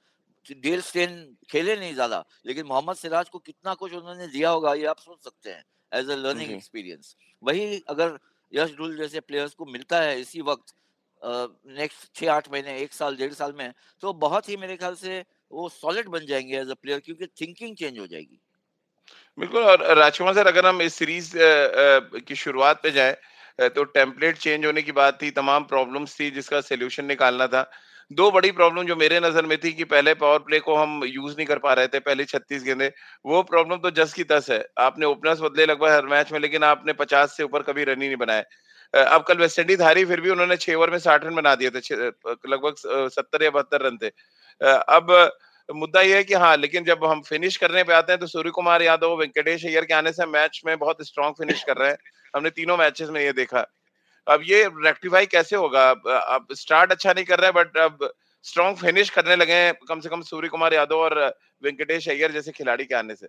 डेल 0.61 0.81
स्टेन 0.83 1.17
खेले 1.51 1.77
नहीं 1.77 1.95
ज़्यादा 1.95 2.25
लेकिन 2.47 2.67
मोहम्मद 2.67 2.97
सिराज 2.97 3.29
को 3.29 3.39
कितना 3.41 3.75
कुछ 3.75 3.93
उन्होंने 3.93 4.27
दिया 4.29 4.51
होगा 4.51 4.75
ये 4.75 4.87
आप 4.87 4.99
सोच 4.99 5.23
सकते 5.25 5.51
हैं 5.51 5.65
एज 5.93 6.11
अ 6.11 6.17
लर्निंग 6.17 6.51
एक्सपीरियंस 6.53 7.17
वही 7.43 7.83
अगर 7.89 8.19
यश 8.53 8.75
ढुल 8.77 8.97
जैसे 8.97 9.21
प्लेयर्स 9.23 9.55
को 9.55 9.67
मिलता 9.67 10.01
है 10.01 10.21
इसी 10.21 10.41
वक्त 10.43 10.75
नेक्स्ट 11.23 12.15
छः 12.15 12.33
आठ 12.33 12.51
महीने, 12.53 12.79
एक 12.81 12.93
साल, 12.93 13.17
डेढ़ 13.17 13.33
साल 13.35 13.53
में 13.53 13.73
तो 14.03 14.13
बहुत 14.19 14.49
ही 14.49 14.57
मेरे 14.57 14.77
ख्याल 14.77 14.95
से 14.97 15.25
वो 15.53 15.69
सॉलिड 15.71 16.09
बन 16.09 16.27
जाएँगे 16.27 16.59
एज 16.59 16.71
अ 16.71 16.75
प्लेयर 16.75 17.01
क्योंकि 17.01 17.27
थिंकिंग 17.41 17.77
चेंज 17.77 17.99
हो 17.99 18.07
जाएगी। 18.07 18.41
बिल्कुल, 19.39 19.63
और 19.63 19.83
राजकुमार 19.97 20.35
सर, 20.35 20.47
अगर 20.47 20.67
हम 20.67 20.81
इस 20.83 20.95
सीरीज़ 20.95 21.33
की 22.27 22.35
शुरुआत 22.37 22.81
पे 22.83 22.91
जाए 22.91 23.17
तो 23.71 23.85
टेम्पलेट 23.87 24.37
चेंज 24.39 24.65
होने 24.67 24.83
की 24.83 24.93
बात 24.93 25.23
थी, 25.23 25.31
तमाम 25.33 25.65
प्रॉब्लम्स 25.67 26.19
थी 26.21 26.31
जिसका 26.31 26.61
सोल्यूशन 26.63 27.05
निकालना 27.07 27.47
था। 27.47 27.71
दो 28.11 28.31
बड़ी 28.31 28.51
प्रॉब्लम 28.53 28.87
जो 28.87 28.97
मेरे 28.97 29.19
नज़र 29.21 29.47
में 29.47 29.57
थी 29.59 29.73
कि 29.73 29.85
पहले 29.87 30.15
पावर 30.15 30.39
प्ले 30.41 30.59
को 30.61 30.75
हम 30.75 31.03
यूज़ 31.07 31.35
नहीं 31.37 31.47
कर 31.47 31.59
पा 31.59 31.73
रहे 31.73 31.89
थे, 31.89 31.99
पहले 32.01 32.25
छत्तीस 32.25 32.63
गेंदे, 32.65 32.91
वो 33.25 33.43
प्रॉब्लम 33.45 33.77
तो 33.79 33.91
जस 33.93 34.13
की 34.13 34.25
तस 34.25 34.47
है। 34.51 34.65
आपने 34.79 35.07
ओपनर्स 35.07 35.41
बदले 35.41 35.67
लगभग 35.67 35.91
हर 35.91 36.07
मैच 36.07 36.33
में, 36.33 36.39
लेकिन 36.41 36.65
आपने 36.65 36.93
पचास 36.95 37.37
से 37.37 37.43
ऊपर 37.45 37.63
कभी 37.63 37.85
रन 37.85 38.03
ही 38.03 38.09
नहीं 38.09 38.17
बनाए। 38.17 38.45
अब 38.95 39.23
कल 39.23 39.39
वेस्ट 39.39 39.59
इंडीज 39.59 39.83
हारी, 39.83 40.05
फिर 40.05 40.21
भी 40.21 40.31
उन्होंने 40.31 40.57
छह 40.57 40.75
ओवर 40.75 40.91
में 40.91 40.99
साठ 41.01 41.25
रन 41.25 41.35
बना 41.35 41.55
दिए 41.55 41.71
थे 41.71 41.81
लगभग 42.49 42.75
सत्तर 43.11 43.43
या 43.43 43.51
बहत्तर 43.51 43.87
रन 43.87 43.99
थे। 44.03 44.09
अब 44.61 45.31
मुद्दा 45.69 46.01
यह 46.01 46.17
है 46.17 46.25
कि 46.25 46.35
हाँ 46.37 46.57
लेकिन 46.57 46.85
जब 46.85 47.05
हम 47.05 47.21
फिनिश 47.23 47.57
करने 47.57 47.83
पे 47.85 47.93
आते 47.93 48.13
हैं 48.13 48.21
तो 48.21 48.27
सूर्य 48.27 48.51
कुमार 48.51 48.83
यादव, 48.83 49.17
वेंकटेश 49.17 49.65
अय्यर 49.67 49.85
के 49.85 49.95
आने 49.95 50.13
से 50.13 50.27
मैच 50.29 50.61
में 50.67 50.79
बहुत 50.79 51.07
स्ट्रॉन्ग 51.07 51.35
फिनिश 51.39 51.63
कर 51.63 51.77
रहे 51.77 51.91
हैं। 51.91 51.99
हमने 52.35 52.51
तीनों 52.51 52.77
मैचेस 52.77 53.09
में 53.11 53.21
ये 53.21 53.33
देखा। 53.35 53.67
अब 54.29 54.43
ये 54.45 54.63
रेक्टिफाई 54.85 55.27
कैसे 55.27 55.57
होगा? 55.57 55.89
अब 55.91 56.47
स्टार्ट 56.55 56.93
अच्छा 56.93 57.13
नहीं 57.13 57.25
कर 57.25 57.39
रहा 57.39 57.47
है 57.47 57.53
बट 57.55 57.77
अब 57.79 58.09
स्ट्रॉन्ग 58.45 58.77
फिनिश 58.77 59.11
करने 59.11 59.37
लगे 59.37 59.53
हैं 59.55 59.73
कम 59.89 60.01
से 60.01 60.09
कम 60.09 60.21
सूर्य 60.23 60.49
कुमार 60.49 60.75
यादव 60.75 60.97
और 60.97 61.19
वेंकटेश 61.63 62.09
अय्यर 62.09 62.33
जैसे 62.33 62.53
खिलाड़ी 62.53 62.85
के 62.85 62.95
आने 62.95 63.15
से। 63.15 63.29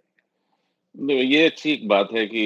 ये 0.96 1.46
अच्छी 1.46 1.76
बात 1.88 2.10
है 2.14 2.26
कि 2.26 2.44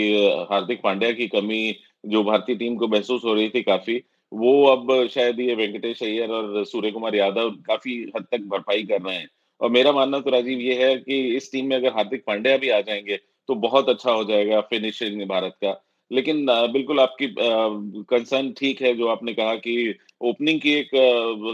हार्दिक 0.52 0.82
पांड्या 0.82 1.12
की 1.12 1.28
कमी 1.28 1.76
जो 2.04 2.24
भारतीय 2.24 2.56
टीम 2.56 2.76
को 2.76 2.88
महसूस 2.88 3.24
हो 3.24 3.34
रही 3.34 3.50
थी 3.50 3.62
काफ़ी, 3.64 4.02
वो 4.32 4.66
अब 4.68 5.08
शायद 5.08 5.40
ये 5.40 5.56
वेंकटेश 5.56 6.02
अय्यर 6.04 6.30
और 6.30 6.66
सूर्य 6.66 6.92
कुमार 6.92 7.16
यादव 7.16 7.50
काफ़ी 7.68 7.94
हद 8.16 8.26
तक 8.32 8.42
भरपाई 8.48 8.84
कर 8.84 9.02
रहे 9.02 9.16
हैं। 9.16 9.30
और 9.62 9.70
मेरा 9.70 9.92
मानना 9.92 10.20
तो 10.20 10.30
राजीव 10.30 10.60
ये 10.60 10.76
है 10.84 10.96
कि 10.98 11.22
इस 11.38 11.52
टीम 11.52 11.68
में 11.68 11.76
अगर 11.76 11.94
हार्दिक 11.94 12.24
पांड्या 12.28 12.58
भी 12.58 12.70
आ 12.70 12.80
जाएँगे 12.82 13.18
तो 13.50 13.56
बहुत 13.58 13.90
अच्छा 13.90 14.12
हो 14.12 14.24
जाएगा 14.24 14.62
फिनिशिंग 14.62 15.22
भारत 15.30 15.56
का। 15.64 15.72
लेकिन 16.12 16.46
बिल्कुल 16.74 17.00
आपकी 17.00 17.28
कंसर्न 18.10 18.52
ठीक 18.52 18.82
है 18.82 18.94
जो 18.94 19.08
आपने 19.08 19.34
कहा 19.34 19.56
कि 19.56 19.96
ओपनिंग 20.22 20.60
की 20.62 20.74
एक 20.74 20.90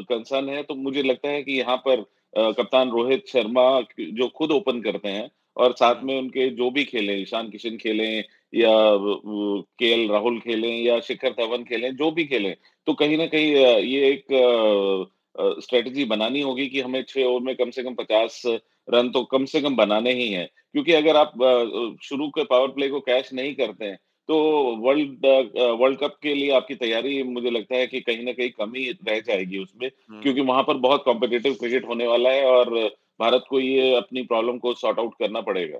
कंसर्न 0.09 0.49
है 0.49 0.63
तो 0.63 0.75
मुझे 0.75 1.03
लगता 1.03 1.29
है 1.29 1.43
कि 1.43 1.59
यहाँ 1.59 1.77
पर 1.87 2.05
कप्तान 2.33 2.89
रोहित 2.89 3.27
शर्मा 3.27 3.69
जो 3.99 4.27
खुद 4.27 4.51
ओपन 4.51 4.81
करते 4.81 5.09
हैं 5.09 5.29
और 5.57 5.71
साथ 5.73 6.03
में 6.03 6.17
उनके 6.17 6.49
जो 6.49 6.69
भी 6.71 6.83
खेले 6.83 7.15
ईशान 7.15 7.49
किशन 7.49 7.77
खेले 7.77 8.07
या 8.53 8.73
के 9.79 9.91
एल 9.93 10.09
राहुल 10.11 10.39
खेलें 10.39 10.69
या 10.83 10.99
शिखर 10.99 11.31
धवन 11.39 11.63
खेलें 11.63 11.95
जो 11.95 12.11
भी 12.11 12.25
खेलें 12.25 12.55
तो 12.87 12.93
कहीं 12.93 13.17
ना 13.17 13.25
कहीं 13.25 13.55
ये 13.85 14.11
एक 14.11 14.25
स्ट्रेटजी 15.63 16.05
बनानी 16.05 16.41
होगी 16.41 16.67
कि 16.67 16.81
हमें 16.81 17.03
छह 17.03 17.23
ओवर 17.23 17.41
में 17.41 17.55
कम 17.55 17.69
से 17.69 17.83
कम 17.83 17.93
पचास 17.95 18.41
रन 18.87 19.09
तो 19.09 19.23
कम 19.23 19.45
से 19.45 19.61
कम 19.61 19.75
बनाने 19.75 20.13
ही 20.13 20.31
हैं। 20.31 20.47
क्योंकि 20.73 20.93
अगर 20.93 21.15
आप 21.15 21.33
शुरू 22.03 22.27
के 22.29 22.43
पावर 22.43 22.67
प्ले 22.67 22.89
को 22.89 22.99
कैश 22.99 23.33
नहीं 23.33 23.53
करते 23.55 23.85
हैं 23.85 23.97
तो 24.29 24.35
वर्ल्ड 24.79 25.25
वर्ल्ड 25.79 25.99
कप 25.99 26.17
के 26.23 26.33
लिए 26.33 26.51
आपकी 26.55 26.75
तैयारी 26.75 27.21
मुझे 27.25 27.49
लगता 27.49 27.75
है 27.75 27.85
कि 27.87 27.99
कहीं 28.01 28.23
ना 28.25 28.31
कहीं 28.31 28.49
कमी 28.49 28.89
रह 29.07 29.19
जाएगी 29.19 29.57
उसमें 29.57 29.87
हम्म। 29.87 30.21
क्योंकि 30.21 30.41
वहाँ 30.41 30.63
पर 30.63 30.77
बहुत 30.83 31.03
कॉम्पिटेटिव 31.05 31.53
क्रिकेट 31.53 31.87
होने 31.87 32.07
वाला 32.07 32.29
है 32.29 32.45
और 32.47 32.69
भारत 33.19 33.45
को 33.49 33.59
ये 33.59 33.95
अपनी 33.95 34.21
प्रॉब्लम 34.23 34.57
को 34.57 34.73
सॉर्ट 34.75 34.99
आउट 34.99 35.13
करना 35.19 35.41
पड़ेगा। 35.41 35.79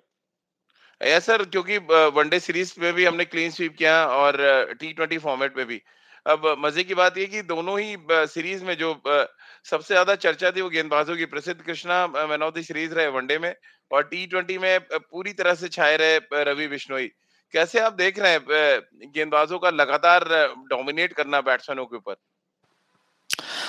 या 1.01 1.19
सर 1.19 1.43
क्योंकि 1.45 1.77
वनडे 2.15 2.39
सीरीज़ 2.39 2.73
में 2.79 2.91
भी 2.93 3.05
हमने 3.05 3.25
क्लीन 3.25 3.51
स्वीप 3.51 3.75
किया 3.77 3.93
और 4.07 4.37
टी 4.79 4.91
ट्वेंटी 4.93 5.17
फॉर्मेट 5.19 5.57
में 5.57 5.65
भी। 5.67 5.81
अब 6.25 6.53
मज़े 6.59 6.83
की 6.83 6.93
बात 6.95 7.17
ये 7.17 7.25
कि 7.27 7.41
दोनों 7.43 7.79
ही 7.79 7.95
सीरीज़ 8.27 8.65
में 8.65 8.75
जो 8.77 8.93
सबसे 9.05 9.93
ज़्यादा 9.93 10.15
चर्चा 10.17 10.51
थी 10.51 10.61
वो 10.61 10.69
गेंदबाजों 10.69 11.15
की 11.17 11.25
Prasidh 11.27 11.61
Krishna 11.61 12.05
man 12.07 12.41
of 12.41 12.53
the 12.53 12.61
series 12.63 12.93
रहे 12.93 13.07
वनडे 13.11 13.37
में 13.37 13.53
और 13.91 14.03
टी 14.05 14.25
ट्वेंटी 14.27 14.57
में 14.57 14.79
पूरी 14.91 15.33
तरह 15.33 15.53
से 15.55 15.67
छाए 15.69 15.95
रहे 15.97 16.43
रवि 16.43 16.67
बिश्नोई 16.67 17.09
कैसे 17.53 17.79
आप 17.79 17.93
देख 17.95 18.19
रहे 18.19 18.31
हैं 18.31 19.11
गेंदबाजों 19.11 19.59
का 19.59 19.69
लगातार 19.71 20.23
डोमिनेट 20.67 21.13
करना 21.13 21.41
बैट्समैनों 21.43 21.85
के 21.85 21.97
ऊपर? 21.97 22.15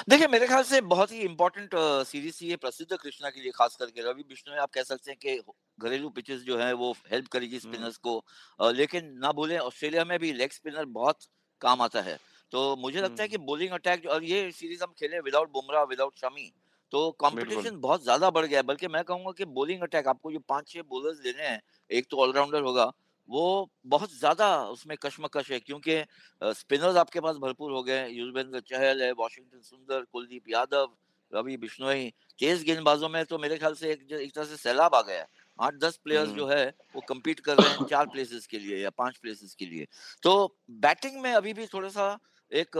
देखिए 0.08 0.26
मेरे 0.28 0.46
ख्याल 0.46 0.62
से 0.62 0.80
बहुत 0.82 1.12
ही 1.12 1.18
इंपॉर्टेंट 1.20 1.74
सीरीज़ 2.06 2.38
ये 2.44 2.56
प्रसिद्ध 2.56 2.92
कृष्णा 2.92 3.30
के 3.30 3.40
लिए 3.40 3.50
खास 3.52 3.76
करके। 3.76 4.02
रवि 4.02 4.22
बिश्नोई 4.28 4.56
आप 4.58 4.70
कह 4.74 4.82
सकते 4.84 5.10
हैं 5.10 5.18
कि 5.18 5.40
घरेलू 5.78 6.08
पिचेस 6.10 6.40
जो 6.42 6.56
है 6.58 6.72
वो 6.74 6.92
हेल्प 7.10 7.26
करेगी 7.28 7.58
स्पिनर्स 7.60 7.96
को। 7.98 8.22
लेकिन 8.72 9.12
ना 9.18 9.32
भूलें 9.32 9.58
ऑस्ट्रेलिया 9.58 10.04
में 10.04 10.18
भी 10.18 10.32
लेग 10.32 10.52
स्पिनर 10.52 10.84
बहुत 10.94 11.18
काम 11.62 11.82
आता 11.82 12.00
है। 12.02 12.18
तो 12.52 12.76
मुझे 12.76 13.00
लगता 13.00 13.22
है 13.22 13.28
कि 13.28 13.38
बोलिंग 13.40 13.72
अटैक 13.72 14.06
और 14.06 14.24
ये 14.24 14.50
सीरीज़ 14.52 14.82
हम 14.82 14.92
खेले 14.98 15.20
विदाउट 15.20 15.52
बुमराह 15.52 15.84
विदाउट 15.84 16.18
शमी 16.18 16.50
तो 16.92 17.10
कंपटीशन 17.20 17.76
बहुत 17.80 18.02
ज़्यादा 18.02 18.30
बढ़ 18.30 18.46
गया 18.46 18.58
है। 18.58 18.62
बल्कि 18.64 18.88
मैं 18.88 19.04
कहूँगा 19.04 19.32
कि 19.38 19.44
बोलिंग 19.52 19.82
अटैक 19.82 20.08
आपको 20.08 20.32
जो 20.32 20.38
पाँच 20.48 20.68
छह 20.68 20.82
बोलर्स 20.88 21.20
लेने 21.26 21.42
हैं 21.42 21.60
एक 21.90 22.06
तो 22.10 22.16
ऑलराउंडर 22.18 22.62
होगा 22.62 22.90
वो 23.30 23.70
बहुत 23.86 24.12
ज़्यादा 24.12 24.46
उसमें 24.68 24.96
कशमकश 25.02 25.50
है 25.50 25.58
क्योंकि 25.60 26.02
स्पिनर्स 26.42 26.96
आपके 26.96 27.20
पास 27.20 27.36
भरपूर 27.38 27.72
हो 27.72 27.82
गए 27.82 28.08
युजवेंद्र 28.10 28.60
चहल 28.62 29.02
है 29.02 29.12
वॉशिंगटन 29.14 29.60
सुंदर 29.62 30.04
कुलदीप 30.12 30.48
यादव 30.48 30.88
रवि 31.32 31.56
बिश्नोई 31.58 32.08
तेज 32.38 32.62
गेंदबाजों 32.64 33.08
में 33.08 33.24
तो 33.24 33.38
मेरे 33.38 33.58
ख्याल 33.58 33.74
से 33.74 33.90
एक, 33.92 34.12
एक 34.12 34.34
तरह 34.34 34.44
से 34.44 34.56
सैलाब 34.58 34.94
आ 34.94 35.00
गया 35.02 35.18
है। 35.18 35.26
आठ 35.58 35.74
दस 35.76 35.96
प्लेयर्स 36.04 36.30
जो 36.32 36.46
है 36.46 36.66
वो 36.94 37.00
कम्पीट 37.08 37.40
कर 37.40 37.56
रहे 37.56 37.70
हैं 37.70 37.86
चार 37.86 38.06
प्लेसेस 38.08 38.46
के 38.46 38.58
लिए 38.58 38.78
या 38.78 38.90
पाँच 38.92 39.16
प्लेसेस 39.18 39.54
के 39.54 39.66
लिए। 39.66 39.86
तो 40.22 40.32
बैटिंग 40.80 41.20
में 41.22 41.32
अभी 41.32 41.52
भी 41.54 41.66
थोड़ा 41.66 41.88
सा 41.90 42.18
एक 42.52 42.76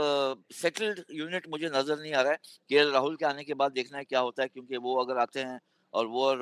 सेटल्ड 0.52 1.04
यूनिट 1.12 1.48
मुझे 1.48 1.68
नज़र 1.68 2.00
नहीं 2.00 2.12
आ 2.12 2.22
रहा 2.22 2.32
है 2.32 2.38
के 2.70 2.90
राहुल 2.90 3.16
के 3.16 3.24
आने 3.26 3.44
के 3.44 3.54
बाद 3.54 3.72
देखना 3.72 3.98
है 3.98 4.04
क्या 4.04 4.20
होता 4.20 4.42
है 4.42 4.48
क्योंकि 4.48 4.76
वो 4.78 4.96
अगर 5.02 5.18
आते 5.18 5.40
हैं 5.40 5.60
और 5.92 6.06
वो 6.06 6.24
और 6.24 6.38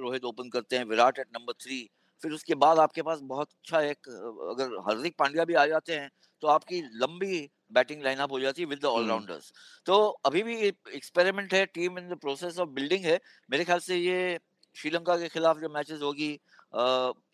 रोहित 0.00 0.24
ओपन 0.24 0.48
करते 0.50 0.76
हैं 0.76 0.84
विराट 0.84 1.18
एट 1.18 1.26
नंबर 1.34 1.52
थ्री 1.62 1.78
फिर 2.22 2.32
उसके 2.32 2.54
बाद 2.56 2.78
आपके 2.78 3.02
पास 3.02 3.20
बहुत 3.24 3.48
अच्छा 3.48 3.80
एक 3.82 4.08
अगर 4.50 4.76
हार्दिक 4.86 5.14
पांड्या 5.18 5.44
भी 5.44 5.54
आ 5.54 5.66
जाते 5.66 5.94
हैं 5.94 6.10
तो 6.42 6.48
आपकी 6.48 6.80
लंबी 6.96 7.48
बैटिंग 7.72 8.02
लाइनअप 8.02 8.32
हो 8.32 8.40
जाती 8.40 8.62
है 8.62 8.68
विद 8.68 8.78
द 8.78 8.84
ऑलराउंडर्स। 8.86 9.52
तो 9.86 9.96
अभी 10.26 10.42
भी 10.42 10.56
एक्सपेरिमेंट 10.66 11.54
है 11.54 11.64
team 11.68 11.98
in 11.98 12.08
the 12.08 12.18
process 12.20 12.58
of 12.58 12.68
building 12.70 13.04
है। 13.04 13.20
मेरे 13.50 13.64
ख्याल 13.64 13.78
से 13.80 13.96
ये 13.96 14.38
श्रीलंका 14.76 15.16
के 15.16 15.28
खिलाफ 15.28 15.58
जो 15.58 15.68
मैचेस 15.68 16.02
होगी 16.02 16.30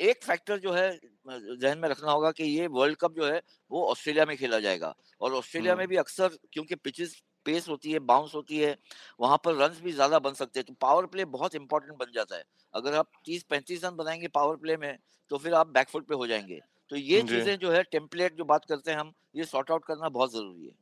एक 0.03 0.24
फैक्टर 0.24 0.59
जो 0.59 0.72
है 0.72 0.90
जहन 1.27 1.79
में 1.79 1.88
रखना 1.88 2.11
होगा 2.11 2.31
कि 2.33 2.44
ये 2.44 2.66
वर्ल्ड 2.68 2.96
कप 2.96 3.14
जो 3.16 3.27
है 3.27 3.40
वो 3.70 3.85
ऑस्ट्रेलिया 3.87 4.24
में 4.27 4.37
खेला 4.37 4.59
जाएगा। 4.61 4.94
और 5.20 5.33
ऑस्ट्रेलिया 5.35 5.77
में 5.77 5.87
भी 5.88 5.96
अक्सर 5.96 6.38
क्योंकि 6.53 6.74
पिचेस 6.77 7.14
पेस 7.48 7.68
होती 7.68 7.92
है 7.92 7.98
बाउंस 8.06 8.34
होती 8.34 8.58
है 8.58 8.76
वहाँ 9.20 9.40
पर 9.44 9.54
रन 9.56 9.76
भी 9.82 9.92
ज़्यादा 9.92 10.18
बन 10.20 10.32
सकते 10.34 10.61
हैं। 10.61 10.66
तो 10.66 10.74
पावर 10.80 11.06
प्ले 11.08 11.24
बहुत 11.26 11.54
इंपॉर्टेंट 11.56 11.98
बन 11.98 12.12
जाता 12.14 12.37
है। 12.37 12.44
अगर 12.74 12.94
आप 12.94 13.11
तीस 13.26 13.42
पैंतीस 13.44 13.84
रन 13.84 13.96
बनाएँगे 13.96 14.28
पावर 14.34 14.56
प्ले 14.56 14.76
में 14.78 14.96
तो 15.30 15.38
फिर 15.38 15.54
आप 15.54 15.66
बैकफुट 15.68 16.06
पे 16.06 16.14
हो 16.14 16.26
जाएँगे। 16.26 16.61
तो 16.90 16.96
ये 16.96 17.22
चीज़ें 17.22 17.58
जो 17.58 17.70
है 17.70 17.82
टेम्पलेट 17.84 18.37
जो 18.37 18.44
बात 18.46 18.64
करते 18.64 18.90
हैं 18.90 18.98
हम 18.98 19.12
ये 19.37 19.44
सॉर्ट 19.46 19.70
आउट 19.70 19.84
करना 19.87 20.08
बहुत 20.11 20.32
ज़रूरी 20.32 20.66
है। 20.66 20.72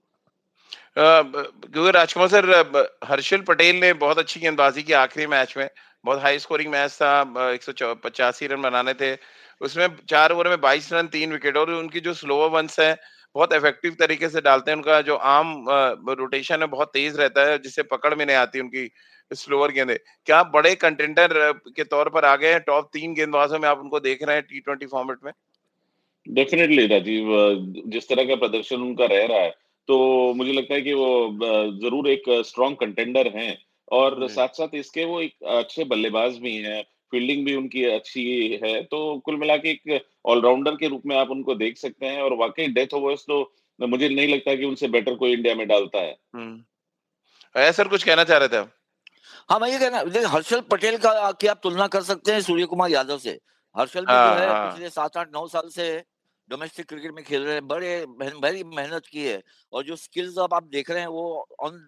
क्योंकि 0.97 1.91
राजकुमार 1.91 2.29
सर 2.29 2.89
हर्षल 3.05 3.41
पटेल 3.43 3.77
ने 3.77 3.93
बहुत 3.97 4.19
अच्छी 4.19 4.41
गेंदबाजी 4.41 4.83
की 4.83 4.93
आखिरी 4.95 5.27
मैच 5.27 5.55
में। 5.57 5.69
बहुत 6.05 6.21
हाई 6.23 6.39
स्कोरिंग 6.39 6.71
मैच 6.73 6.93
था 6.93 7.51
एक 7.51 7.63
सौ 7.63 7.95
पचासी 7.97 8.47
रन 8.47 8.63
बनाने 8.63 8.95
थे। 8.95 9.15
उसमें 9.61 9.97
चार 10.09 10.33
ओवर 10.33 10.49
में 10.49 10.61
बाईस 10.61 10.93
रन 10.93 11.07
तीन 11.09 11.33
विकेट 11.33 11.57
और 11.57 11.71
उनकी 11.73 12.01
जो 12.01 12.15
स्लोअर 12.15 12.51
वंस 12.51 12.79
है 12.81 12.93
बहुत 13.37 13.53
इफ़ेक्टिव 13.55 13.97
तरीके 14.01 14.29
से 14.29 14.41
डालते 14.43 14.71
हैं। 14.71 14.77
उनका 14.77 15.01
जो 15.03 15.15
आम 15.31 15.65
रोटेशन 16.11 16.61
है 16.61 16.67
बहुत 16.69 16.91
तेज 16.93 17.17
रहता 17.17 17.45
है 17.49 17.59
जिससे 17.61 17.83
पकड़ 17.85 18.15
में 18.15 18.25
नहीं 18.27 18.37
आती 18.39 18.61
उनकी 18.61 18.89
स्लोअर 19.31 19.73
गेंदे। 19.73 19.99
क्या 20.27 20.39
आप 20.39 20.51
बड़े 20.55 20.75
कंटेंडर 20.77 21.33
के 21.69 21.85
तौर 21.87 22.09
पर 22.11 22.25
आ 22.25 22.35
गए 22.37 22.53
हैं? 22.53 22.61
टॉप 22.63 22.89
तीन 22.93 23.15
गेंदबाजों 23.15 23.59
में 23.59 23.69
आप 23.69 23.81
उनको 23.81 24.01
देख 24.01 24.23
रहे 24.23 24.37
हैं 24.37 24.45
टी 24.45 24.61
ट्वेंटी 24.61 24.87
फॉर्मेट 24.89 25.19
में? 25.25 25.33
डेफिनेटली 26.27 26.87
राजीव 26.87 27.29
जिस 27.89 28.09
तरह 28.09 28.25
का 28.25 28.37
प्रदर्शन 28.37 28.83
उनका 28.83 29.07
रह 29.07 29.27
रहा 29.27 29.41
है 29.41 29.51
तो 29.89 29.99
मुझे 30.35 30.53
लगता 30.53 30.75
है 30.75 30.81
कि 30.83 30.93
वो 30.95 31.09
ज़रूर 31.83 32.09
एक 32.11 32.23
स्ट्रॉन्ग 32.47 32.77
कंटेंडर 32.79 33.33
हैं। 33.37 33.57
और 33.93 34.27
साथ 34.31 34.57
साथ 34.57 34.75
इसके 34.75 35.05
वो 35.05 35.21
एक 35.21 35.45
अच्छे 35.51 35.85
बल्लेबाज 35.87 36.39
भी 36.39 36.57
हैं। 36.59 36.83
फील्डिंग 37.13 37.45
भी 37.47 37.55
उनकी 37.55 37.85
अच्छी 37.87 38.25
है 38.63 38.83
तो 38.85 38.99
कुल 39.21 39.37
मिला 39.37 39.57
के 39.57 39.71
एक 39.71 40.05
ऑलराउंडर 40.27 40.77
के 40.77 40.89
रूप 40.89 41.03
में 41.07 41.17
आप 41.17 41.31
उनको 41.31 41.55
देख 41.57 41.77
सकते 41.79 42.07
हैं 42.07 42.23
और 42.23 42.37
वाकई 42.37 42.67
डेथ 42.75 42.95
ओवर्स 42.95 43.25
तो 43.25 43.41
मुझे 43.79 44.09
नहीं 44.09 44.29
लगता 44.29 44.55
कि 44.55 44.65
उनसे 44.65 44.89
बेटर 44.89 45.15
कोई 45.17 45.33
इंडिया 45.33 45.55
में 45.55 45.67
डालता 45.69 45.99
है 45.99 46.17
हम्म। 46.35 47.71
सर 47.73 47.89
कुछ 47.89 48.05
कहना 48.05 48.25
चाह 48.25 48.39
रहे 48.39 48.49
थे 48.49 48.65
हाँ 49.51 49.59
मैं 49.61 49.69
ये 49.69 49.79
कहना 49.79 50.03
देखिए 50.05 50.29
हर्षल 50.29 50.61
पटेल 50.71 50.97
का 50.99 51.31
की 51.33 51.47
आप 51.47 51.61
तुलना 51.63 51.87
कर 51.89 52.03
सकते 52.05 52.33
हैं 52.33 52.41
सूर्य 52.43 52.65
कुमार 52.67 52.91
यादव 52.91 53.19
से 53.19 53.39
हर्षल 53.77 54.01
भी 54.03 54.13
जो 54.13 54.35
है 54.35 54.47
हाँ। 54.49 54.71
पिछले 54.71 54.91
सात 54.91 55.17
आठ 55.17 55.33
नौ 55.33 55.47
साल 55.49 55.69
से 55.71 55.89
डोमेस्टिक 56.51 56.87
क्रिकेट 56.87 57.13
में 57.13 57.25
खेल 57.25 57.43
रहे 57.43 57.55
हैं 57.55 57.67
बड़े 57.67 58.05
बड़ी 58.39 58.65
मेहनत 58.67 59.07
की 59.07 59.25
है 59.25 59.43
और 59.73 59.85
जो 59.85 59.97
स्किल्स 59.99 60.39
अब 60.39 60.55
आप 60.55 60.65
देख 60.69 60.91
रहे 60.91 61.01
हैं 61.01 61.09
वो 61.11 61.47
ऑन 61.61 61.87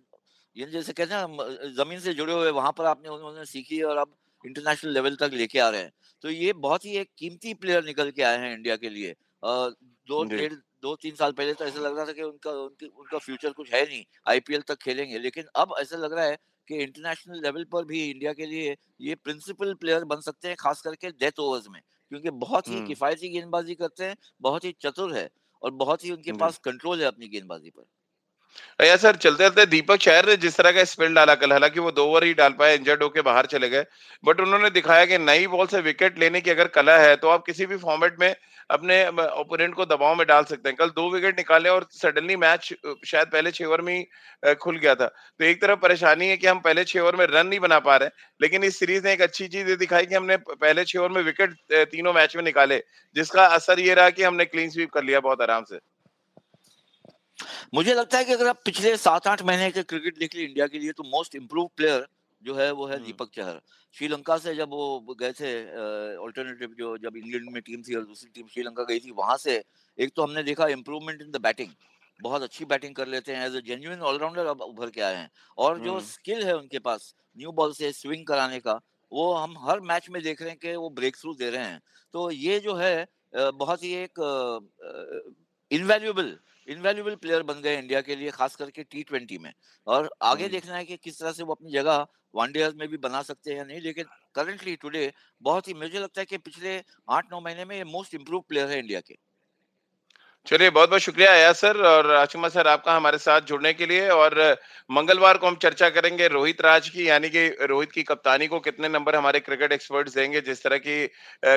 जैसे 0.57 0.93
कहते 0.93 1.15
हैं 1.15 1.75
ज़मीन 1.75 2.01
से 2.01 2.15
जुड़े 2.15 2.33
हुए 2.33 2.51
वहाँ 2.53 2.73
पर 2.73 2.85
आपने 2.87 3.09
उन्होंने 3.09 3.45
सीखी 3.47 3.81
और 3.83 3.97
अब 3.97 4.15
इंटरनेशनल 4.45 4.93
लेवल 4.93 5.17
तक 5.17 5.31
लेके 5.35 5.59
आ 5.59 5.69
रहे 5.71 5.83
हैं। 5.83 5.93
तो 6.25 6.31
ये 6.31 6.53
बहुत 6.55 6.85
ही 6.85 6.97
एक 6.97 7.11
कीमती 7.19 7.55
प्लेयर 7.55 7.85
निकल 7.85 8.11
के 8.11 8.23
आए 8.23 8.39
हैं 8.39 8.53
इंडिया 8.55 8.77
के 8.77 8.89
लिए। 8.91 9.15
दो 9.43 10.23
डेढ़ 10.27 10.53
दो 10.83 10.95
तीन 10.97 11.15
साल 11.15 11.33
पहले 11.33 11.55
तो 11.55 11.65
ऐसा 11.65 11.81
लग 11.81 11.97
रहा 11.97 12.07
था 12.07 12.13
कि 12.13 12.23
उनका 12.23 12.51
उनकी 12.53 12.87
उनका 12.87 13.19
फ्यूचर 13.19 13.53
कुछ 13.53 13.73
है 13.75 13.85
नहीं 13.87 14.05
आईपीएल 14.27 14.63
तक 14.69 14.79
खेलेंगे। 14.83 15.19
लेकिन 15.19 15.45
अब 15.57 15.75
ऐसा 15.81 15.97
लग 15.97 16.13
रहा 16.13 16.25
है 16.25 16.37
कि 16.69 16.77
इंटरनेशनल 16.83 17.43
लेवल 17.43 17.65
पर 17.73 17.85
भी 17.85 18.05
इंडिया 18.11 18.33
के 18.33 18.47
लिए 18.47 18.77
ये 19.01 19.15
प्रिंसिपल 19.17 19.75
प्लेयर 19.75 20.05
बन 20.05 20.21
सकते 20.21 20.49
हैं 20.49 20.57
खास 20.61 20.81
करके 20.83 21.11
डेथ 21.13 21.41
ओवर्स 21.41 21.69
में। 21.69 21.81
क्योंकि 22.13 22.31
बहुत 22.39 22.69
ही 22.69 22.81
किफायती 22.83 23.29
गेंदबाजी 23.29 23.75
करते 23.75 24.05
हैं 24.05 24.17
बहुत 24.41 24.65
ही 24.65 24.75
चतुर 24.81 25.15
है 25.17 25.29
और 25.63 25.71
बहुत 25.75 26.05
ही 26.05 26.11
उनके 26.11 26.33
पास 26.35 26.59
कंट्रोल 26.65 27.01
है 27.01 27.07
अपनी 27.07 27.29
गेंदबाजी 27.29 27.71
पर। 27.71 27.85
या 28.81 28.97
सर, 28.97 29.17
चलते 29.17 29.45
चलते 29.45 29.65
दीपक 29.67 30.01
शहर 30.01 30.27
ने 30.27 30.37
जिस 30.39 30.57
तरह 30.57 30.73
का 30.73 30.85
स्पेल 30.87 31.15
डाला 31.15 31.35
कल, 31.37 31.53
हालाँकि 31.53 31.81
वो 31.81 31.91
दो 31.93 32.05
ओवर 32.05 32.25
ही 32.25 32.35
डाल 32.35 32.53
पाए 32.59 32.75
इंजर्ड 32.77 33.03
होकर 33.03 33.23
बाहर 33.23 33.47
चले 33.47 33.69
गए। 33.69 33.85
बट 34.25 34.41
उन्होंने 34.41 34.71
दिखाया 34.71 35.05
कि 35.07 35.19
नई 35.21 35.47
बॉल 35.49 35.67
से 35.67 35.81
विकेट 35.83 36.19
लेने 36.19 36.41
की 36.41 36.51
अगर 36.51 36.69
कला 36.71 36.97
है 36.99 37.17
तो 37.17 37.29
आप 37.29 37.45
किसी 37.47 37.67
भी 37.67 37.77
फॉर्मेट 37.79 38.17
में 38.21 38.35
अपने 38.71 38.97
ओपोनेंट 39.09 39.75
को 39.75 39.85
दबाव 39.87 40.15
में 40.17 40.27
डाल 40.27 40.45
सकते 40.45 40.69
हैं। 40.69 40.77
कल 40.77 40.89
दो 40.91 41.09
विकेट 41.11 41.37
निकाले 41.39 41.69
और 41.69 41.87
सडनली 41.93 42.37
मैच 42.37 42.73
शायद 43.07 43.29
पहले 43.29 43.51
छह 43.51 43.65
ओवर 43.67 43.81
में 43.81 43.95
ही 43.95 44.55
खुल 44.57 44.79
गया 44.79 44.95
था। 44.95 45.07
तो 45.07 45.45
एक 45.45 45.63
तरफ़ 45.63 45.79
परेशानी 45.81 46.29
है 46.29 46.37
कि 46.37 46.47
हम 46.47 46.61
पहले 46.61 46.85
छह 46.85 47.01
ओवर 47.01 47.17
में 47.17 47.27
रन 47.27 47.47
नहीं 47.47 47.61
बना 47.61 47.79
पा 47.81 47.97
रहे 47.97 48.09
लेकिन 48.41 48.65
इस 48.65 48.79
सीरीज़ 48.79 49.05
ने 49.05 49.13
एक 49.13 49.23
अच्छी 49.23 49.49
चीज़ 49.49 49.75
दिखाई 49.77 50.07
कि 50.07 50.15
हमने 50.15 50.37
पहले 50.41 50.85
छह 50.85 50.99
ओवर 50.99 51.11
में 51.11 51.23
विकेट 51.23 51.57
तीनों 51.73 52.13
मैच 52.13 52.37
में 52.37 52.43
निकाले, 52.45 52.83
जिसका 53.17 53.47
असर 53.49 53.81
ये 53.81 53.95
रहा 53.95 54.11
कि 54.11 54.23
हमने 54.23 54.45
क्लीन 54.47 54.71
स्वीप 54.71 54.91
कर 54.91 55.05
लिया 55.05 55.21
बहुत 55.21 55.43
आराम 55.43 55.65
से। 55.65 55.79
मुझे 57.75 57.95
लगता 57.95 58.19
है 58.19 58.25
कि 58.25 58.33
अगर 58.33 58.47
आप 58.49 58.61
पिछले 58.65 58.97
सात 58.97 59.27
आठ 59.27 59.43
महीने 59.43 59.71
के 59.71 59.83
क्रिकेट 59.85 60.19
देख 60.19 60.35
ली 60.35 60.45
इंडिया 60.45 60.67
के 60.67 60.79
लिए 60.79 60.93
तो 60.93 61.03
मोस्ट 61.07 61.35
इम्प्रूव 61.35 61.71
प्लेयर 61.77 62.07
जो 62.43 62.55
है 62.55 62.71
वो 62.73 62.87
है 62.87 62.95
हम्म। 62.95 63.07
दीपक 63.07 63.31
चहर। 63.35 63.61
श्रीलंका 63.97 64.37
से 64.39 64.55
जब 64.55 64.71
वो 64.71 65.17
गए 65.21 65.33
थे 65.33 65.53
ऑल्टरनेटिव 66.17 66.75
जो 66.79 66.97
जब 66.99 67.17
इंग्लैंड 67.17 67.51
में 67.53 67.61
टीम 67.63 67.83
थी 67.83 67.95
और 67.95 68.05
दूसरी 68.05 68.31
टीम 68.35 68.47
श्रीलंका 68.49 68.85
गई 68.85 68.99
थी 69.01 69.11
वहाँ 69.13 69.37
से 69.37 69.63
एक 69.99 70.13
तो 70.17 70.23
हमने 70.23 70.43
देखा 70.43 70.67
इम्प्रूवमेंट 70.69 71.23
इन 71.23 71.31
द 71.31 71.41
बैटिंग 71.43 71.71
बहुत 72.21 72.43
अच्छी 72.43 72.65
बैटिंग 72.65 72.95
कर 72.95 73.09
लेते 73.09 73.33
हैं। 73.33 73.47
एज 73.47 73.57
ए 73.57 73.61
जेन्युइन 73.67 74.01
ऑलराउंडर 74.03 74.47
अब 74.47 74.63
उभर 74.63 74.91
के 74.91 75.01
आए 75.01 75.15
हैं। 75.15 75.31
और 75.59 75.79
जो 75.81 75.99
स्किल 76.03 76.37
हम्म। 76.37 76.47
है 76.47 76.57
उनके 76.57 76.79
पास 76.81 77.15
न्यू 77.37 77.53
बॉल 77.53 77.73
से 77.73 77.93
स्विंग 77.93 78.27
कराने 78.27 78.59
का 78.61 78.81
वो 79.13 79.33
हम 79.35 79.55
हर 79.61 79.81
मैच 79.81 80.09
में 80.11 80.23
देख 80.23 80.43
रहे 80.43 80.51
हैं 80.51 80.59
कि 80.59 80.75
वो 80.77 80.91
ब्रेक 80.91 81.17
थ्रू 81.17 81.35
दे 81.35 81.51
रहे 81.51 81.65
हैं। 81.65 81.81
तो 82.15 82.31
ये 82.31 82.59
जो 82.61 82.75
है 82.75 83.07
बहुत 83.35 83.83
ही 83.83 83.93
एक 83.95 84.21
इनवैल्यूएबल 85.71 86.37
इनवैल्यूएबल 86.69 87.15
प्लेयर 87.17 87.43
बन 87.43 87.61
गए 87.63 87.79
इंडिया 87.79 88.01
के 88.01 88.17
लिए 88.17 88.31
खास 88.31 88.57
करके 88.57 88.83
टी 88.85 89.03
ट्वेंटी 89.03 89.39
में 89.39 89.53
और 89.87 90.11
आगे 90.23 90.45
हम्म। 90.45 90.53
देखना 90.53 90.77
है 90.77 90.85
कि 90.85 90.97
किस 90.99 91.19
तरह 91.21 91.33
से 91.33 91.43
वो 91.43 91.55
अपनी 91.55 91.73
जगह 91.73 92.07
वनडे 92.35 92.69
में 92.77 92.89
भी 92.89 92.97
बना 92.99 93.23
सकते 93.23 93.51
हैं 93.51 93.59
या 93.59 93.65
नहीं 93.65 93.81
लेकिन 93.81 94.07
करंटली 94.35 94.77
टुडे 94.77 95.13
बहुत 95.43 95.69
ही 95.69 95.75
मुझे 95.75 95.99
लगता 95.99 96.21
है 96.21 96.27
कि 96.27 96.39
पिछले 96.41 96.83
आठ 97.09 97.33
नौ 97.33 97.41
महीने 97.41 97.65
में 97.65 97.77
ये 97.77 97.85
मोस्ट 97.87 98.15
इम्प्रूव 98.15 98.45
प्लेयर 98.49 98.69
है 98.69 98.79
इंडिया 98.79 99.01
के 99.01 99.17
चलिए, 100.47 100.69
बहुत 100.71 100.89
बहुत 100.89 101.01
शुक्रिया 101.03 101.31
आया 101.31 101.53
सर 101.53 101.77
और 101.87 102.07
राजकुमार 102.07 102.51
सर 102.51 102.67
आपका 102.69 102.95
हमारे 102.97 103.19
साथ 103.19 103.41
जुड़ने 103.49 103.73
के 103.73 103.87
लिए 103.87 104.09
और 104.11 104.35
मंगलवार 104.91 105.37
को 105.39 105.47
हम 105.47 105.57
चर्चा 105.63 105.89
करेंगे 105.91 106.29
रोहित 106.29 106.61
राज 106.63 106.89
की, 106.89 107.09
यानी 107.09 107.29
कि 107.31 107.47
रोहित 107.63 107.91
की 107.93 108.03
कप्तानी 108.03 108.47
को 108.47 108.61
कितने 108.61 108.89
नंबर 108.89 109.17
हमारे 109.17 109.41
क्रिकेट 109.41 109.73
एक्सपर्ट्स 109.73 110.15
देंगे, 110.15 110.41
जिस 110.41 110.63
तरह 110.63 110.79
की 110.79 111.07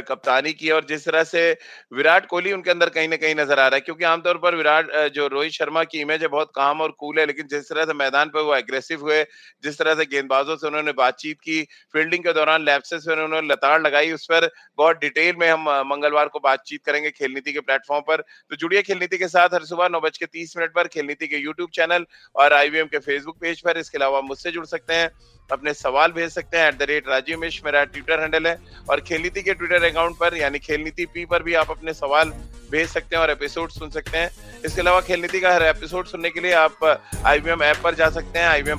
कप्तानी 0.07 0.53
की 0.53 0.69
और 0.71 0.85
जिस 0.85 1.05
तरह 1.05 1.23
से 1.23 1.51
विराट 1.91 2.25
कोहली 2.25 2.51
उनके 2.53 2.71
अंदर 2.71 2.89
कहीं 2.89 3.07
ना 3.09 3.15
कहीं 3.15 3.35
नज़र 3.35 3.59
आ 3.59 3.67
रहा 3.67 3.75
है, 3.75 3.81
क्योंकि 3.81 4.03
आमतौर 4.05 4.37
पर 4.37 4.55
विराट 4.55 4.91
जो 5.13 5.27
रोहित 5.27 5.51
शर्मा 5.53 5.83
की 5.85 6.01
इमेज 6.01 6.21
है, 6.21 6.27
बहुत 6.27 6.51
काम 6.55 6.81
और 6.81 6.91
कूल 6.99 7.19
है, 7.19 7.25
लेकिन 7.25 7.47
जिस 7.47 7.69
तरह 7.69 7.85
से 7.85 7.93
मैदान 7.95 8.29
पर 8.29 8.41
वो 8.41 8.55
एग्रेसिव 8.55 9.01
हुए, 9.01 9.23
जिस 9.63 9.77
तरह 9.77 9.95
से 9.95 10.05
गेंदबाजों 10.07 10.55
से 10.57 10.67
उन्होंने 10.67 10.91
बातचीत 10.93 11.39
की 11.39 11.61
फील्डिंग 11.93 12.23
के 12.23 12.33
दौरान 12.33 12.65
लैप्सेस 12.65 13.05
में 13.07 13.15
उन्होंने 13.15 13.47
लताड़ 13.47 13.81
लगाई, 13.81 14.11
उस 14.11 14.25
पर 14.25 14.49
बहुत 14.77 14.99
डिटेल 14.99 15.35
में 15.37 15.49
हम 15.49 15.69
मंगलवार 15.87 16.27
को 16.27 16.39
बातचीत 16.41 16.85
करेंगे 16.85 17.11
खेल 17.11 17.33
नीति 17.33 17.53
के 17.53 17.59
प्लेटफॉर्म 17.61 18.03
पर। 18.03 18.21
तो 18.21 18.55
जुड़िए 18.71 18.81
खेल 18.83 18.97
नीति 18.99 19.17
के 19.17 19.27
साथ 19.27 19.53
हर 19.53 19.63
सुबह 19.65 19.87
नौ 19.91 19.99
बज 19.99 20.17
के 20.17 20.25
तीस 20.25 20.55
मिनट 20.57 20.71
पर 20.73 20.87
खेल 20.87 21.05
नीति 21.05 21.27
के 21.27 21.37
यूट्यूब 21.37 21.69
चैनल 21.75 22.05
और 22.35 22.53
आईवीएम 22.53 22.85
के 22.87 22.99
फेसबुक 22.99 23.37
पेज 23.39 23.59
पर। 23.61 23.77
इसके 23.77 23.97
अलावा 23.97 24.21
मुझसे 24.21 24.51
जुड़ 24.51 24.65
सकते 24.65 24.93
हैं, 24.93 25.09
अपने 25.49 25.73
सवाल 25.73 26.11
भेज 26.11 26.29
सकते 26.31 26.57
हैं 26.57 26.67
एट 26.67 26.77
द 26.77 26.83
रेट 26.89 27.07
राजीव 27.09 27.39
मिश 27.39 27.59
मेरा 27.65 27.83
ट्विटर 27.85 28.19
हैंडल 28.21 28.47
है। 28.47 28.55
और 28.89 29.01
खेल 29.01 29.21
नीति 29.21 29.41
के 29.41 29.53
ट्विटर 29.53 29.83
अकाउंट 29.83 30.17
पर, 30.17 30.37
यानी 30.37 30.59
खेल 30.59 30.81
नीति 30.81 31.05
पी 31.05 31.25
पर 31.25 31.43
भी 31.43 31.53
आप 31.53 31.71
अपने 31.71 31.93
सवाल 31.93 32.29
भेज 32.71 32.87
सकते 32.89 33.15
हैं 33.15 33.21
और 33.23 33.31
एपिसोड 33.31 33.71
सुन 33.71 33.89
सकते 33.89 34.17
हैं। 34.17 34.61
इसके 34.65 34.81
अलावा 34.81 35.01
खेल 35.01 35.21
नीति 35.21 35.39
का 35.39 35.53
हर 35.53 35.63
एपिसोड 35.65 36.07
सुनने 36.07 36.29
के 36.29 36.41
लिए 36.41 36.53
आप 36.55 36.83
आईवीएम 37.25 37.63
ऐप 37.63 37.81
पर 37.83 37.95
जा 37.95 38.09
सकते 38.09 38.39
हैं। 38.39 38.77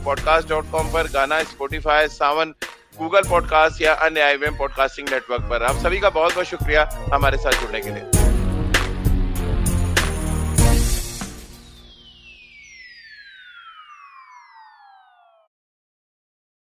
कॉम 0.73 0.93
पर, 0.93 1.11
गाना 1.11 1.43
स्पोटिफाई 1.45 2.09
सावन 2.09 2.55
गूगल 2.99 3.29
पॉडकास्ट 3.29 3.83
या 3.83 3.93
अन्य 4.07 4.21
आईवीएम 4.23 4.57
पॉडकास्टिंग 4.59 5.09
नेटवर्क 5.09 5.49
पर। 5.51 5.63
आप 5.63 5.85
सभी 5.85 6.01
का 6.01 6.11
बहुत 6.11 6.35
बहुत 6.35 6.47
शुक्रिया 6.47 6.89
हमारे 7.15 7.39
साथ 7.39 7.61
जुड़ने 7.61 7.81
के 7.81 7.91
लिए। 7.91 8.22